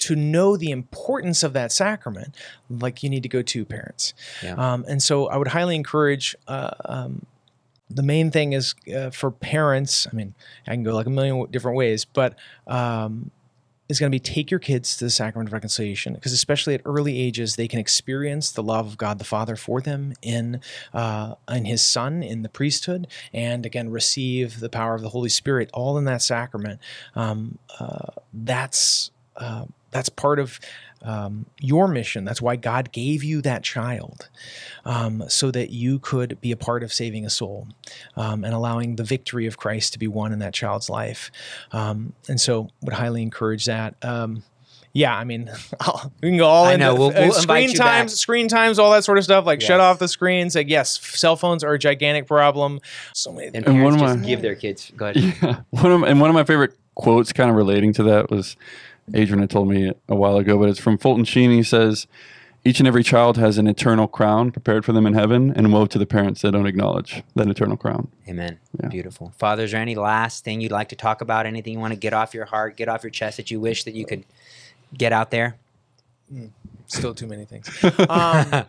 to 0.00 0.16
know 0.16 0.56
the 0.56 0.70
importance 0.70 1.42
of 1.42 1.52
that 1.52 1.70
sacrament, 1.70 2.34
like 2.68 3.02
you 3.02 3.08
need 3.08 3.22
to 3.22 3.28
go 3.28 3.42
to 3.42 3.64
parents. 3.64 4.14
Yeah. 4.42 4.54
Um, 4.54 4.84
and 4.88 5.02
so 5.02 5.28
I 5.28 5.36
would 5.36 5.48
highly 5.48 5.76
encourage. 5.76 6.34
Uh, 6.48 6.70
um, 6.84 7.26
the 7.88 8.02
main 8.02 8.30
thing 8.30 8.52
is 8.52 8.74
uh, 8.94 9.10
for 9.10 9.30
parents. 9.30 10.06
I 10.10 10.14
mean, 10.14 10.34
I 10.66 10.72
can 10.72 10.82
go 10.82 10.94
like 10.94 11.06
a 11.06 11.10
million 11.10 11.50
different 11.50 11.76
ways, 11.76 12.04
but 12.04 12.36
um, 12.66 13.30
is 13.90 13.98
going 13.98 14.10
to 14.10 14.14
be 14.14 14.20
take 14.20 14.50
your 14.50 14.60
kids 14.60 14.96
to 14.96 15.04
the 15.04 15.10
sacrament 15.10 15.48
of 15.48 15.52
reconciliation 15.52 16.14
because 16.14 16.32
especially 16.32 16.74
at 16.74 16.80
early 16.84 17.18
ages 17.18 17.56
they 17.56 17.68
can 17.68 17.78
experience 17.78 18.52
the 18.52 18.62
love 18.62 18.86
of 18.86 18.96
God 18.96 19.18
the 19.18 19.24
Father 19.24 19.56
for 19.56 19.80
them 19.80 20.14
in 20.22 20.60
uh, 20.94 21.34
in 21.48 21.64
His 21.64 21.82
Son 21.82 22.22
in 22.22 22.42
the 22.42 22.48
priesthood, 22.48 23.06
and 23.32 23.66
again 23.66 23.90
receive 23.90 24.60
the 24.60 24.68
power 24.68 24.94
of 24.94 25.02
the 25.02 25.10
Holy 25.10 25.28
Spirit 25.28 25.68
all 25.74 25.98
in 25.98 26.04
that 26.04 26.22
sacrament. 26.22 26.80
Um, 27.14 27.58
uh, 27.78 28.12
that's 28.32 29.10
uh, 29.36 29.64
that's 29.90 30.08
part 30.08 30.38
of 30.38 30.60
um, 31.02 31.46
your 31.60 31.88
mission. 31.88 32.24
That's 32.24 32.42
why 32.42 32.56
God 32.56 32.92
gave 32.92 33.24
you 33.24 33.40
that 33.42 33.62
child, 33.62 34.28
um, 34.84 35.24
so 35.28 35.50
that 35.50 35.70
you 35.70 35.98
could 35.98 36.40
be 36.40 36.52
a 36.52 36.56
part 36.56 36.82
of 36.82 36.92
saving 36.92 37.24
a 37.24 37.30
soul 37.30 37.68
um, 38.16 38.44
and 38.44 38.54
allowing 38.54 38.96
the 38.96 39.04
victory 39.04 39.46
of 39.46 39.56
Christ 39.56 39.92
to 39.94 39.98
be 39.98 40.06
won 40.08 40.32
in 40.32 40.38
that 40.40 40.54
child's 40.54 40.90
life. 40.90 41.30
Um, 41.72 42.12
and 42.28 42.40
so, 42.40 42.68
would 42.82 42.94
highly 42.94 43.22
encourage 43.22 43.64
that. 43.66 43.94
Um, 44.02 44.42
yeah, 44.92 45.16
I 45.16 45.22
mean, 45.22 45.48
I'll, 45.80 46.12
we 46.20 46.30
can 46.30 46.36
go 46.38 46.46
all 46.48 46.64
I 46.64 46.74
into 46.74 46.84
know, 46.86 46.94
we'll- 46.96 47.10
uh, 47.10 47.20
we'll 47.28 47.32
screen 47.32 47.72
times, 47.74 48.12
back. 48.12 48.18
screen 48.18 48.48
times, 48.48 48.78
all 48.80 48.90
that 48.90 49.04
sort 49.04 49.18
of 49.18 49.24
stuff. 49.24 49.46
Like 49.46 49.60
shut 49.60 49.78
off 49.80 50.00
the 50.00 50.08
screens. 50.08 50.54
Like 50.56 50.68
yes, 50.68 51.00
cell 51.00 51.36
phones 51.36 51.62
are 51.62 51.72
a 51.72 51.78
gigantic 51.78 52.26
problem. 52.26 52.80
So 53.14 53.30
many. 53.32 53.46
And 53.54 53.66
And 53.66 53.82
one 53.84 53.94
parents 53.94 54.02
of 54.02 54.08
just 54.08 54.18
my- 54.20 54.26
give 54.26 54.42
their 54.42 54.56
kids. 54.56 54.90
Go 54.96 55.06
ahead. 55.06 55.36
Yeah. 55.42 55.60
One 55.70 55.92
of 55.92 56.02
and 56.02 56.20
one 56.20 56.28
of 56.28 56.34
my 56.34 56.42
favorite 56.44 56.76
quotes 56.96 57.32
kind 57.32 57.48
of 57.48 57.54
relating 57.56 57.92
to 57.94 58.02
that 58.02 58.30
was 58.30 58.56
Adrian 59.14 59.40
had 59.40 59.50
told 59.50 59.68
me 59.68 59.92
a 60.08 60.14
while 60.14 60.36
ago, 60.36 60.58
but 60.58 60.68
it's 60.68 60.80
from 60.80 60.98
Fulton 60.98 61.24
Sheen. 61.24 61.50
He 61.50 61.62
says, 61.62 62.06
Each 62.64 62.78
and 62.78 62.86
every 62.86 63.02
child 63.02 63.36
has 63.36 63.58
an 63.58 63.66
eternal 63.66 64.06
crown 64.08 64.50
prepared 64.50 64.84
for 64.84 64.92
them 64.92 65.06
in 65.06 65.14
heaven, 65.14 65.52
and 65.54 65.72
woe 65.72 65.86
to 65.86 65.98
the 65.98 66.06
parents 66.06 66.42
that 66.42 66.52
don't 66.52 66.66
acknowledge 66.66 67.22
that 67.34 67.48
eternal 67.48 67.76
crown. 67.76 68.08
Amen. 68.28 68.58
Yeah. 68.80 68.88
Beautiful. 68.88 69.32
Father, 69.38 69.64
is 69.64 69.72
there 69.72 69.80
any 69.80 69.94
last 69.94 70.44
thing 70.44 70.60
you'd 70.60 70.72
like 70.72 70.88
to 70.90 70.96
talk 70.96 71.20
about? 71.20 71.46
Anything 71.46 71.74
you 71.74 71.78
want 71.78 71.92
to 71.92 71.98
get 71.98 72.12
off 72.12 72.34
your 72.34 72.46
heart, 72.46 72.76
get 72.76 72.88
off 72.88 73.02
your 73.02 73.10
chest 73.10 73.36
that 73.36 73.50
you 73.50 73.60
wish 73.60 73.84
that 73.84 73.94
you 73.94 74.06
could 74.06 74.24
get 74.96 75.12
out 75.12 75.30
there? 75.30 75.56
Still 76.86 77.14
too 77.14 77.26
many 77.26 77.44
things. 77.44 77.68
Um, 78.08 78.66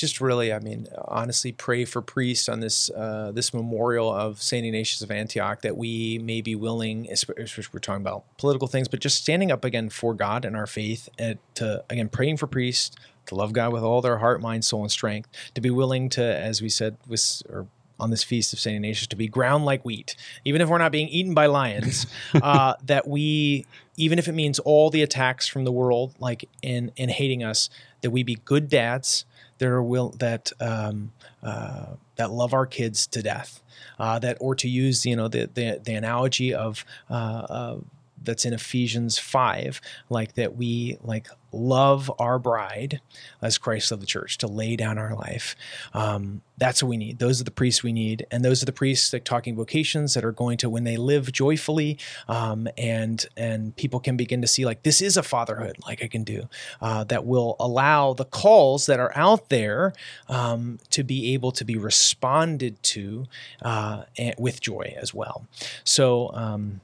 just 0.00 0.20
really, 0.20 0.52
I 0.52 0.58
mean, 0.58 0.88
honestly, 1.06 1.52
pray 1.52 1.84
for 1.84 2.00
priests 2.00 2.48
on 2.48 2.60
this 2.60 2.90
uh, 2.90 3.32
this 3.34 3.52
memorial 3.52 4.12
of 4.12 4.42
Saint 4.42 4.66
Ignatius 4.66 5.02
of 5.02 5.10
Antioch 5.10 5.62
that 5.62 5.76
we 5.76 6.18
may 6.18 6.40
be 6.40 6.54
willing, 6.54 7.08
especially 7.10 7.64
we're 7.72 7.80
talking 7.80 8.02
about 8.02 8.24
political 8.38 8.66
things, 8.66 8.88
but 8.88 9.00
just 9.00 9.22
standing 9.22 9.52
up 9.52 9.64
again 9.64 9.90
for 9.90 10.14
God 10.14 10.44
and 10.44 10.56
our 10.56 10.66
faith, 10.66 11.08
and 11.18 11.38
to 11.54 11.84
again 11.90 12.08
praying 12.08 12.38
for 12.38 12.46
priests 12.46 12.96
to 13.26 13.34
love 13.34 13.52
God 13.52 13.72
with 13.72 13.82
all 13.82 14.00
their 14.00 14.18
heart, 14.18 14.40
mind, 14.40 14.64
soul, 14.64 14.82
and 14.82 14.90
strength, 14.90 15.28
to 15.54 15.60
be 15.60 15.70
willing 15.70 16.08
to, 16.10 16.22
as 16.22 16.62
we 16.62 16.68
said, 16.68 16.96
with 17.06 17.42
or 17.48 17.66
on 18.00 18.10
this 18.10 18.22
feast 18.22 18.52
of 18.52 18.58
Saint 18.58 18.76
Ignatius, 18.76 19.06
to 19.08 19.16
be 19.16 19.28
ground 19.28 19.64
like 19.64 19.84
wheat, 19.84 20.16
even 20.44 20.60
if 20.60 20.68
we're 20.68 20.78
not 20.78 20.92
being 20.92 21.08
eaten 21.08 21.34
by 21.34 21.46
lions, 21.46 22.06
uh, 22.34 22.74
that 22.84 23.06
we, 23.06 23.66
even 23.96 24.18
if 24.18 24.28
it 24.28 24.32
means 24.32 24.58
all 24.58 24.90
the 24.90 25.02
attacks 25.02 25.46
from 25.46 25.64
the 25.64 25.72
world, 25.72 26.14
like 26.18 26.48
in 26.62 26.92
in 26.96 27.08
hating 27.08 27.42
us, 27.42 27.70
that 28.00 28.10
we 28.10 28.22
be 28.22 28.36
good 28.44 28.68
dads 28.68 29.24
that 29.58 29.68
are 29.68 29.82
will 29.82 30.10
that 30.18 30.52
um, 30.60 31.12
uh, 31.42 31.86
that 32.16 32.30
love 32.30 32.52
our 32.52 32.66
kids 32.66 33.06
to 33.08 33.22
death. 33.22 33.62
Uh, 33.98 34.18
that 34.18 34.36
or 34.40 34.54
to 34.54 34.68
use 34.68 35.04
you 35.04 35.14
know 35.14 35.28
the 35.28 35.48
the, 35.52 35.80
the 35.82 35.94
analogy 35.94 36.54
of 36.54 36.84
uh, 37.10 37.12
uh, 37.12 37.76
that's 38.22 38.44
in 38.44 38.52
Ephesians 38.52 39.18
5 39.18 39.80
like 40.08 40.34
that 40.34 40.56
we 40.56 40.98
like 41.02 41.28
love 41.52 42.10
our 42.18 42.38
bride 42.38 43.00
as 43.42 43.58
Christ 43.58 43.90
loved 43.90 44.02
the 44.02 44.06
church 44.06 44.38
to 44.38 44.46
lay 44.46 44.76
down 44.76 44.98
our 44.98 45.14
life. 45.14 45.56
Um, 45.92 46.42
that's 46.58 46.82
what 46.82 46.90
we 46.90 46.96
need. 46.96 47.18
Those 47.18 47.40
are 47.40 47.44
the 47.44 47.50
priests 47.50 47.82
we 47.82 47.92
need. 47.92 48.26
And 48.30 48.44
those 48.44 48.62
are 48.62 48.66
the 48.66 48.72
priests 48.72 49.12
like 49.12 49.24
talking 49.24 49.56
vocations 49.56 50.14
that 50.14 50.24
are 50.24 50.32
going 50.32 50.58
to 50.58 50.70
when 50.70 50.84
they 50.84 50.96
live 50.96 51.32
joyfully 51.32 51.98
um, 52.28 52.68
and 52.76 53.26
and 53.36 53.74
people 53.76 54.00
can 54.00 54.16
begin 54.16 54.42
to 54.42 54.46
see 54.46 54.64
like 54.64 54.82
this 54.82 55.00
is 55.00 55.16
a 55.16 55.22
fatherhood 55.22 55.76
like 55.86 56.02
I 56.02 56.08
can 56.08 56.24
do 56.24 56.48
uh, 56.80 57.04
that 57.04 57.24
will 57.24 57.56
allow 57.58 58.12
the 58.12 58.24
calls 58.24 58.86
that 58.86 59.00
are 59.00 59.12
out 59.16 59.48
there 59.48 59.92
um, 60.28 60.78
to 60.90 61.02
be 61.02 61.34
able 61.34 61.52
to 61.52 61.64
be 61.64 61.76
responded 61.76 62.82
to 62.82 63.26
uh, 63.62 64.04
with 64.38 64.60
joy 64.60 64.94
as 65.00 65.14
well. 65.14 65.46
So 65.84 66.30
um, 66.34 66.80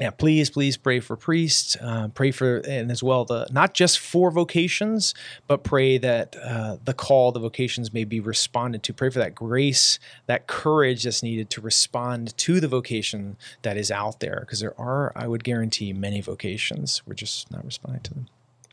yeah, 0.00 0.10
please, 0.10 0.50
please 0.50 0.76
pray 0.76 1.00
for 1.00 1.16
priests. 1.16 1.74
Uh, 1.80 2.08
pray 2.08 2.30
for, 2.30 2.58
and 2.58 2.90
as 2.90 3.02
well, 3.02 3.24
the 3.24 3.46
not 3.50 3.72
just 3.72 3.98
for 3.98 4.30
vocations, 4.30 5.14
but 5.46 5.64
pray 5.64 5.96
that 5.96 6.36
uh, 6.36 6.76
the 6.84 6.92
call, 6.92 7.32
the 7.32 7.40
vocations 7.40 7.94
may 7.94 8.04
be 8.04 8.20
responded 8.20 8.82
to. 8.82 8.92
Pray 8.92 9.08
for 9.08 9.18
that 9.20 9.34
grace, 9.34 9.98
that 10.26 10.46
courage 10.46 11.04
that's 11.04 11.22
needed 11.22 11.48
to 11.50 11.62
respond 11.62 12.36
to 12.36 12.60
the 12.60 12.68
vocation 12.68 13.38
that 13.62 13.78
is 13.78 13.90
out 13.90 14.20
there, 14.20 14.40
because 14.40 14.60
there 14.60 14.78
are, 14.78 15.12
I 15.16 15.26
would 15.26 15.44
guarantee, 15.44 15.94
many 15.94 16.20
vocations. 16.20 17.02
We're 17.06 17.14
just 17.14 17.50
not 17.50 17.64
responding 17.64 18.02
to 18.02 18.14
them. 18.14 18.28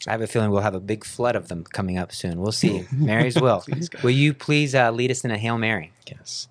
I 0.05 0.11
have 0.11 0.21
a 0.21 0.28
feeling 0.28 0.51
we'll 0.51 0.61
have 0.61 0.76
a 0.76 0.82
big 0.82 1.05
flood 1.05 1.38
of 1.38 1.47
them 1.47 1.63
coming 1.63 1.97
up 1.97 2.11
soon. 2.11 2.41
We'll 2.41 2.51
see. 2.51 2.86
Mary's 2.91 3.39
will. 3.39 3.61
Please, 3.61 3.89
will 4.03 4.09
you 4.09 4.34
please 4.34 4.76
uh, 4.76 4.91
lead 4.91 5.09
us 5.09 5.24
in 5.24 5.32
a 5.32 5.38
Hail 5.38 5.57
Mary? 5.57 5.93
Yes. 6.05 6.49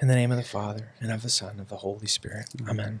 In 0.00 0.08
the 0.08 0.14
name 0.14 0.30
of 0.30 0.38
the 0.38 0.44
Father, 0.44 0.92
and 1.00 1.12
of 1.12 1.22
the 1.22 1.28
Son, 1.28 1.50
and 1.50 1.60
of 1.60 1.68
the 1.68 1.76
Holy 1.76 2.06
Spirit. 2.06 2.46
Amen. 2.66 3.00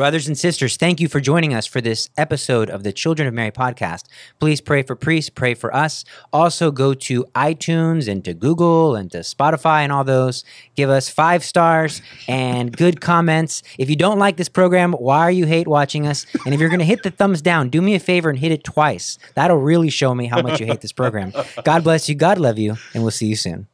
Brothers 0.00 0.28
and 0.28 0.38
sisters, 0.38 0.78
thank 0.78 0.98
you 0.98 1.08
for 1.08 1.20
joining 1.20 1.52
us 1.52 1.66
for 1.66 1.82
this 1.82 2.08
episode 2.16 2.70
of 2.70 2.84
the 2.84 2.90
Children 2.90 3.28
of 3.28 3.34
Mary 3.34 3.50
podcast. 3.50 4.04
Please 4.38 4.62
pray 4.62 4.82
for 4.82 4.96
priests, 4.96 5.28
pray 5.28 5.52
for 5.52 5.76
us. 5.76 6.06
Also, 6.32 6.70
go 6.70 6.94
to 6.94 7.24
iTunes 7.34 8.10
and 8.10 8.24
to 8.24 8.32
Google 8.32 8.96
and 8.96 9.12
to 9.12 9.18
Spotify 9.18 9.80
and 9.82 9.92
all 9.92 10.02
those. 10.02 10.42
Give 10.74 10.88
us 10.88 11.10
five 11.10 11.44
stars 11.44 12.00
and 12.26 12.74
good 12.74 13.02
comments. 13.02 13.62
If 13.76 13.90
you 13.90 13.96
don't 13.96 14.18
like 14.18 14.38
this 14.38 14.48
program, 14.48 14.94
why 14.94 15.18
are 15.18 15.30
you 15.30 15.44
hate 15.44 15.68
watching 15.68 16.06
us? 16.06 16.24
And 16.46 16.54
if 16.54 16.60
you're 16.60 16.70
going 16.70 16.78
to 16.78 16.86
hit 16.86 17.02
the 17.02 17.10
thumbs 17.10 17.42
down, 17.42 17.68
do 17.68 17.82
me 17.82 17.94
a 17.94 18.00
favor 18.00 18.30
and 18.30 18.38
hit 18.38 18.52
it 18.52 18.64
twice. 18.64 19.18
That'll 19.34 19.58
really 19.58 19.90
show 19.90 20.14
me 20.14 20.28
how 20.28 20.40
much 20.40 20.60
you 20.60 20.66
hate 20.66 20.80
this 20.80 20.92
program. 20.92 21.30
God 21.62 21.84
bless 21.84 22.08
you. 22.08 22.14
God 22.14 22.38
love 22.38 22.58
you. 22.58 22.78
And 22.94 23.02
we'll 23.02 23.10
see 23.10 23.26
you 23.26 23.36
soon. 23.36 23.69